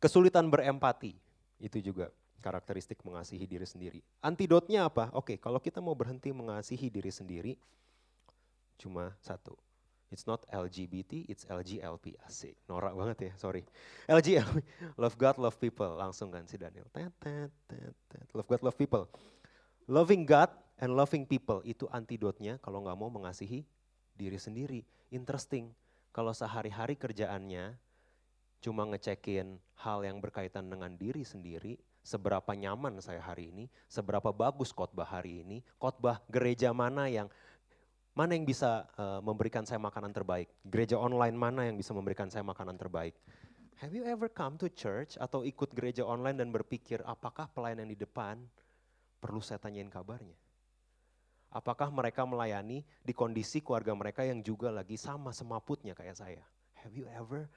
Kesulitan 0.00 0.48
berempati, 0.48 1.12
itu 1.60 1.78
juga 1.78 2.08
karakteristik 2.40 3.04
mengasihi 3.04 3.44
diri 3.44 3.68
sendiri. 3.68 4.00
Antidotnya 4.24 4.88
apa? 4.88 5.12
Oke, 5.12 5.36
kalau 5.36 5.60
kita 5.60 5.78
mau 5.84 5.92
berhenti 5.92 6.32
mengasihi 6.32 6.88
diri 6.88 7.12
sendiri, 7.12 7.52
cuma 8.80 9.12
satu, 9.20 9.54
It's 10.10 10.26
not 10.26 10.42
LGBT, 10.50 11.30
it's 11.30 11.46
LGLP. 11.46 12.18
Asik, 12.26 12.58
norak 12.66 12.98
banget 12.98 13.30
ya, 13.30 13.32
sorry. 13.38 13.62
LGLP, 14.10 14.58
love 14.98 15.14
God, 15.14 15.38
love 15.38 15.54
people. 15.54 15.94
Langsung 15.94 16.34
kan 16.34 16.42
si 16.50 16.58
Daniel. 16.58 16.90
Love 18.34 18.48
God, 18.50 18.62
love 18.66 18.74
people. 18.74 19.06
Loving 19.86 20.26
God 20.26 20.50
and 20.82 20.98
loving 20.98 21.22
people 21.26 21.62
itu 21.62 21.86
antidotnya 21.94 22.58
kalau 22.58 22.82
nggak 22.82 22.98
mau 22.98 23.06
mengasihi 23.06 23.62
diri 24.18 24.38
sendiri. 24.38 24.82
Interesting, 25.14 25.70
kalau 26.10 26.34
sehari-hari 26.34 26.98
kerjaannya 26.98 27.78
cuma 28.60 28.82
ngecekin 28.90 29.62
hal 29.78 30.02
yang 30.02 30.18
berkaitan 30.18 30.66
dengan 30.66 30.92
diri 30.98 31.22
sendiri, 31.22 31.78
seberapa 32.02 32.50
nyaman 32.52 32.98
saya 32.98 33.22
hari 33.22 33.54
ini, 33.54 33.70
seberapa 33.86 34.34
bagus 34.34 34.74
khotbah 34.74 35.06
hari 35.06 35.46
ini, 35.46 35.62
khotbah 35.78 36.18
gereja 36.28 36.74
mana 36.74 37.06
yang 37.06 37.30
Mana 38.10 38.34
yang 38.34 38.42
bisa 38.42 38.90
uh, 38.98 39.22
memberikan 39.22 39.62
saya 39.62 39.78
makanan 39.78 40.10
terbaik? 40.10 40.50
Gereja 40.66 40.98
online 40.98 41.36
mana 41.38 41.66
yang 41.66 41.78
bisa 41.78 41.94
memberikan 41.94 42.26
saya 42.26 42.42
makanan 42.42 42.74
terbaik? 42.74 43.14
Have 43.80 43.96
you 43.96 44.04
ever 44.04 44.28
come 44.28 44.60
to 44.60 44.68
church 44.68 45.16
atau 45.16 45.40
ikut 45.40 45.72
gereja 45.72 46.04
online 46.04 46.36
dan 46.36 46.52
berpikir 46.52 47.00
apakah 47.06 47.48
pelayanan 47.48 47.88
di 47.88 47.96
depan 47.96 48.36
perlu 49.22 49.40
saya 49.40 49.56
tanyain 49.56 49.88
kabarnya? 49.88 50.36
Apakah 51.50 51.88
mereka 51.88 52.28
melayani 52.28 52.84
di 53.02 53.16
kondisi 53.16 53.64
keluarga 53.64 53.96
mereka 53.96 54.22
yang 54.22 54.44
juga 54.44 54.68
lagi 54.70 55.00
sama 55.00 55.32
semaputnya 55.32 55.96
kayak 55.96 56.14
saya? 56.18 56.44
Have 56.84 56.92
you 56.92 57.08
ever 57.10 57.48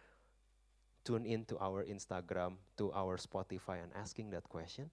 tune 1.03 1.27
into 1.27 1.59
our 1.59 1.83
Instagram, 1.83 2.55
to 2.79 2.89
our 2.95 3.19
Spotify 3.19 3.83
and 3.83 3.91
asking 3.93 4.31
that 4.31 4.47
question? 4.47 4.87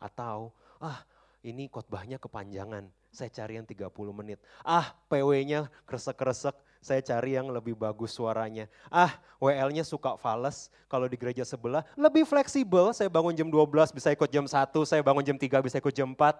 Atau, 0.00 0.56
ah 0.80 1.04
ini 1.44 1.68
khotbahnya 1.68 2.18
kepanjangan, 2.18 2.90
saya 3.18 3.30
cari 3.34 3.58
yang 3.58 3.66
30 3.66 3.90
menit. 4.14 4.38
Ah, 4.62 4.94
PW-nya 5.10 5.66
kresek-kresek, 5.90 6.54
saya 6.78 7.02
cari 7.02 7.34
yang 7.34 7.50
lebih 7.50 7.74
bagus 7.74 8.14
suaranya. 8.14 8.70
Ah, 8.86 9.18
WL-nya 9.42 9.82
suka 9.82 10.14
fales, 10.14 10.70
kalau 10.86 11.10
di 11.10 11.18
gereja 11.18 11.42
sebelah 11.42 11.82
lebih 11.98 12.22
fleksibel, 12.22 12.94
saya 12.94 13.10
bangun 13.10 13.34
jam 13.34 13.50
12 13.50 13.90
bisa 13.90 14.14
ikut 14.14 14.30
jam 14.30 14.46
1, 14.46 14.54
saya 14.86 15.02
bangun 15.02 15.26
jam 15.26 15.34
3 15.34 15.58
bisa 15.58 15.82
ikut 15.82 15.90
jam 15.90 16.14
4. 16.14 16.38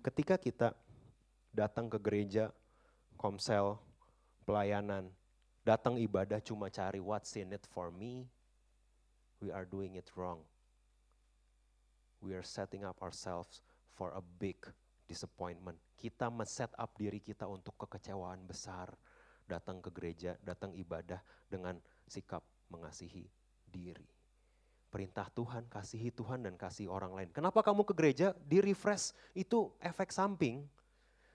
Ketika 0.00 0.40
kita 0.40 0.68
datang 1.52 1.92
ke 1.92 2.00
gereja, 2.00 2.48
komsel, 3.20 3.76
pelayanan, 4.48 5.12
datang 5.60 6.00
ibadah 6.00 6.40
cuma 6.40 6.72
cari 6.72 7.00
what's 7.00 7.36
in 7.36 7.52
it 7.52 7.64
for 7.68 7.92
me, 7.92 8.24
we 9.44 9.52
are 9.52 9.68
doing 9.68 9.96
it 10.00 10.08
wrong 10.16 10.44
we 12.24 12.32
are 12.32 12.42
setting 12.42 12.88
up 12.88 12.96
ourselves 13.04 13.60
for 13.92 14.16
a 14.16 14.24
big 14.40 14.56
disappointment. 15.04 15.76
Kita 16.00 16.32
men-set 16.32 16.72
up 16.80 16.96
diri 16.96 17.20
kita 17.20 17.44
untuk 17.44 17.76
kekecewaan 17.76 18.48
besar. 18.48 18.88
Datang 19.44 19.84
ke 19.84 19.92
gereja, 19.92 20.40
datang 20.40 20.72
ibadah 20.72 21.20
dengan 21.52 21.76
sikap 22.08 22.40
mengasihi 22.72 23.28
diri. 23.68 24.08
Perintah 24.88 25.28
Tuhan, 25.28 25.68
kasihi 25.68 26.08
Tuhan 26.08 26.48
dan 26.48 26.56
kasih 26.56 26.88
orang 26.88 27.12
lain. 27.12 27.28
Kenapa 27.28 27.60
kamu 27.60 27.84
ke 27.84 27.92
gereja? 27.92 28.32
Di 28.40 28.64
refresh 28.64 29.12
itu 29.36 29.68
efek 29.84 30.08
samping. 30.08 30.64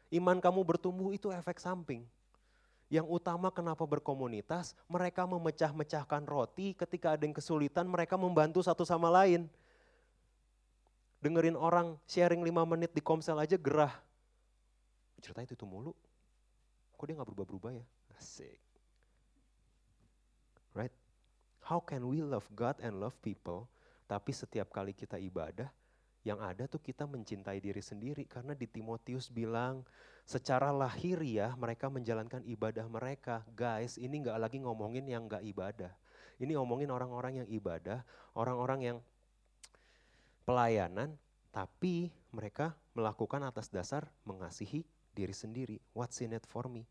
Iman 0.09 0.41
kamu 0.41 0.65
bertumbuh 0.65 1.13
itu 1.13 1.29
efek 1.29 1.61
samping. 1.61 2.01
Yang 2.89 3.05
utama 3.05 3.53
kenapa 3.53 3.85
berkomunitas, 3.85 4.73
mereka 4.89 5.29
memecah-mecahkan 5.29 6.25
roti 6.25 6.73
ketika 6.73 7.13
ada 7.13 7.21
yang 7.21 7.37
kesulitan, 7.37 7.85
mereka 7.85 8.17
membantu 8.17 8.65
satu 8.65 8.81
sama 8.81 9.13
lain. 9.13 9.45
Dengerin 11.19 11.59
orang 11.59 11.99
sharing 12.07 12.39
5 12.39 12.71
menit 12.75 12.91
di 12.95 13.03
komsel 13.03 13.35
aja 13.35 13.59
gerah. 13.59 13.91
Cerita 15.19 15.43
itu, 15.43 15.55
itu 15.55 15.67
mulu. 15.67 15.91
Kok 16.95 17.05
dia 17.07 17.15
gak 17.19 17.27
berubah-berubah 17.27 17.71
ya? 17.75 17.85
Asik. 18.15 18.59
Right? 20.71 20.95
How 21.63 21.83
can 21.83 22.07
we 22.07 22.23
love 22.23 22.47
God 22.55 22.79
and 22.79 23.03
love 23.03 23.19
people, 23.19 23.67
tapi 24.07 24.31
setiap 24.31 24.71
kali 24.71 24.95
kita 24.95 25.19
ibadah, 25.19 25.67
yang 26.23 26.39
ada 26.43 26.67
tuh 26.67 26.79
kita 26.79 27.07
mencintai 27.07 27.59
diri 27.59 27.79
sendiri. 27.83 28.27
Karena 28.27 28.55
di 28.55 28.67
Timotius 28.67 29.31
bilang, 29.31 29.83
secara 30.27 30.71
lahiriah 30.71 31.55
mereka 31.55 31.87
menjalankan 31.87 32.43
ibadah 32.47 32.87
mereka. 32.87 33.43
Guys, 33.55 33.99
ini 33.99 34.23
nggak 34.23 34.39
lagi 34.39 34.57
ngomongin 34.59 35.07
yang 35.07 35.27
nggak 35.27 35.43
ibadah. 35.45 35.91
Ini 36.39 36.55
ngomongin 36.55 36.91
orang-orang 36.91 37.43
yang 37.43 37.47
ibadah, 37.51 38.03
orang-orang 38.35 38.79
yang 38.79 38.97
pelayanan, 40.49 41.13
tapi 41.53 42.09
mereka 42.33 42.73
melakukan 42.97 43.37
atas 43.45 43.69
dasar 43.69 44.09
mengasihi 44.25 44.81
diri 45.13 45.29
sendiri. 45.29 45.77
What's 45.93 46.25
in 46.25 46.33
it 46.33 46.49
for 46.49 46.65
me? 46.65 46.89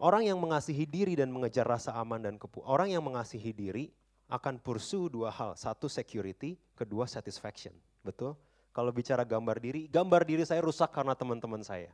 Orang 0.00 0.24
yang 0.24 0.40
mengasihi 0.40 0.88
diri 0.88 1.12
dan 1.12 1.28
mengejar 1.28 1.68
rasa 1.68 1.92
aman 2.00 2.24
dan 2.24 2.40
kepu, 2.40 2.64
orang 2.64 2.88
yang 2.88 3.04
mengasihi 3.04 3.52
diri 3.52 3.92
akan 4.32 4.56
pursue 4.64 5.12
dua 5.12 5.28
hal. 5.28 5.52
Satu 5.54 5.92
security, 5.92 6.56
kedua 6.72 7.04
satisfaction. 7.04 7.76
Betul? 8.00 8.32
Kalau 8.72 8.88
bicara 8.88 9.20
gambar 9.22 9.60
diri, 9.60 9.84
gambar 9.92 10.24
diri 10.24 10.48
saya 10.48 10.64
rusak 10.64 10.88
karena 10.88 11.12
teman-teman 11.12 11.60
saya. 11.60 11.92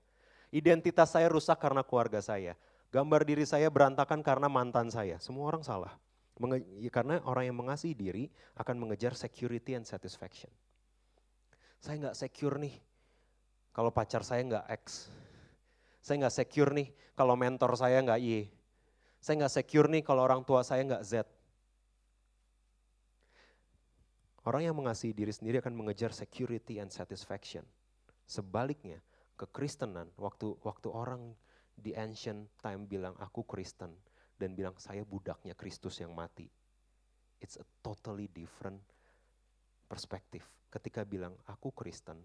Identitas 0.55 1.11
saya 1.11 1.27
rusak 1.27 1.59
karena 1.59 1.83
keluarga 1.83 2.23
saya. 2.23 2.55
Gambar 2.95 3.27
diri 3.27 3.45
saya 3.45 3.69
berantakan 3.69 4.23
karena 4.23 4.47
mantan 4.47 4.89
saya. 4.89 5.19
Semua 5.21 5.51
orang 5.51 5.61
salah. 5.67 5.93
Menge 6.39 6.62
ya 6.78 6.91
karena 6.95 7.18
orang 7.26 7.51
yang 7.51 7.59
mengasihi 7.59 7.99
diri 7.99 8.30
akan 8.55 8.78
mengejar 8.78 9.18
security 9.18 9.74
and 9.74 9.82
satisfaction. 9.82 10.51
Saya 11.82 11.99
nggak 11.99 12.16
secure 12.18 12.59
nih 12.62 12.74
kalau 13.74 13.91
pacar 13.91 14.22
saya 14.22 14.47
nggak 14.47 14.66
X. 14.82 15.11
Saya 15.99 16.26
nggak 16.26 16.34
secure 16.34 16.70
nih 16.70 16.89
kalau 17.18 17.34
mentor 17.34 17.74
saya 17.74 17.99
nggak 18.03 18.20
Y. 18.22 18.47
Saya 19.18 19.34
nggak 19.45 19.55
secure 19.59 19.91
nih 19.91 20.03
kalau 20.07 20.22
orang 20.22 20.47
tua 20.47 20.62
saya 20.62 20.86
nggak 20.86 21.03
Z. 21.03 21.26
Orang 24.47 24.62
yang 24.64 24.78
mengasihi 24.78 25.12
diri 25.12 25.34
sendiri 25.34 25.59
akan 25.61 25.74
mengejar 25.74 26.14
security 26.14 26.80
and 26.80 26.89
satisfaction. 26.89 27.66
Sebaliknya, 28.24 29.03
kekristenan, 29.36 30.09
waktu 30.16 30.57
waktu 30.64 30.89
orang 30.89 31.34
di 31.74 31.93
ancient 31.99 32.47
time 32.62 32.86
bilang 32.86 33.14
aku 33.18 33.43
Kristen 33.47 33.95
dan 34.39 34.55
bilang 34.55 34.78
saya 34.78 35.03
budaknya 35.03 35.59
Kristus 35.59 35.99
yang 35.99 36.14
mati. 36.14 36.47
It's 37.43 37.59
a 37.59 37.66
totally 37.82 38.30
different 38.30 38.78
perspektif. 39.91 40.47
Ketika 40.70 41.03
bilang 41.03 41.34
aku 41.51 41.74
Kristen, 41.74 42.22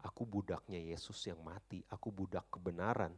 aku 0.00 0.24
budaknya 0.24 0.80
Yesus 0.80 1.20
yang 1.28 1.40
mati, 1.44 1.84
aku 1.92 2.08
budak 2.08 2.48
kebenaran. 2.48 3.12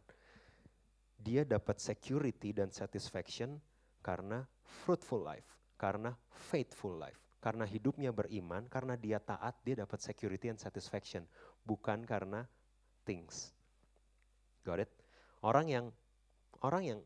Dia 1.23 1.47
dapat 1.47 1.79
security 1.79 2.51
dan 2.51 2.75
satisfaction 2.75 3.63
karena 4.03 4.43
fruitful 4.83 5.23
life, 5.23 5.47
karena 5.79 6.11
faithful 6.51 6.99
life. 6.99 7.23
Karena 7.43 7.67
hidupnya 7.67 8.15
beriman, 8.15 8.71
karena 8.71 8.95
dia 8.95 9.19
taat, 9.19 9.59
dia 9.67 9.83
dapat 9.83 9.99
security 9.99 10.51
and 10.51 10.59
satisfaction. 10.59 11.27
Bukan 11.67 12.07
karena 12.07 12.47
things. 13.03 13.51
Got 14.63 14.87
it? 14.87 14.91
Orang 15.43 15.67
yang 15.67 15.91
orang 16.63 16.83
yang 16.87 17.01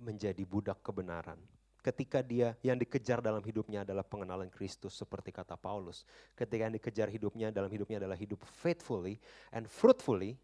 menjadi 0.00 0.42
budak 0.44 0.80
kebenaran, 0.84 1.38
ketika 1.86 2.18
dia 2.18 2.58
yang 2.66 2.74
dikejar 2.74 3.22
dalam 3.22 3.38
hidupnya 3.46 3.86
adalah 3.86 4.02
pengenalan 4.02 4.50
Kristus 4.50 4.98
seperti 4.98 5.30
kata 5.30 5.54
Paulus. 5.54 6.02
Ketika 6.34 6.66
yang 6.66 6.74
dikejar 6.74 7.06
hidupnya 7.06 7.54
dalam 7.54 7.70
hidupnya 7.70 8.02
adalah 8.02 8.18
hidup 8.18 8.42
faithfully 8.42 9.22
and 9.54 9.70
fruitfully, 9.70 10.34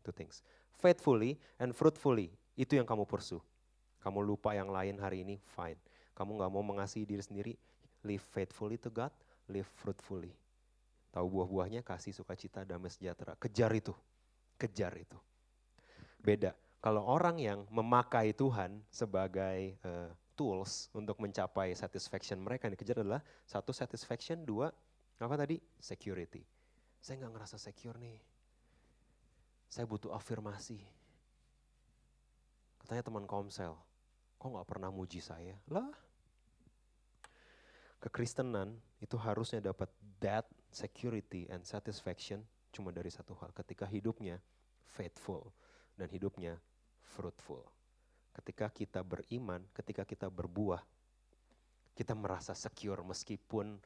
two 0.00 0.14
things. 0.16 0.40
Faithfully 0.80 1.36
and 1.60 1.76
fruitfully, 1.76 2.32
itu 2.56 2.80
yang 2.80 2.88
kamu 2.88 3.04
pursue. 3.04 3.40
Kamu 4.00 4.24
lupa 4.24 4.56
yang 4.56 4.72
lain 4.72 4.96
hari 4.96 5.20
ini, 5.20 5.36
fine. 5.52 5.76
Kamu 6.16 6.40
nggak 6.40 6.50
mau 6.52 6.64
mengasihi 6.64 7.04
diri 7.04 7.20
sendiri, 7.20 7.52
live 8.06 8.24
faithfully 8.32 8.80
to 8.80 8.88
God, 8.88 9.12
live 9.52 9.68
fruitfully. 9.68 10.32
Tahu 11.12 11.26
buah-buahnya 11.32 11.80
kasih 11.84 12.12
sukacita 12.12 12.64
damai 12.64 12.92
sejahtera. 12.92 13.36
Kejar 13.40 13.72
itu. 13.72 13.92
Kejar 14.56 14.92
itu. 14.96 15.16
Beda. 16.20 16.52
Kalau 16.86 17.02
orang 17.02 17.42
yang 17.42 17.66
memakai 17.74 18.30
Tuhan 18.30 18.78
sebagai 18.94 19.74
uh, 19.82 20.06
tools 20.38 20.86
untuk 20.94 21.18
mencapai 21.18 21.74
satisfaction 21.74 22.38
mereka 22.38 22.70
yang 22.70 22.78
dikejar 22.78 23.02
adalah 23.02 23.18
satu 23.42 23.74
satisfaction, 23.74 24.46
dua 24.46 24.70
apa 25.18 25.34
tadi? 25.34 25.58
Security. 25.82 26.46
Saya 27.02 27.26
nggak 27.26 27.32
ngerasa 27.34 27.58
secure 27.58 27.98
nih. 27.98 28.22
Saya 29.66 29.82
butuh 29.82 30.14
afirmasi. 30.14 30.78
Katanya 32.78 33.02
teman 33.02 33.26
komsel, 33.26 33.74
kok 34.38 34.46
nggak 34.46 34.70
pernah 34.70 34.94
muji 34.94 35.18
saya? 35.18 35.58
Lah, 35.66 35.90
kekristenan 37.98 38.78
itu 39.02 39.18
harusnya 39.18 39.58
dapat 39.58 39.90
that 40.22 40.46
security 40.70 41.50
and 41.50 41.66
satisfaction 41.66 42.46
cuma 42.70 42.94
dari 42.94 43.10
satu 43.10 43.34
hal. 43.42 43.50
Ketika 43.50 43.90
hidupnya 43.90 44.38
faithful 44.86 45.50
dan 45.98 46.06
hidupnya 46.14 46.62
fruitful. 47.06 47.62
Ketika 48.34 48.68
kita 48.68 49.00
beriman, 49.00 49.64
ketika 49.72 50.04
kita 50.04 50.28
berbuah, 50.28 50.82
kita 51.96 52.12
merasa 52.12 52.52
secure 52.52 53.00
meskipun 53.00 53.80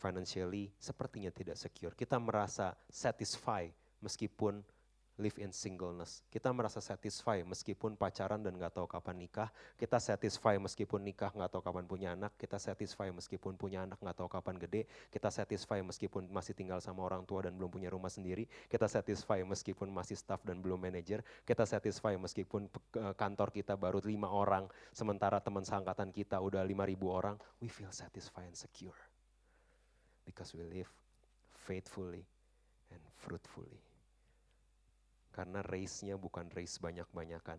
financially 0.00 0.72
sepertinya 0.80 1.28
tidak 1.28 1.60
secure. 1.60 1.92
Kita 1.92 2.16
merasa 2.16 2.72
satisfied 2.88 3.76
meskipun 4.00 4.64
live 5.18 5.36
in 5.42 5.50
singleness. 5.50 6.22
Kita 6.30 6.54
merasa 6.54 6.78
satisfy 6.78 7.42
meskipun 7.42 7.98
pacaran 7.98 8.40
dan 8.40 8.54
nggak 8.54 8.78
tahu 8.78 8.86
kapan 8.86 9.16
nikah. 9.26 9.48
Kita 9.74 9.98
satisfy 9.98 10.56
meskipun 10.56 11.02
nikah 11.02 11.34
nggak 11.34 11.50
tahu 11.50 11.62
kapan 11.64 11.84
punya 11.88 12.08
anak. 12.14 12.36
Kita 12.38 12.56
satisfy 12.56 13.10
meskipun 13.10 13.58
punya 13.58 13.82
anak 13.82 13.98
nggak 14.00 14.16
tahu 14.16 14.28
kapan 14.30 14.56
gede. 14.56 14.86
Kita 15.10 15.28
satisfy 15.28 15.82
meskipun 15.82 16.30
masih 16.30 16.54
tinggal 16.54 16.78
sama 16.78 17.04
orang 17.04 17.26
tua 17.26 17.44
dan 17.48 17.58
belum 17.58 17.68
punya 17.68 17.90
rumah 17.90 18.08
sendiri. 18.08 18.46
Kita 18.70 18.86
satisfy 18.86 19.42
meskipun 19.42 19.90
masih 19.90 20.14
staff 20.14 20.40
dan 20.46 20.62
belum 20.62 20.80
manajer. 20.80 21.20
Kita 21.42 21.66
satisfy 21.66 22.14
meskipun 22.16 22.70
kantor 23.18 23.48
kita 23.50 23.74
baru 23.74 24.00
lima 24.00 24.30
orang, 24.32 24.70
sementara 24.94 25.42
teman 25.42 25.66
seangkatan 25.66 26.14
kita 26.14 26.40
udah 26.40 26.64
lima 26.64 26.88
ribu 26.88 27.12
orang. 27.12 27.36
We 27.60 27.68
feel 27.68 27.92
satisfied 27.92 28.48
and 28.48 28.56
secure 28.56 28.96
because 30.24 30.56
we 30.56 30.64
live 30.64 30.88
faithfully 31.66 32.24
and 32.88 33.02
fruitfully. 33.20 33.89
Karena 35.40 35.64
race-nya 35.64 36.20
bukan 36.20 36.52
race 36.52 36.76
banyak-banyakan, 36.84 37.56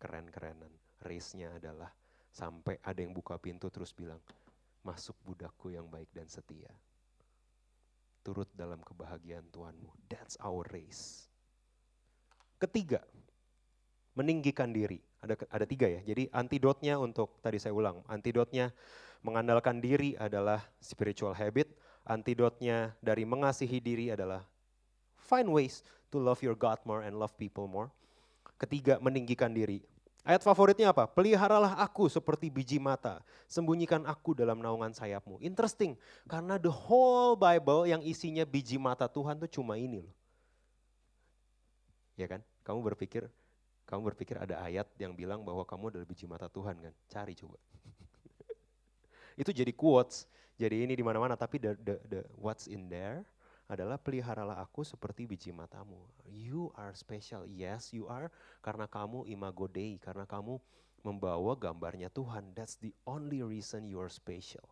keren-kerenan. 0.00 0.72
Race-nya 1.04 1.52
adalah 1.52 1.92
sampai 2.32 2.80
ada 2.80 3.04
yang 3.04 3.12
buka 3.12 3.36
pintu 3.36 3.68
terus 3.68 3.92
bilang, 3.92 4.16
masuk 4.80 5.12
budakku 5.20 5.68
yang 5.68 5.84
baik 5.92 6.08
dan 6.16 6.24
setia. 6.24 6.72
Turut 8.24 8.48
dalam 8.56 8.80
kebahagiaan 8.80 9.44
Tuhanmu. 9.52 9.92
That's 10.08 10.40
our 10.40 10.64
race. 10.72 11.28
Ketiga, 12.56 13.04
meninggikan 14.16 14.72
diri. 14.72 15.04
Ada 15.20 15.36
ada 15.52 15.68
tiga 15.68 15.84
ya. 15.84 16.00
Jadi 16.00 16.32
antidotnya 16.32 16.96
untuk 16.96 17.44
tadi 17.44 17.60
saya 17.60 17.76
ulang, 17.76 18.00
antidotnya 18.08 18.72
mengandalkan 19.20 19.84
diri 19.84 20.16
adalah 20.16 20.64
spiritual 20.80 21.36
habit. 21.36 21.76
Antidotnya 22.08 22.96
dari 23.04 23.28
mengasihi 23.28 23.84
diri 23.84 24.08
adalah 24.08 24.48
find 25.20 25.52
ways 25.52 25.84
to 26.10 26.18
love 26.18 26.42
your 26.42 26.58
God 26.58 26.82
more 26.82 27.06
and 27.06 27.16
love 27.16 27.32
people 27.38 27.70
more. 27.70 27.88
Ketiga, 28.60 29.00
meninggikan 29.00 29.50
diri. 29.50 29.80
Ayat 30.20 30.44
favoritnya 30.44 30.92
apa? 30.92 31.08
Peliharalah 31.08 31.80
aku 31.80 32.04
seperti 32.12 32.52
biji 32.52 32.76
mata, 32.76 33.24
sembunyikan 33.48 34.04
aku 34.04 34.36
dalam 34.36 34.60
naungan 34.60 34.92
sayapmu. 34.92 35.40
Interesting, 35.40 35.96
karena 36.28 36.60
the 36.60 36.68
whole 36.68 37.32
Bible 37.40 37.88
yang 37.88 38.04
isinya 38.04 38.44
biji 38.44 38.76
mata 38.76 39.08
Tuhan 39.08 39.40
tuh 39.40 39.48
cuma 39.48 39.80
ini 39.80 40.04
loh. 40.04 40.12
Ya 42.20 42.28
kan? 42.28 42.44
Kamu 42.68 42.84
berpikir, 42.84 43.32
kamu 43.88 44.12
berpikir 44.12 44.36
ada 44.36 44.60
ayat 44.60 44.84
yang 45.00 45.16
bilang 45.16 45.40
bahwa 45.40 45.64
kamu 45.64 45.88
adalah 45.88 46.04
biji 46.04 46.28
mata 46.28 46.52
Tuhan 46.52 46.76
kan? 46.76 46.92
Cari 47.08 47.32
coba. 47.32 47.56
Itu 49.40 49.56
jadi 49.56 49.72
quotes, 49.72 50.28
jadi 50.60 50.84
ini 50.84 50.92
di 50.92 51.00
mana-mana. 51.00 51.32
Tapi 51.32 51.56
the, 51.56 51.72
the, 51.80 51.96
the 52.12 52.20
what's 52.36 52.68
in 52.68 52.92
there 52.92 53.24
adalah 53.70 53.94
peliharalah 54.02 54.58
aku 54.58 54.82
seperti 54.82 55.30
biji 55.30 55.54
matamu. 55.54 56.02
You 56.26 56.74
are 56.74 56.90
special. 56.98 57.46
Yes, 57.46 57.94
you 57.94 58.10
are. 58.10 58.26
Karena 58.58 58.90
kamu 58.90 59.30
imago 59.30 59.70
Dei, 59.70 59.94
karena 60.02 60.26
kamu 60.26 60.58
membawa 61.06 61.54
gambarnya 61.54 62.10
Tuhan. 62.10 62.50
That's 62.50 62.74
the 62.82 62.90
only 63.06 63.46
reason 63.46 63.86
you 63.86 64.02
are 64.02 64.10
special. 64.10 64.66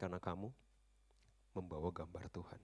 Karena 0.00 0.16
kamu 0.16 0.48
membawa 1.52 1.92
gambar 1.92 2.32
Tuhan. 2.32 2.60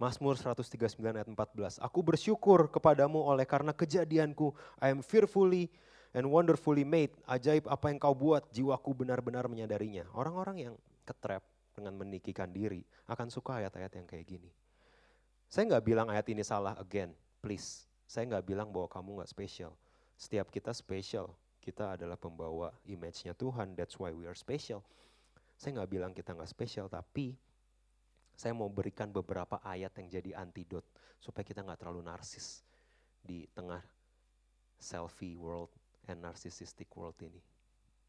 Mazmur 0.00 0.34
139 0.40 0.96
ayat 0.96 1.28
14. 1.28 1.78
Aku 1.78 2.00
bersyukur 2.00 2.72
kepadamu 2.72 3.20
oleh 3.20 3.44
karena 3.44 3.76
kejadianku. 3.76 4.56
I 4.80 4.90
am 4.90 5.04
fearfully 5.04 5.68
and 6.14 6.24
wonderfully 6.30 6.86
made. 6.86 7.12
Ajaib 7.26 7.66
apa 7.66 7.90
yang 7.90 7.98
kau 7.98 8.14
buat, 8.14 8.46
jiwaku 8.54 9.04
benar-benar 9.04 9.50
menyadarinya. 9.50 10.06
Orang-orang 10.14 10.70
yang 10.70 10.74
ketrap 11.02 11.42
dengan 11.74 11.98
meninggikan 11.98 12.48
diri 12.48 12.86
akan 13.10 13.28
suka 13.28 13.60
ayat-ayat 13.60 13.92
yang 13.98 14.06
kayak 14.06 14.24
gini. 14.24 14.50
Saya 15.50 15.74
nggak 15.74 15.84
bilang 15.84 16.06
ayat 16.08 16.24
ini 16.30 16.46
salah 16.46 16.78
again, 16.78 17.12
please. 17.42 17.84
Saya 18.06 18.30
nggak 18.30 18.46
bilang 18.46 18.70
bahwa 18.70 18.86
kamu 18.88 19.20
nggak 19.20 19.30
spesial. 19.30 19.74
Setiap 20.14 20.48
kita 20.48 20.70
spesial. 20.70 21.34
Kita 21.58 21.96
adalah 21.96 22.20
pembawa 22.20 22.68
image-nya 22.84 23.32
Tuhan, 23.32 23.72
that's 23.72 23.96
why 23.96 24.12
we 24.12 24.28
are 24.28 24.36
special. 24.36 24.84
Saya 25.56 25.80
nggak 25.80 25.90
bilang 25.90 26.12
kita 26.12 26.36
nggak 26.36 26.52
spesial, 26.52 26.92
tapi 26.92 27.32
saya 28.36 28.52
mau 28.52 28.68
berikan 28.68 29.08
beberapa 29.08 29.62
ayat 29.64 29.96
yang 29.96 30.08
jadi 30.20 30.30
antidot 30.44 30.84
supaya 31.22 31.40
kita 31.40 31.64
nggak 31.64 31.80
terlalu 31.80 32.04
narsis 32.04 32.60
di 33.24 33.48
tengah 33.56 33.80
selfie 34.76 35.38
world 35.38 35.72
and 36.08 36.20
narcissistic 36.20 36.88
world 36.96 37.16
ini. 37.20 37.40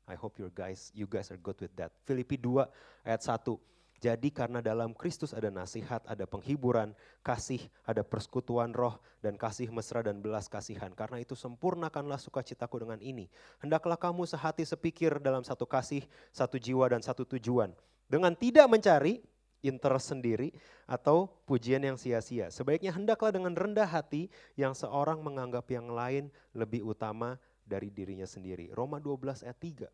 I 0.05 0.13
hope 0.13 0.37
you 0.37 0.51
guys 0.53 0.93
you 0.93 1.09
guys 1.09 1.33
are 1.33 1.41
good 1.41 1.57
with 1.57 1.73
that. 1.77 1.89
Filipi 2.05 2.37
2 2.37 2.61
ayat 3.05 3.21
1. 3.21 3.57
Jadi 4.03 4.29
karena 4.29 4.59
dalam 4.59 4.91
Kristus 4.91 5.31
ada 5.31 5.47
nasihat, 5.47 6.03
ada 6.03 6.27
penghiburan, 6.27 6.91
kasih, 7.23 7.63
ada 7.87 8.03
persekutuan 8.03 8.75
roh, 8.75 8.99
dan 9.23 9.39
kasih 9.39 9.71
mesra 9.71 10.03
dan 10.03 10.19
belas 10.19 10.51
kasihan. 10.51 10.91
Karena 10.91 11.23
itu 11.23 11.33
sempurnakanlah 11.33 12.19
sukacitaku 12.19 12.85
dengan 12.85 12.99
ini. 12.99 13.31
Hendaklah 13.63 13.95
kamu 13.95 14.27
sehati 14.27 14.67
sepikir 14.67 15.17
dalam 15.23 15.41
satu 15.41 15.63
kasih, 15.63 16.03
satu 16.35 16.59
jiwa, 16.59 16.91
dan 16.91 17.01
satu 17.01 17.23
tujuan. 17.23 17.71
Dengan 18.05 18.35
tidak 18.35 18.67
mencari 18.69 19.23
interest 19.65 20.13
sendiri 20.13 20.53
atau 20.85 21.25
pujian 21.49 21.81
yang 21.81 21.97
sia-sia. 21.97 22.53
Sebaiknya 22.53 22.93
hendaklah 22.93 23.33
dengan 23.33 23.57
rendah 23.57 23.89
hati 23.89 24.29
yang 24.53 24.77
seorang 24.77 25.25
menganggap 25.25 25.65
yang 25.73 25.89
lain 25.89 26.29
lebih 26.53 26.85
utama 26.85 27.41
dari 27.65 27.89
dirinya 27.89 28.29
sendiri. 28.29 28.69
Roma 28.71 29.01
12 29.01 29.43
ayat 29.43 29.57
3. 29.57 29.89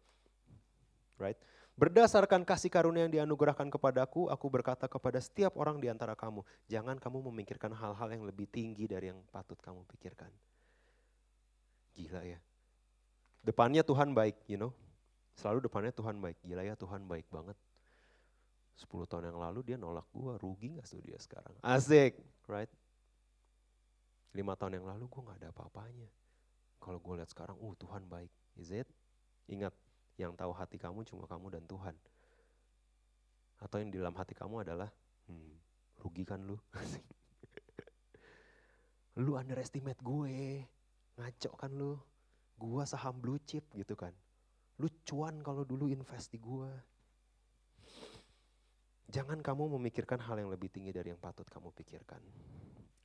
Right? 1.18 1.40
Berdasarkan 1.80 2.44
kasih 2.44 2.68
karunia 2.68 3.08
yang 3.08 3.14
dianugerahkan 3.16 3.72
kepadaku, 3.72 4.28
aku 4.28 4.48
berkata 4.52 4.86
kepada 4.92 5.18
setiap 5.24 5.56
orang 5.56 5.80
di 5.80 5.88
antara 5.88 6.14
kamu, 6.14 6.44
jangan 6.68 7.00
kamu 7.00 7.32
memikirkan 7.32 7.72
hal-hal 7.72 8.12
yang 8.12 8.28
lebih 8.28 8.46
tinggi 8.46 8.86
dari 8.86 9.10
yang 9.10 9.24
patut 9.32 9.58
kamu 9.58 9.88
pikirkan. 9.88 10.30
Gila 11.96 12.22
ya. 12.28 12.40
Depannya 13.42 13.82
Tuhan 13.82 14.14
baik, 14.14 14.36
you 14.46 14.60
know. 14.60 14.76
Selalu 15.34 15.66
depannya 15.66 15.96
Tuhan 15.96 16.20
baik. 16.20 16.38
Gila 16.44 16.62
ya 16.62 16.76
Tuhan 16.78 17.08
baik 17.08 17.26
banget. 17.32 17.58
10 18.78 19.10
tahun 19.10 19.34
yang 19.34 19.40
lalu 19.42 19.60
dia 19.66 19.78
nolak 19.80 20.06
gua, 20.14 20.38
rugi 20.38 20.78
gak 20.78 20.86
tuh 20.86 21.02
dia 21.02 21.18
sekarang? 21.18 21.54
Asik, 21.66 22.18
right? 22.46 22.70
5 24.34 24.60
tahun 24.60 24.82
yang 24.82 24.86
lalu 24.86 25.06
gua 25.10 25.34
gak 25.34 25.40
ada 25.42 25.50
apa-apanya. 25.50 26.10
Kalau 26.82 26.98
gue 26.98 27.14
lihat 27.22 27.30
sekarang, 27.30 27.56
uh 27.62 27.74
Tuhan 27.78 28.10
baik. 28.10 28.34
Is 28.58 28.74
it? 28.74 28.90
Ingat, 29.46 29.72
yang 30.18 30.34
tahu 30.34 30.52
hati 30.52 30.82
kamu 30.82 31.06
cuma 31.06 31.30
kamu 31.30 31.54
dan 31.54 31.64
Tuhan. 31.70 31.94
Atau 33.62 33.78
yang 33.78 33.94
di 33.94 34.02
dalam 34.02 34.18
hati 34.18 34.34
kamu 34.34 34.66
adalah, 34.66 34.90
hmm, 35.30 35.54
rugi 36.02 36.26
kan 36.26 36.42
lu? 36.42 36.58
lu 39.24 39.38
underestimate 39.38 40.02
gue, 40.02 40.66
ngaco 41.22 41.52
kan 41.54 41.72
lu? 41.78 41.94
Gua 42.58 42.86
saham 42.86 43.18
blue 43.18 43.42
chip 43.46 43.66
gitu 43.74 43.98
kan. 43.98 44.14
Lu 44.78 44.86
cuan 45.06 45.42
kalau 45.42 45.66
dulu 45.66 45.90
invest 45.90 46.34
di 46.34 46.38
gua. 46.38 46.70
Jangan 49.10 49.42
kamu 49.42 49.82
memikirkan 49.82 50.22
hal 50.22 50.40
yang 50.40 50.54
lebih 50.54 50.70
tinggi 50.70 50.94
dari 50.94 51.10
yang 51.10 51.18
patut 51.18 51.50
kamu 51.50 51.74
pikirkan. 51.74 52.22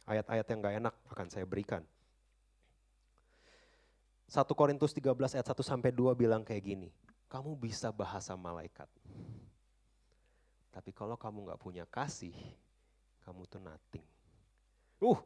Ayat-ayat 0.07 0.47
yang 0.47 0.59
gak 0.62 0.77
enak 0.79 0.95
akan 1.11 1.27
saya 1.33 1.49
berikan. 1.49 1.83
1 4.27 4.43
Korintus 4.59 4.91
13 4.91 5.39
ayat 5.39 5.47
1 5.47 5.62
sampai 5.62 5.95
2 5.95 6.14
bilang 6.18 6.43
kayak 6.43 6.64
gini, 6.66 6.91
kamu 7.31 7.55
bisa 7.55 7.95
bahasa 7.95 8.35
malaikat. 8.35 8.91
Tapi 10.74 10.91
kalau 10.91 11.14
kamu 11.14 11.47
nggak 11.51 11.62
punya 11.62 11.85
kasih, 11.87 12.35
kamu 13.22 13.47
tuh 13.47 13.62
nothing. 13.62 14.05
Uh, 14.99 15.20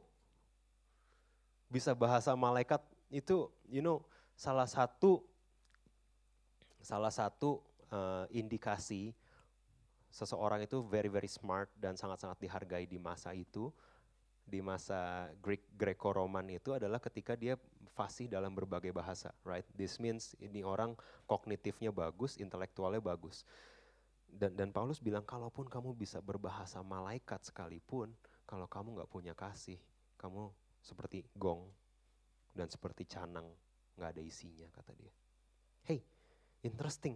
bisa 1.73 1.97
bahasa 1.97 2.35
malaikat 2.37 2.83
itu, 3.09 3.49
you 3.67 3.81
know, 3.81 4.05
salah 4.37 4.69
satu 4.69 5.25
salah 6.81 7.13
satu 7.13 7.61
uh, 7.93 8.25
indikasi 8.33 9.13
seseorang 10.11 10.65
itu 10.65 10.81
very 10.83 11.13
very 11.13 11.29
smart 11.29 11.71
dan 11.77 11.95
sangat-sangat 11.95 12.41
dihargai 12.41 12.89
di 12.89 12.99
masa 12.99 13.31
itu 13.37 13.71
di 14.51 14.59
masa 14.59 15.31
Greek 15.39 15.63
Greco-Roman 15.79 16.45
itu 16.51 16.75
adalah 16.75 16.99
ketika 16.99 17.39
dia 17.39 17.55
fasih 17.95 18.27
dalam 18.27 18.51
berbagai 18.51 18.91
bahasa, 18.91 19.31
right? 19.47 19.65
This 19.79 20.03
means 20.03 20.35
ini 20.43 20.67
orang 20.67 20.99
kognitifnya 21.31 21.95
bagus, 21.95 22.35
intelektualnya 22.43 22.99
bagus. 22.99 23.47
Dan, 24.27 24.55
dan 24.59 24.69
Paulus 24.75 24.99
bilang, 24.99 25.23
kalaupun 25.23 25.71
kamu 25.71 25.95
bisa 25.95 26.19
berbahasa 26.19 26.83
malaikat 26.83 27.47
sekalipun, 27.47 28.11
kalau 28.47 28.67
kamu 28.67 28.99
nggak 28.99 29.11
punya 29.11 29.35
kasih, 29.39 29.79
kamu 30.19 30.51
seperti 30.83 31.23
gong 31.39 31.71
dan 32.55 32.67
seperti 32.67 33.07
canang, 33.07 33.47
nggak 33.95 34.11
ada 34.19 34.23
isinya, 34.23 34.67
kata 34.75 34.91
dia. 34.99 35.13
Hey, 35.87 36.03
interesting, 36.67 37.15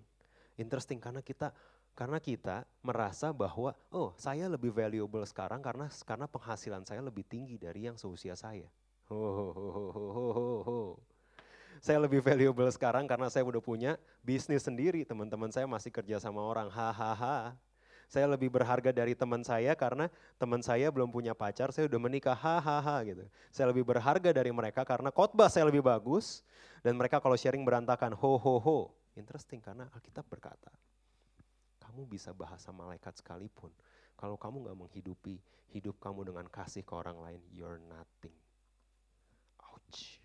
interesting 0.59 1.03
karena 1.03 1.23
kita 1.23 1.51
karena 1.95 2.19
kita 2.19 2.67
merasa 2.83 3.31
bahwa 3.31 3.71
oh 3.95 4.11
saya 4.19 4.51
lebih 4.51 4.75
valuable 4.75 5.23
sekarang 5.23 5.63
karena 5.63 5.87
karena 6.03 6.27
penghasilan 6.27 6.83
saya 6.83 7.01
lebih 7.01 7.23
tinggi 7.23 7.55
dari 7.55 7.87
yang 7.87 7.95
seusia 7.95 8.35
saya. 8.35 8.67
Ho, 9.09 9.15
ho, 9.15 9.47
ho, 9.55 9.85
ho, 9.95 10.27
ho, 10.35 10.49
ho. 10.67 10.81
Saya 11.85 12.01
lebih 12.01 12.25
valuable 12.25 12.67
sekarang 12.73 13.05
karena 13.05 13.29
saya 13.29 13.45
udah 13.45 13.61
punya 13.61 14.01
bisnis 14.25 14.65
sendiri. 14.65 15.05
Teman-teman 15.05 15.53
saya 15.53 15.69
masih 15.69 15.93
kerja 15.93 16.17
sama 16.17 16.41
orang. 16.41 16.73
Hahaha. 16.73 17.53
Saya 18.09 18.25
lebih 18.25 18.49
berharga 18.49 18.89
dari 18.89 19.13
teman 19.13 19.45
saya 19.45 19.77
karena 19.77 20.09
teman 20.41 20.65
saya 20.65 20.89
belum 20.89 21.13
punya 21.13 21.37
pacar, 21.37 21.77
saya 21.77 21.85
udah 21.85 22.01
menikah. 22.01 22.33
Hahaha 22.33 23.05
gitu. 23.05 23.25
Saya 23.53 23.69
lebih 23.69 23.85
berharga 23.85 24.33
dari 24.33 24.49
mereka 24.49 24.81
karena 24.89 25.13
khotbah 25.13 25.53
saya 25.53 25.69
lebih 25.69 25.85
bagus 25.85 26.41
dan 26.81 26.97
mereka 26.97 27.21
kalau 27.21 27.37
sharing 27.37 27.63
berantakan. 27.69 28.17
Ho 28.17 28.41
ho 28.41 28.57
ho. 28.57 28.79
Interesting 29.13 29.61
karena 29.61 29.85
Alkitab 29.93 30.25
berkata, 30.27 30.73
kamu 31.95 32.11
bisa 32.11 32.35
bahasa 32.35 32.75
malaikat 32.75 33.15
sekalipun, 33.23 33.71
kalau 34.19 34.35
kamu 34.35 34.67
nggak 34.67 34.79
menghidupi 34.83 35.39
hidup 35.71 35.95
kamu 36.03 36.27
dengan 36.27 36.51
kasih 36.51 36.83
ke 36.83 36.91
orang 36.91 37.15
lain, 37.23 37.39
you're 37.55 37.79
nothing. 37.87 38.35
Ouch. 39.63 40.19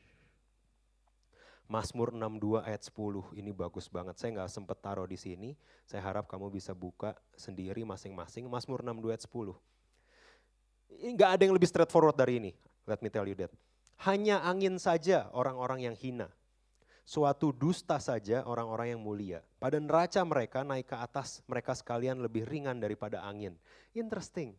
Mazmur 1.70 2.10
62 2.10 2.66
ayat 2.66 2.82
10 2.82 3.38
ini 3.38 3.54
bagus 3.54 3.86
banget. 3.86 4.18
Saya 4.18 4.34
nggak 4.42 4.50
sempet 4.50 4.82
taruh 4.82 5.06
di 5.06 5.14
sini. 5.14 5.54
Saya 5.86 6.02
harap 6.02 6.26
kamu 6.26 6.50
bisa 6.50 6.74
buka 6.74 7.14
sendiri 7.38 7.86
masing-masing. 7.86 8.50
Mazmur 8.50 8.82
62 8.82 9.14
ayat 9.14 9.24
10. 9.30 9.54
Ini 11.06 11.10
nggak 11.14 11.30
ada 11.38 11.42
yang 11.46 11.54
lebih 11.54 11.70
straightforward 11.70 12.18
dari 12.18 12.42
ini. 12.42 12.52
Let 12.90 13.06
me 13.06 13.14
tell 13.14 13.30
you 13.30 13.38
that. 13.38 13.54
Hanya 14.10 14.42
angin 14.42 14.82
saja 14.82 15.30
orang-orang 15.38 15.86
yang 15.86 15.94
hina 15.94 16.34
suatu 17.10 17.50
dusta 17.50 17.98
saja 17.98 18.46
orang-orang 18.46 18.94
yang 18.94 19.02
mulia. 19.02 19.42
Pada 19.58 19.82
neraca 19.82 20.22
mereka 20.22 20.62
naik 20.62 20.94
ke 20.94 20.98
atas, 21.02 21.42
mereka 21.50 21.74
sekalian 21.74 22.22
lebih 22.22 22.46
ringan 22.46 22.78
daripada 22.78 23.26
angin. 23.26 23.58
Interesting. 23.98 24.54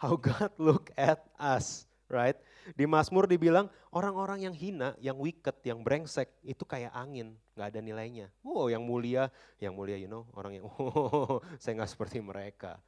How 0.00 0.16
God 0.16 0.56
look 0.72 0.88
at 0.96 1.20
us, 1.36 1.84
right? 2.08 2.40
Di 2.72 2.88
Mazmur 2.88 3.28
dibilang 3.28 3.68
orang-orang 3.92 4.48
yang 4.48 4.56
hina, 4.56 4.96
yang 4.96 5.20
wicked, 5.20 5.60
yang 5.60 5.84
brengsek 5.84 6.32
itu 6.40 6.64
kayak 6.64 6.88
angin, 6.96 7.36
nggak 7.52 7.76
ada 7.76 7.80
nilainya. 7.84 8.32
Oh, 8.40 8.72
yang 8.72 8.80
mulia, 8.80 9.28
yang 9.60 9.76
mulia, 9.76 10.00
you 10.00 10.08
know, 10.08 10.24
orang 10.32 10.56
yang, 10.56 10.64
oh, 10.80 11.44
saya 11.60 11.84
nggak 11.84 11.92
seperti 11.92 12.24
mereka. 12.24 12.80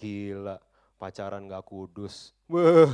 Gila, 0.00 0.56
pacaran 0.96 1.44
nggak 1.44 1.60
kudus. 1.68 2.32
Wah, 2.48 2.88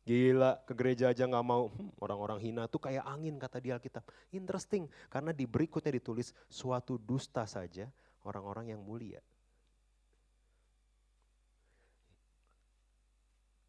Gila, 0.00 0.64
ke 0.64 0.72
gereja 0.72 1.12
aja 1.12 1.28
nggak 1.28 1.46
mau. 1.46 1.68
Hmm, 1.68 1.92
orang-orang 2.00 2.40
hina 2.40 2.64
tuh 2.64 2.80
kayak 2.80 3.04
angin 3.04 3.36
kata 3.36 3.60
di 3.60 3.68
Alkitab. 3.68 4.04
Interesting, 4.32 4.88
karena 5.12 5.36
di 5.36 5.44
berikutnya 5.44 5.92
ditulis 5.92 6.32
suatu 6.48 6.96
dusta 6.96 7.44
saja 7.44 7.84
orang-orang 8.24 8.72
yang 8.72 8.80
mulia. 8.80 9.20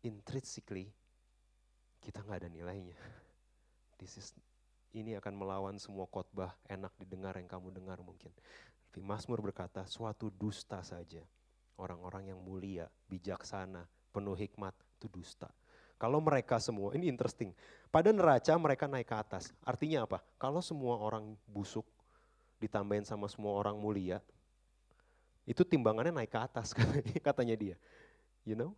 Intrinsically, 0.02 0.90
kita 2.00 2.24
nggak 2.24 2.48
ada 2.48 2.50
nilainya. 2.50 2.98
This 4.00 4.18
is, 4.18 4.34
ini 4.98 5.14
akan 5.20 5.36
melawan 5.36 5.78
semua 5.78 6.10
khotbah 6.10 6.58
enak 6.66 6.90
didengar 6.98 7.38
yang 7.38 7.46
kamu 7.46 7.70
dengar 7.76 8.02
mungkin. 8.02 8.34
Tapi 8.90 9.04
Mazmur 9.04 9.44
berkata, 9.46 9.86
suatu 9.86 10.34
dusta 10.34 10.82
saja 10.82 11.22
orang-orang 11.78 12.34
yang 12.34 12.40
mulia, 12.42 12.90
bijaksana, 13.06 13.86
penuh 14.10 14.34
hikmat, 14.34 14.74
itu 14.98 15.06
dusta 15.06 15.54
kalau 16.02 16.18
mereka 16.18 16.58
semua, 16.58 16.98
ini 16.98 17.06
interesting. 17.06 17.54
Pada 17.94 18.10
neraca 18.10 18.58
mereka 18.58 18.90
naik 18.90 19.06
ke 19.06 19.14
atas. 19.14 19.54
Artinya 19.62 20.10
apa? 20.10 20.18
Kalau 20.42 20.58
semua 20.66 20.98
orang 20.98 21.38
busuk 21.46 21.86
ditambahin 22.58 23.06
sama 23.06 23.30
semua 23.30 23.54
orang 23.54 23.78
mulia, 23.78 24.18
itu 25.46 25.62
timbangannya 25.62 26.10
naik 26.10 26.34
ke 26.34 26.40
atas 26.42 26.74
katanya 27.30 27.54
dia. 27.54 27.78
You 28.42 28.58
know? 28.58 28.74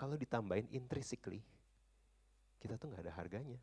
kalau 0.00 0.16
ditambahin 0.16 0.64
intrinsically, 0.72 1.44
kita 2.56 2.80
tuh 2.80 2.88
nggak 2.88 3.04
ada 3.04 3.12
harganya. 3.20 3.60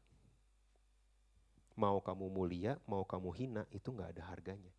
Mau 1.74 1.98
kamu 1.98 2.30
mulia, 2.30 2.78
mau 2.86 3.02
kamu 3.02 3.34
hina, 3.34 3.64
itu 3.74 3.89
nggak 3.89 4.14
ada 4.14 4.24
harganya. 4.30 4.70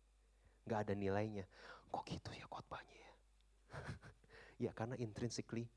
Nggak 0.63 0.79
ada 0.87 0.93
nilainya. 0.95 1.43
Kok 1.91 2.07
gitu 2.07 2.31
ya 2.31 2.47
khotbahnya 2.47 2.95
ya? 2.95 3.11
ya 4.67 4.71
karena 4.71 4.95
intrinsically 5.03 5.67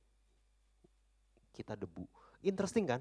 kita 1.52 1.76
debu. 1.76 2.08
Interesting 2.40 2.88
kan? 2.88 3.00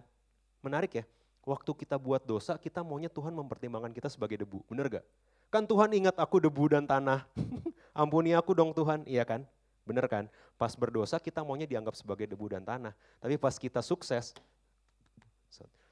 Menarik 0.61 1.01
ya? 1.01 1.05
Waktu 1.41 1.73
kita 1.73 1.97
buat 1.97 2.21
dosa, 2.21 2.53
kita 2.59 2.85
maunya 2.85 3.09
Tuhan 3.09 3.33
mempertimbangkan 3.33 3.89
kita 3.89 4.11
sebagai 4.11 4.45
debu. 4.45 4.61
Bener 4.69 5.01
gak? 5.01 5.05
Kan 5.49 5.65
Tuhan 5.65 5.89
ingat 5.89 6.15
aku 6.21 6.37
debu 6.37 6.69
dan 6.69 6.85
tanah. 6.85 7.25
Ampuni 7.97 8.37
aku 8.37 8.53
dong 8.53 8.71
Tuhan, 8.71 9.01
iya 9.09 9.25
kan? 9.25 9.41
Bener 9.81 10.05
kan? 10.05 10.29
Pas 10.59 10.77
berdosa 10.77 11.17
kita 11.17 11.41
maunya 11.41 11.65
dianggap 11.65 11.97
sebagai 11.97 12.29
debu 12.29 12.53
dan 12.53 12.61
tanah. 12.61 12.93
Tapi 13.17 13.41
pas 13.41 13.57
kita 13.57 13.81
sukses, 13.81 14.37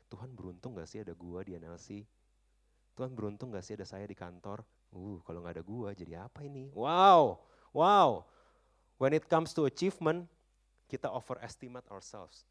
Tuhan 0.10 0.34
beruntung 0.34 0.74
gak 0.74 0.90
sih 0.90 1.06
ada 1.06 1.14
gua 1.14 1.46
di 1.46 1.54
NLC? 1.54 2.02
Tuhan 2.98 3.14
beruntung 3.14 3.54
gak 3.54 3.62
sih 3.62 3.78
ada 3.78 3.86
saya 3.86 4.10
di 4.10 4.18
kantor? 4.18 4.66
Uh, 4.90 5.22
kalau 5.22 5.46
gak 5.46 5.62
ada 5.62 5.64
gua 5.64 5.94
jadi 5.94 6.26
apa 6.26 6.42
ini? 6.42 6.74
Wow, 6.74 7.38
wow. 7.72 8.26
When 8.98 9.14
it 9.14 9.30
comes 9.30 9.54
to 9.54 9.70
achievement, 9.70 10.26
kita 10.90 11.08
overestimate 11.14 11.86
ourselves 11.94 12.49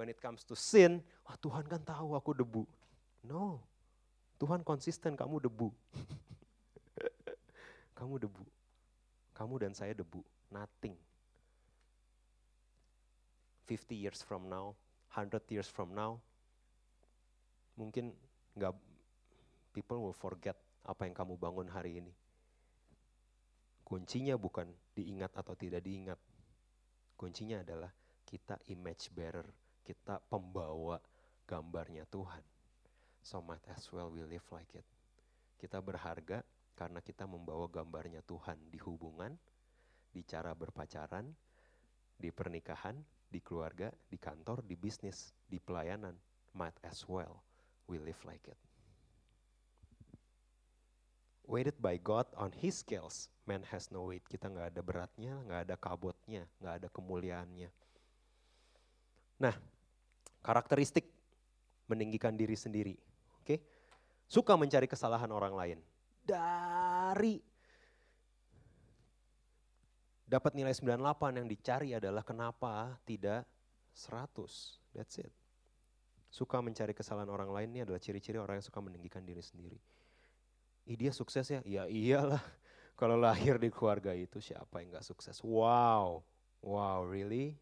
when 0.00 0.08
it 0.08 0.16
comes 0.16 0.40
to 0.48 0.56
sin, 0.56 1.04
wah 1.28 1.36
Tuhan 1.36 1.68
kan 1.68 1.84
tahu 1.84 2.16
aku 2.16 2.32
debu. 2.32 2.64
No, 3.28 3.60
Tuhan 4.40 4.64
konsisten 4.64 5.12
kamu 5.12 5.44
debu. 5.44 5.68
kamu 8.00 8.24
debu. 8.24 8.44
Kamu 9.36 9.60
dan 9.60 9.76
saya 9.76 9.92
debu, 9.92 10.24
nothing. 10.48 10.96
50 13.68 13.92
years 13.92 14.24
from 14.24 14.48
now, 14.48 14.72
100 15.12 15.44
years 15.52 15.68
from 15.68 15.92
now, 15.92 16.16
mungkin 17.76 18.16
nggak 18.56 18.72
people 19.76 20.00
will 20.00 20.16
forget 20.16 20.56
apa 20.88 21.04
yang 21.04 21.12
kamu 21.12 21.36
bangun 21.36 21.68
hari 21.68 22.00
ini. 22.00 22.12
Kuncinya 23.84 24.40
bukan 24.40 24.64
diingat 24.96 25.36
atau 25.36 25.52
tidak 25.52 25.84
diingat. 25.84 26.16
Kuncinya 27.20 27.60
adalah 27.60 27.92
kita 28.24 28.56
image 28.72 29.12
bearer 29.12 29.69
kita 29.90 30.22
pembawa 30.30 31.02
gambarnya 31.50 32.06
Tuhan. 32.06 32.46
So 33.26 33.42
might 33.42 33.66
as 33.74 33.90
well 33.90 34.06
we 34.06 34.22
live 34.22 34.46
like 34.54 34.70
it. 34.78 34.86
Kita 35.58 35.82
berharga 35.82 36.46
karena 36.78 37.02
kita 37.02 37.26
membawa 37.26 37.66
gambarnya 37.66 38.22
Tuhan 38.22 38.54
di 38.70 38.78
hubungan, 38.78 39.34
di 40.14 40.22
cara 40.22 40.54
berpacaran, 40.54 41.26
di 42.14 42.30
pernikahan, 42.30 42.94
di 43.26 43.42
keluarga, 43.42 43.90
di 44.06 44.14
kantor, 44.14 44.62
di 44.62 44.78
bisnis, 44.78 45.34
di 45.50 45.58
pelayanan. 45.58 46.14
Might 46.54 46.78
as 46.86 47.02
well 47.10 47.42
we 47.90 47.98
live 47.98 48.22
like 48.22 48.46
it. 48.46 48.58
Weighted 51.50 51.82
by 51.82 51.98
God 51.98 52.30
on 52.38 52.54
His 52.54 52.78
scales, 52.78 53.26
man 53.42 53.66
has 53.74 53.90
no 53.90 54.06
weight. 54.06 54.22
Kita 54.30 54.46
nggak 54.46 54.70
ada 54.70 54.82
beratnya, 54.86 55.34
nggak 55.50 55.60
ada 55.66 55.74
kabotnya, 55.74 56.46
nggak 56.62 56.74
ada 56.78 56.88
kemuliaannya. 56.94 57.70
Nah, 59.40 59.56
karakteristik 60.40 61.08
meninggikan 61.90 62.36
diri 62.36 62.56
sendiri. 62.56 62.94
Oke. 63.40 63.60
Suka 64.30 64.54
mencari 64.54 64.86
kesalahan 64.86 65.30
orang 65.34 65.54
lain. 65.56 65.78
Dari 66.22 67.42
dapat 70.30 70.54
nilai 70.54 70.70
98 70.70 71.38
yang 71.42 71.48
dicari 71.50 71.90
adalah 71.98 72.22
kenapa 72.22 72.94
tidak 73.02 73.42
100. 73.90 74.94
That's 74.94 75.18
it. 75.18 75.34
Suka 76.30 76.62
mencari 76.62 76.94
kesalahan 76.94 77.26
orang 77.26 77.50
lain 77.50 77.68
ini 77.74 77.80
adalah 77.82 77.98
ciri-ciri 77.98 78.38
orang 78.38 78.62
yang 78.62 78.66
suka 78.70 78.78
meninggikan 78.78 79.26
diri 79.26 79.42
sendiri. 79.42 79.74
Ih 80.86 80.94
dia 80.94 81.10
sukses 81.10 81.50
ya? 81.50 81.60
Ya 81.66 81.90
iyalah. 81.90 82.38
Kalau 83.00 83.18
lahir 83.18 83.58
di 83.58 83.66
keluarga 83.74 84.14
itu 84.14 84.38
siapa 84.38 84.78
yang 84.78 84.94
gak 84.94 85.06
sukses? 85.10 85.42
Wow. 85.42 86.22
Wow, 86.62 87.08
really? 87.08 87.58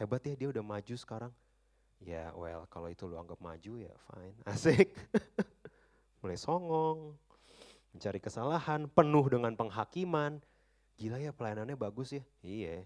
Hebat 0.00 0.24
ya 0.24 0.32
dia 0.32 0.48
udah 0.48 0.64
maju 0.64 0.94
sekarang. 0.96 1.32
Ya 2.00 2.32
well 2.32 2.64
kalau 2.72 2.88
itu 2.88 3.04
lu 3.04 3.20
anggap 3.20 3.36
maju 3.36 3.72
ya 3.76 3.92
fine, 4.08 4.36
asik. 4.56 4.88
Mulai 6.24 6.40
songong, 6.40 7.12
mencari 7.92 8.20
kesalahan, 8.20 8.88
penuh 8.88 9.24
dengan 9.28 9.52
penghakiman. 9.52 10.40
Gila 10.96 11.20
ya 11.20 11.32
pelayanannya 11.32 11.76
bagus 11.76 12.16
ya, 12.16 12.24
iya. 12.44 12.84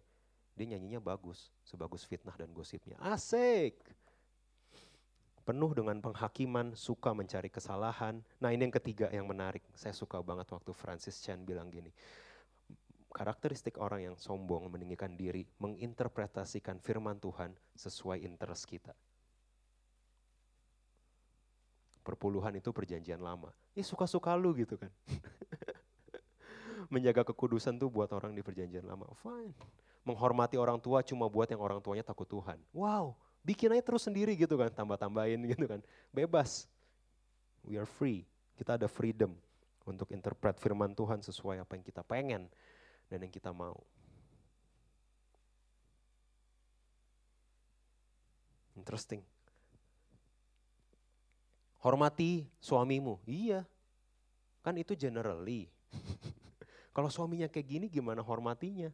Dia 0.54 0.66
nyanyinya 0.70 1.02
bagus, 1.02 1.50
sebagus 1.66 2.06
fitnah 2.06 2.34
dan 2.38 2.50
gosipnya. 2.54 2.94
Asik. 3.02 3.74
Penuh 5.42 5.74
dengan 5.74 5.98
penghakiman, 5.98 6.78
suka 6.78 7.10
mencari 7.10 7.50
kesalahan. 7.50 8.22
Nah 8.38 8.54
ini 8.54 8.70
yang 8.70 8.74
ketiga 8.78 9.10
yang 9.10 9.26
menarik. 9.26 9.66
Saya 9.74 9.90
suka 9.90 10.22
banget 10.22 10.46
waktu 10.54 10.70
Francis 10.70 11.18
Chan 11.26 11.42
bilang 11.42 11.74
gini 11.74 11.90
karakteristik 13.14 13.78
orang 13.78 14.10
yang 14.10 14.16
sombong, 14.18 14.66
meninggikan 14.66 15.14
diri, 15.14 15.46
menginterpretasikan 15.62 16.82
firman 16.82 17.22
Tuhan 17.22 17.54
sesuai 17.78 18.26
interest 18.26 18.66
kita. 18.66 18.90
Perpuluhan 22.02 22.58
itu 22.58 22.74
perjanjian 22.74 23.22
lama. 23.22 23.54
Ya 23.72 23.86
suka-suka 23.86 24.34
lu 24.34 24.52
gitu 24.58 24.76
kan. 24.76 24.90
Menjaga 26.92 27.24
kekudusan 27.24 27.78
tuh 27.80 27.88
buat 27.88 28.10
orang 28.12 28.34
di 28.34 28.42
perjanjian 28.42 28.84
lama. 28.84 29.08
Fine. 29.22 29.54
Menghormati 30.04 30.60
orang 30.60 30.76
tua 30.82 31.00
cuma 31.00 31.30
buat 31.30 31.48
yang 31.48 31.62
orang 31.62 31.80
tuanya 31.80 32.04
takut 32.04 32.28
Tuhan. 32.28 32.60
Wow, 32.76 33.16
bikin 33.40 33.72
aja 33.72 33.80
terus 33.80 34.04
sendiri 34.04 34.36
gitu 34.36 34.60
kan, 34.60 34.68
tambah-tambahin 34.68 35.40
gitu 35.54 35.64
kan. 35.64 35.80
Bebas. 36.12 36.68
We 37.64 37.80
are 37.80 37.88
free. 37.88 38.28
Kita 38.60 38.76
ada 38.76 38.84
freedom 38.84 39.32
untuk 39.88 40.12
interpret 40.12 40.60
firman 40.60 40.92
Tuhan 40.92 41.24
sesuai 41.24 41.64
apa 41.64 41.72
yang 41.76 41.84
kita 41.84 42.04
pengen 42.04 42.52
dan 43.14 43.22
yang 43.22 43.30
kita 43.30 43.54
mau. 43.54 43.78
Interesting. 48.74 49.22
Hormati 51.78 52.42
suamimu. 52.58 53.22
Iya. 53.22 53.62
Kan 54.66 54.74
itu 54.82 54.98
generally. 54.98 55.70
Kalau 56.96 57.06
suaminya 57.06 57.46
kayak 57.46 57.70
gini 57.70 57.86
gimana 57.86 58.18
hormatinya? 58.18 58.90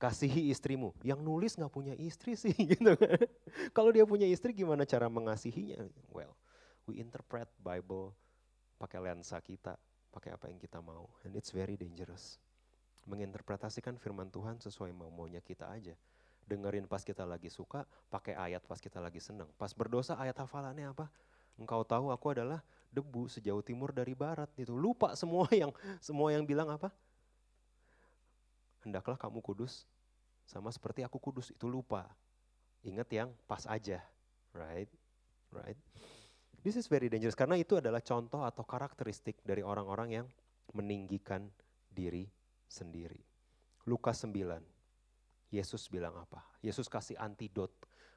Kasihi 0.00 0.48
istrimu. 0.48 0.96
Yang 1.04 1.20
nulis 1.20 1.52
nggak 1.60 1.68
punya 1.68 1.92
istri 2.00 2.40
sih 2.40 2.56
gitu 2.72 2.96
kan. 2.96 3.20
Kalau 3.76 3.92
dia 3.92 4.08
punya 4.08 4.24
istri 4.24 4.56
gimana 4.56 4.88
cara 4.88 5.12
mengasihinya? 5.12 5.84
Well, 6.08 6.32
we 6.88 7.04
interpret 7.04 7.52
Bible 7.60 8.16
pakai 8.80 9.12
lensa 9.12 9.36
kita, 9.44 9.76
pakai 10.08 10.32
apa 10.32 10.48
yang 10.48 10.56
kita 10.56 10.80
mau. 10.80 11.12
And 11.28 11.36
it's 11.36 11.52
very 11.52 11.76
dangerous 11.76 12.40
menginterpretasikan 13.06 13.98
firman 13.98 14.30
Tuhan 14.30 14.62
sesuai 14.62 14.94
mau-maunya 14.94 15.42
kita 15.42 15.70
aja. 15.70 15.94
Dengerin 16.46 16.90
pas 16.90 17.02
kita 17.02 17.22
lagi 17.22 17.50
suka, 17.50 17.86
pakai 18.10 18.34
ayat 18.34 18.62
pas 18.66 18.78
kita 18.78 18.98
lagi 18.98 19.22
senang. 19.22 19.48
Pas 19.58 19.70
berdosa 19.74 20.18
ayat 20.18 20.34
hafalannya 20.42 20.90
apa? 20.90 21.06
Engkau 21.58 21.86
tahu 21.86 22.10
aku 22.10 22.34
adalah 22.34 22.64
debu 22.90 23.30
sejauh 23.30 23.62
timur 23.62 23.94
dari 23.94 24.12
barat 24.12 24.50
itu. 24.58 24.74
Lupa 24.74 25.14
semua 25.14 25.46
yang 25.60 25.70
semua 26.02 26.34
yang 26.34 26.42
bilang 26.42 26.70
apa? 26.70 26.90
Hendaklah 28.82 29.14
kamu 29.14 29.38
kudus 29.38 29.86
sama 30.42 30.74
seperti 30.74 31.06
aku 31.06 31.22
kudus 31.22 31.54
itu 31.54 31.66
lupa. 31.70 32.10
Ingat 32.82 33.08
yang 33.14 33.30
pas 33.46 33.62
aja, 33.70 34.02
right? 34.50 34.90
Right? 35.54 35.78
This 36.66 36.74
is 36.74 36.90
very 36.90 37.06
dangerous 37.06 37.38
karena 37.38 37.54
itu 37.58 37.78
adalah 37.78 38.02
contoh 38.02 38.42
atau 38.42 38.66
karakteristik 38.66 39.38
dari 39.46 39.62
orang-orang 39.62 40.22
yang 40.22 40.26
meninggikan 40.74 41.46
diri 41.90 42.26
sendiri. 42.72 43.20
Lukas 43.84 44.24
9, 44.24 44.64
Yesus 45.52 45.92
bilang 45.92 46.16
apa? 46.16 46.40
Yesus 46.64 46.88
kasih 46.88 47.20
antidot 47.20 47.68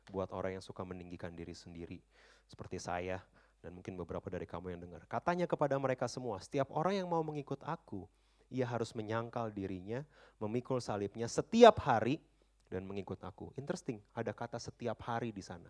buat 0.08 0.32
orang 0.32 0.56
yang 0.56 0.64
suka 0.64 0.88
meninggikan 0.88 1.36
diri 1.36 1.52
sendiri. 1.52 2.00
Seperti 2.48 2.80
saya 2.80 3.20
dan 3.60 3.76
mungkin 3.76 4.00
beberapa 4.00 4.32
dari 4.32 4.48
kamu 4.48 4.78
yang 4.78 4.82
dengar. 4.88 5.04
Katanya 5.10 5.50
kepada 5.50 5.76
mereka 5.76 6.08
semua, 6.08 6.40
setiap 6.40 6.72
orang 6.72 7.04
yang 7.04 7.10
mau 7.10 7.26
mengikut 7.26 7.60
aku, 7.66 8.08
ia 8.48 8.64
harus 8.64 8.94
menyangkal 8.94 9.50
dirinya, 9.50 10.06
memikul 10.38 10.78
salibnya 10.80 11.26
setiap 11.26 11.82
hari 11.84 12.22
dan 12.70 12.86
mengikut 12.86 13.18
aku. 13.26 13.52
Interesting, 13.58 14.00
ada 14.14 14.32
kata 14.32 14.62
setiap 14.62 15.02
hari 15.04 15.34
di 15.34 15.42
sana. 15.42 15.68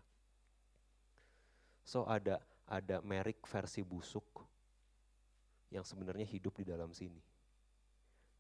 So 1.86 2.03
ada 2.03 2.41
ada 2.65 2.97
merik 3.05 3.45
versi 3.45 3.86
busuk 3.86 4.41
yang 5.69 5.86
sebenarnya 5.86 6.25
hidup 6.25 6.57
di 6.57 6.65
dalam 6.65 6.89
sini. 6.91 7.21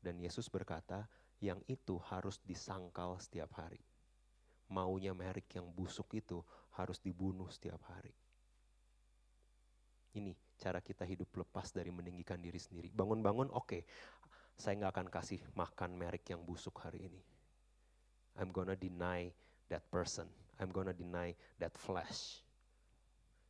Dan 0.05 0.21
Yesus 0.21 0.53
berkata, 0.53 1.09
yang 1.41 1.57
itu 1.65 1.97
harus 2.13 2.37
disangkal 2.45 3.17
setiap 3.17 3.57
hari. 3.57 3.81
Maunya 4.69 5.17
merik 5.17 5.49
yang 5.57 5.65
busuk 5.73 6.13
itu 6.13 6.45
harus 6.77 7.01
dibunuh 7.01 7.49
setiap 7.49 7.81
hari. 7.89 8.13
Ini 10.13 10.31
cara 10.61 10.77
kita 10.77 11.09
hidup 11.09 11.33
lepas 11.33 11.73
dari 11.73 11.89
meninggikan 11.89 12.37
diri 12.37 12.61
sendiri. 12.61 12.93
Bangun-bangun, 12.93 13.49
oke, 13.49 13.65
okay, 13.65 13.81
saya 14.53 14.77
nggak 14.77 14.93
akan 14.93 15.07
kasih 15.09 15.41
makan 15.57 15.97
merik 15.97 16.23
yang 16.29 16.45
busuk 16.45 16.77
hari 16.85 17.09
ini. 17.09 17.21
I'm 18.37 18.53
gonna 18.53 18.77
deny 18.77 19.33
that 19.73 19.83
person. 19.89 20.29
I'm 20.61 20.71
gonna 20.71 20.95
deny 20.95 21.35
that 21.57 21.75
flesh. 21.75 22.45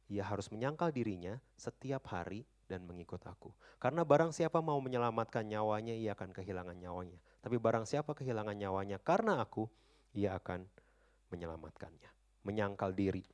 Ia 0.09 0.25
harus 0.25 0.49
menyangkal 0.49 0.89
dirinya 0.93 1.37
setiap 1.57 2.09
hari 2.09 2.45
dan 2.65 2.85
mengikut 2.85 3.21
aku. 3.25 3.53
Karena 3.77 4.01
barang 4.01 4.33
siapa 4.33 4.61
mau 4.61 4.77
menyelamatkan 4.81 5.45
nyawanya, 5.45 5.93
ia 5.93 6.17
akan 6.17 6.33
kehilangan 6.33 6.77
nyawanya. 6.77 7.17
Tapi 7.41 7.55
barang 7.61 7.85
siapa 7.85 8.17
kehilangan 8.17 8.57
nyawanya 8.57 8.97
karena 8.97 9.41
aku, 9.41 9.69
ia 10.17 10.33
akan 10.37 10.65
menyelamatkannya. 11.29 12.09
Menyangkal 12.45 12.93
diri 12.93 13.25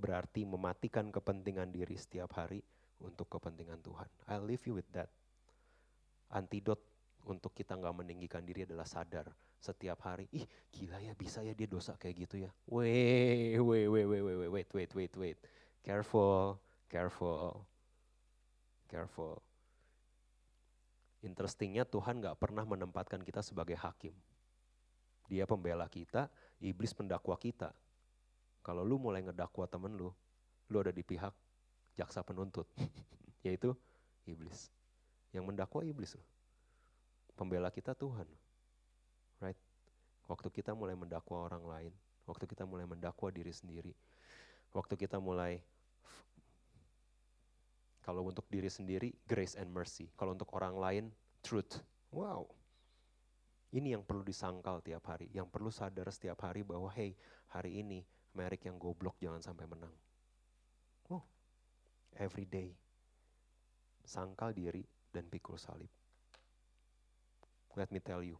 berarti 0.00 0.48
mematikan 0.48 1.12
kepentingan 1.12 1.68
diri 1.68 1.96
setiap 1.96 2.32
hari 2.36 2.64
untuk 3.04 3.28
kepentingan 3.28 3.84
Tuhan. 3.84 4.08
I'll 4.32 4.44
leave 4.44 4.64
you 4.64 4.76
with 4.76 4.88
that. 4.96 5.12
Antidot 6.32 6.80
untuk 7.28 7.52
kita 7.52 7.76
nggak 7.76 7.96
meninggikan 8.00 8.40
diri 8.44 8.64
adalah 8.64 8.88
sadar 8.88 9.28
setiap 9.60 10.00
hari. 10.08 10.24
Ih 10.32 10.48
gila 10.72 10.96
ya 11.04 11.12
bisa 11.12 11.44
ya 11.44 11.52
dia 11.52 11.68
dosa 11.68 11.92
kayak 12.00 12.28
gitu 12.28 12.40
ya. 12.40 12.50
Wait, 12.64 13.60
wait, 13.60 13.88
wait, 13.88 14.06
wait, 14.08 14.24
wait, 14.24 14.48
wait, 14.48 14.70
wait, 14.72 14.90
wait, 14.96 15.12
wait. 15.16 15.38
Careful, 15.84 16.60
careful, 16.88 17.64
careful. 18.90 19.38
Interestingnya 21.22 21.86
Tuhan 21.86 22.18
nggak 22.18 22.34
pernah 22.42 22.66
menempatkan 22.66 23.22
kita 23.22 23.38
sebagai 23.46 23.78
hakim. 23.78 24.10
Dia 25.30 25.46
pembela 25.46 25.86
kita, 25.86 26.26
iblis 26.58 26.90
pendakwa 26.90 27.38
kita. 27.38 27.70
Kalau 28.66 28.82
lu 28.82 28.98
mulai 28.98 29.22
ngedakwa 29.22 29.70
temen 29.70 29.94
lu, 29.94 30.10
lu 30.66 30.76
ada 30.82 30.90
di 30.90 31.06
pihak 31.06 31.30
jaksa 31.94 32.26
penuntut, 32.26 32.66
yaitu 33.46 33.70
iblis. 34.26 34.72
Yang 35.30 35.44
mendakwa 35.46 35.86
iblis. 35.86 36.18
Pembela 37.38 37.70
kita 37.70 37.94
Tuhan. 37.94 38.26
Right? 39.38 39.56
Waktu 40.26 40.50
kita 40.50 40.74
mulai 40.74 40.98
mendakwa 40.98 41.46
orang 41.46 41.62
lain, 41.62 41.92
waktu 42.26 42.44
kita 42.50 42.66
mulai 42.66 42.84
mendakwa 42.84 43.30
diri 43.30 43.54
sendiri, 43.54 43.94
waktu 44.74 44.98
kita 44.98 45.22
mulai 45.22 45.62
kalau 48.10 48.26
untuk 48.26 48.42
diri 48.50 48.66
sendiri 48.66 49.14
grace 49.22 49.54
and 49.54 49.70
mercy, 49.70 50.10
kalau 50.18 50.34
untuk 50.34 50.50
orang 50.58 50.74
lain 50.74 51.04
truth. 51.46 51.78
Wow. 52.10 52.50
Ini 53.70 53.94
yang 53.94 54.02
perlu 54.02 54.26
disangkal 54.26 54.82
tiap 54.82 55.06
hari, 55.06 55.30
yang 55.30 55.46
perlu 55.46 55.70
sadar 55.70 56.10
setiap 56.10 56.42
hari 56.42 56.66
bahwa 56.66 56.90
hey, 56.90 57.14
hari 57.54 57.78
ini 57.78 58.02
Merek 58.34 58.66
yang 58.66 58.82
goblok 58.82 59.14
jangan 59.22 59.38
sampai 59.38 59.62
menang. 59.70 59.94
Oh, 61.06 61.22
every 62.18 62.50
day. 62.50 62.74
Sangkal 64.02 64.58
diri 64.58 64.82
dan 65.14 65.30
pikul 65.30 65.54
salib. 65.54 65.90
Let 67.78 67.94
me 67.94 68.02
tell 68.02 68.26
you, 68.26 68.34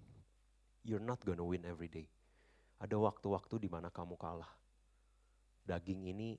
you're 0.82 0.98
not 0.98 1.22
gonna 1.22 1.46
win 1.46 1.62
every 1.62 1.86
day. 1.86 2.10
Ada 2.82 2.98
waktu-waktu 2.98 3.62
di 3.62 3.70
mana 3.70 3.86
kamu 3.86 4.18
kalah. 4.18 4.50
Daging 5.62 6.10
ini 6.10 6.34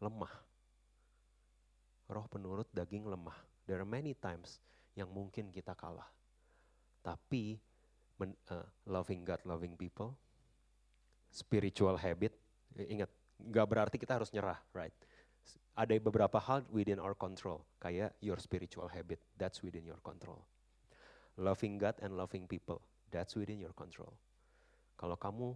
lemah. 0.00 0.55
Roh 2.06 2.26
penurut 2.30 2.70
daging 2.70 3.06
lemah. 3.06 3.36
There 3.66 3.82
are 3.82 3.88
many 3.88 4.14
times 4.14 4.62
yang 4.94 5.10
mungkin 5.10 5.50
kita 5.50 5.74
kalah. 5.74 6.06
Tapi 7.02 7.58
men, 8.18 8.32
uh, 8.50 8.66
loving 8.86 9.26
God, 9.26 9.42
loving 9.42 9.74
people, 9.74 10.14
spiritual 11.30 11.98
habit, 11.98 12.32
ingat, 12.78 13.10
nggak 13.42 13.66
berarti 13.66 13.96
kita 13.98 14.16
harus 14.16 14.30
nyerah, 14.30 14.58
right? 14.72 14.94
Ada 15.76 15.98
beberapa 16.00 16.40
hal 16.40 16.64
within 16.72 16.96
our 17.02 17.12
control, 17.12 17.60
kayak 17.82 18.16
your 18.24 18.40
spiritual 18.40 18.88
habit, 18.88 19.20
that's 19.36 19.60
within 19.60 19.84
your 19.84 20.00
control. 20.00 20.40
Loving 21.36 21.76
God 21.76 21.98
and 22.00 22.16
loving 22.16 22.48
people, 22.48 22.80
that's 23.12 23.36
within 23.36 23.60
your 23.60 23.76
control. 23.76 24.16
Kalau 24.96 25.20
kamu 25.20 25.52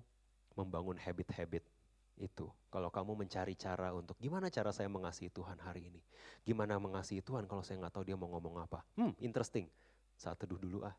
membangun 0.59 1.01
habit-habit 1.01 1.65
itu, 2.21 2.47
kalau 2.69 2.93
kamu 2.93 3.25
mencari 3.25 3.57
cara 3.57 3.97
untuk 3.97 4.21
gimana 4.21 4.53
cara 4.53 4.71
saya 4.71 4.93
mengasihi 4.93 5.33
Tuhan 5.33 5.57
hari 5.65 5.89
ini, 5.89 6.01
gimana 6.45 6.77
mengasihi 6.77 7.25
Tuhan 7.25 7.49
kalau 7.49 7.65
saya 7.65 7.81
nggak 7.81 7.97
tahu 7.97 8.05
dia 8.05 8.17
mau 8.21 8.29
ngomong 8.31 8.61
apa, 8.61 8.85
hmm 9.01 9.17
interesting, 9.25 9.67
saat 10.21 10.37
teduh 10.37 10.61
dulu 10.61 10.85
ah, 10.85 10.95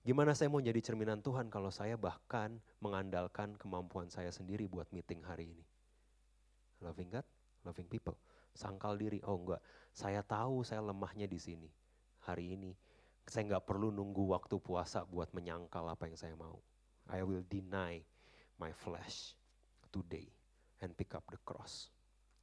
Gimana 0.00 0.32
saya 0.32 0.48
mau 0.48 0.64
jadi 0.64 0.80
cerminan 0.80 1.20
Tuhan 1.20 1.52
kalau 1.52 1.68
saya 1.68 2.00
bahkan 2.00 2.56
mengandalkan 2.80 3.52
kemampuan 3.60 4.08
saya 4.08 4.32
sendiri 4.32 4.64
buat 4.64 4.88
meeting 4.96 5.20
hari 5.20 5.52
ini. 5.52 5.64
Loving 6.80 7.12
God, 7.12 7.26
loving 7.68 7.84
people. 7.84 8.16
Sangkal 8.56 8.96
diri, 8.96 9.20
oh 9.28 9.36
enggak, 9.36 9.60
saya 9.92 10.24
tahu 10.24 10.64
saya 10.64 10.80
lemahnya 10.80 11.28
di 11.28 11.36
sini. 11.36 11.68
Hari 12.24 12.56
ini, 12.56 12.72
saya 13.28 13.44
nggak 13.44 13.68
perlu 13.68 13.92
nunggu 13.92 14.24
waktu 14.32 14.56
puasa 14.56 15.04
buat 15.04 15.28
menyangkal 15.36 15.84
apa 15.84 16.08
yang 16.08 16.16
saya 16.16 16.32
mau. 16.32 16.56
I 17.12 17.20
will 17.20 17.44
deny 17.44 18.00
my 18.60 18.76
flesh 18.76 19.32
today 19.88 20.28
and 20.84 20.92
pick 20.92 21.16
up 21.16 21.24
the 21.32 21.40
cross. 21.40 21.88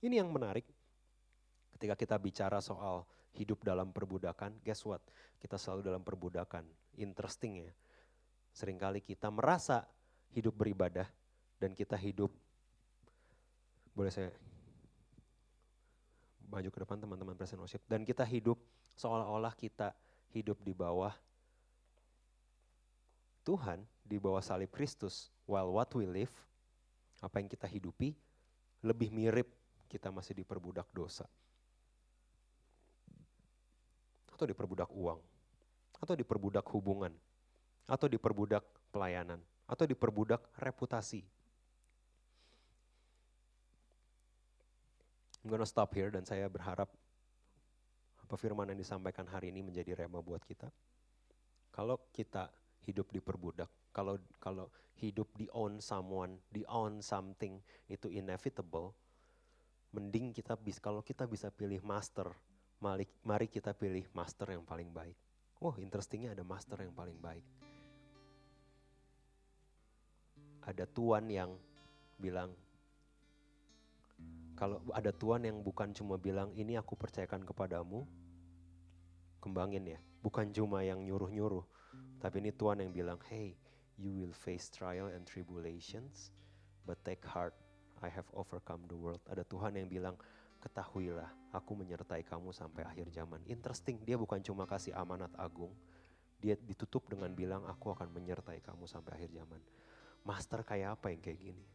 Ini 0.02 0.26
yang 0.26 0.34
menarik 0.34 0.66
ketika 1.78 1.94
kita 1.94 2.18
bicara 2.18 2.58
soal 2.58 3.06
hidup 3.38 3.62
dalam 3.62 3.94
perbudakan, 3.94 4.58
guess 4.66 4.82
what? 4.82 5.06
Kita 5.38 5.62
selalu 5.62 5.86
dalam 5.86 6.02
perbudakan. 6.02 6.66
Interesting 6.98 7.62
ya. 7.62 7.72
Seringkali 8.58 9.06
kita 9.06 9.30
merasa 9.30 9.86
hidup 10.34 10.58
beribadah 10.58 11.06
dan 11.62 11.78
kita 11.78 11.94
hidup, 11.94 12.34
boleh 13.94 14.10
saya 14.10 14.34
maju 16.50 16.70
ke 16.74 16.80
depan 16.82 16.98
teman-teman 16.98 17.38
present 17.38 17.62
worship, 17.62 17.86
dan 17.86 18.02
kita 18.02 18.26
hidup 18.26 18.58
seolah-olah 18.98 19.54
kita 19.54 19.94
hidup 20.34 20.58
di 20.66 20.74
bawah 20.74 21.14
Tuhan, 23.48 23.80
di 24.04 24.20
bawah 24.20 24.44
salib 24.44 24.68
Kristus, 24.76 25.32
while 25.48 25.72
what 25.72 25.88
we 25.96 26.04
live, 26.04 26.36
apa 27.24 27.40
yang 27.40 27.48
kita 27.48 27.64
hidupi, 27.64 28.12
lebih 28.84 29.08
mirip 29.16 29.48
kita 29.88 30.12
masih 30.12 30.36
diperbudak 30.36 30.92
dosa 30.92 31.24
atau 34.38 34.46
diperbudak 34.46 34.94
uang, 34.94 35.18
atau 35.98 36.14
diperbudak 36.14 36.62
hubungan, 36.70 37.10
atau 37.90 38.06
diperbudak 38.06 38.62
pelayanan, 38.94 39.42
atau 39.66 39.90
diperbudak 39.90 40.46
reputasi. 40.62 41.26
I'm 45.42 45.50
gonna 45.50 45.66
stop 45.66 45.90
here 45.98 46.14
dan 46.14 46.22
saya 46.22 46.46
berharap 46.46 46.86
apa 48.22 48.36
firman 48.38 48.70
yang 48.70 48.78
disampaikan 48.78 49.26
hari 49.26 49.50
ini 49.50 49.66
menjadi 49.66 50.06
rema 50.06 50.22
buat 50.22 50.46
kita. 50.46 50.70
Kalau 51.74 51.98
kita 52.14 52.54
hidup 52.88 53.12
diperbudak, 53.12 53.68
kalau 53.92 54.16
kalau 54.40 54.72
hidup 54.98 55.28
di 55.36 55.52
own 55.52 55.84
someone, 55.84 56.40
di 56.48 56.64
own 56.72 57.04
something 57.04 57.60
itu 57.92 58.08
inevitable, 58.08 58.96
mending 59.92 60.32
kita 60.32 60.56
bisa 60.56 60.80
kalau 60.80 61.04
kita 61.04 61.28
bisa 61.28 61.52
pilih 61.52 61.84
master 61.84 62.32
mari, 62.82 63.06
mari 63.26 63.48
kita 63.50 63.74
pilih 63.74 64.06
master 64.14 64.54
yang 64.54 64.64
paling 64.66 64.90
baik. 64.94 65.18
Oh, 65.58 65.74
interestingnya 65.82 66.38
ada 66.38 66.46
master 66.46 66.78
yang 66.86 66.94
paling 66.94 67.18
baik. 67.18 67.46
Ada 70.68 70.86
tuan 70.86 71.26
yang 71.32 71.56
bilang, 72.20 72.54
kalau 74.54 74.84
ada 74.94 75.10
tuan 75.16 75.48
yang 75.48 75.64
bukan 75.64 75.96
cuma 75.96 76.20
bilang, 76.20 76.54
ini 76.54 76.78
aku 76.78 76.94
percayakan 76.94 77.42
kepadamu, 77.48 78.06
kembangin 79.42 79.98
ya. 79.98 80.00
Bukan 80.22 80.52
cuma 80.52 80.84
yang 80.84 81.02
nyuruh-nyuruh, 81.02 81.64
tapi 82.18 82.42
ini 82.42 82.50
tuan 82.54 82.82
yang 82.82 82.90
bilang, 82.90 83.22
hey, 83.30 83.54
you 83.98 84.14
will 84.14 84.34
face 84.34 84.70
trial 84.70 85.10
and 85.10 85.26
tribulations, 85.26 86.34
but 86.86 86.98
take 87.06 87.22
heart, 87.26 87.54
I 88.02 88.10
have 88.10 88.26
overcome 88.34 88.86
the 88.90 88.98
world. 88.98 89.22
Ada 89.30 89.46
Tuhan 89.46 89.78
yang 89.78 89.90
bilang, 89.90 90.16
ketahuilah 90.62 91.30
aku 91.54 91.78
menyertai 91.78 92.26
kamu 92.26 92.54
sampai 92.54 92.86
akhir 92.86 93.10
zaman. 93.14 93.42
Interesting, 93.46 94.02
dia 94.02 94.18
bukan 94.18 94.42
cuma 94.42 94.66
kasih 94.66 94.94
amanat 94.98 95.30
agung, 95.38 95.74
dia 96.38 96.58
ditutup 96.58 97.06
dengan 97.10 97.34
bilang 97.34 97.66
aku 97.66 97.94
akan 97.94 98.10
menyertai 98.14 98.62
kamu 98.62 98.86
sampai 98.86 99.18
akhir 99.18 99.34
zaman. 99.34 99.62
Master 100.26 100.62
kayak 100.66 100.98
apa 101.00 101.14
yang 101.14 101.22
kayak 101.22 101.40
gini? 101.40 101.66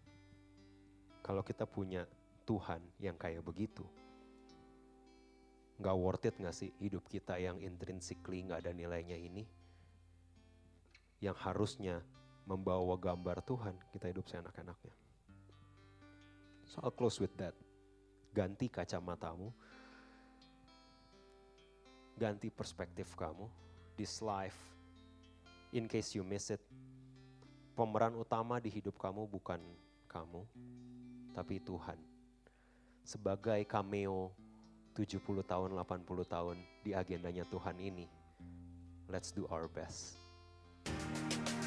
Kalau 1.22 1.46
kita 1.46 1.66
punya 1.66 2.06
Tuhan 2.42 2.82
yang 2.98 3.14
kayak 3.14 3.46
begitu, 3.46 3.86
nggak 5.78 5.96
worth 5.98 6.26
it 6.26 6.34
nggak 6.38 6.54
sih 6.54 6.70
hidup 6.78 7.06
kita 7.06 7.38
yang 7.38 7.58
intrinsically 7.62 8.42
nggak 8.42 8.66
ada 8.66 8.74
nilainya 8.74 9.14
ini? 9.18 9.61
Yang 11.22 11.38
harusnya 11.38 12.02
membawa 12.44 12.98
gambar 12.98 13.46
Tuhan, 13.46 13.78
kita 13.94 14.10
hidup 14.10 14.26
seenak-enaknya. 14.26 14.94
So 16.66 16.82
I'll 16.82 16.90
close 16.90 17.22
with 17.22 17.36
that 17.38 17.54
ganti 18.32 18.72
kacamatamu, 18.72 19.52
ganti 22.16 22.48
perspektif 22.48 23.12
kamu. 23.12 23.44
This 23.92 24.24
life, 24.24 24.56
in 25.76 25.84
case 25.84 26.16
you 26.16 26.24
miss 26.24 26.48
it, 26.48 26.64
pemeran 27.76 28.16
utama 28.16 28.56
di 28.56 28.72
hidup 28.72 28.96
kamu 28.96 29.28
bukan 29.28 29.60
kamu, 30.08 30.48
tapi 31.36 31.60
Tuhan. 31.60 32.00
Sebagai 33.04 33.60
cameo 33.68 34.32
70 34.96 35.44
tahun, 35.44 35.76
80 35.76 36.24
tahun 36.24 36.56
di 36.80 36.96
agendanya 36.96 37.44
Tuhan 37.52 37.76
ini, 37.76 38.08
let's 39.12 39.28
do 39.28 39.44
our 39.52 39.68
best. 39.68 40.21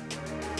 Bye. 0.09 0.54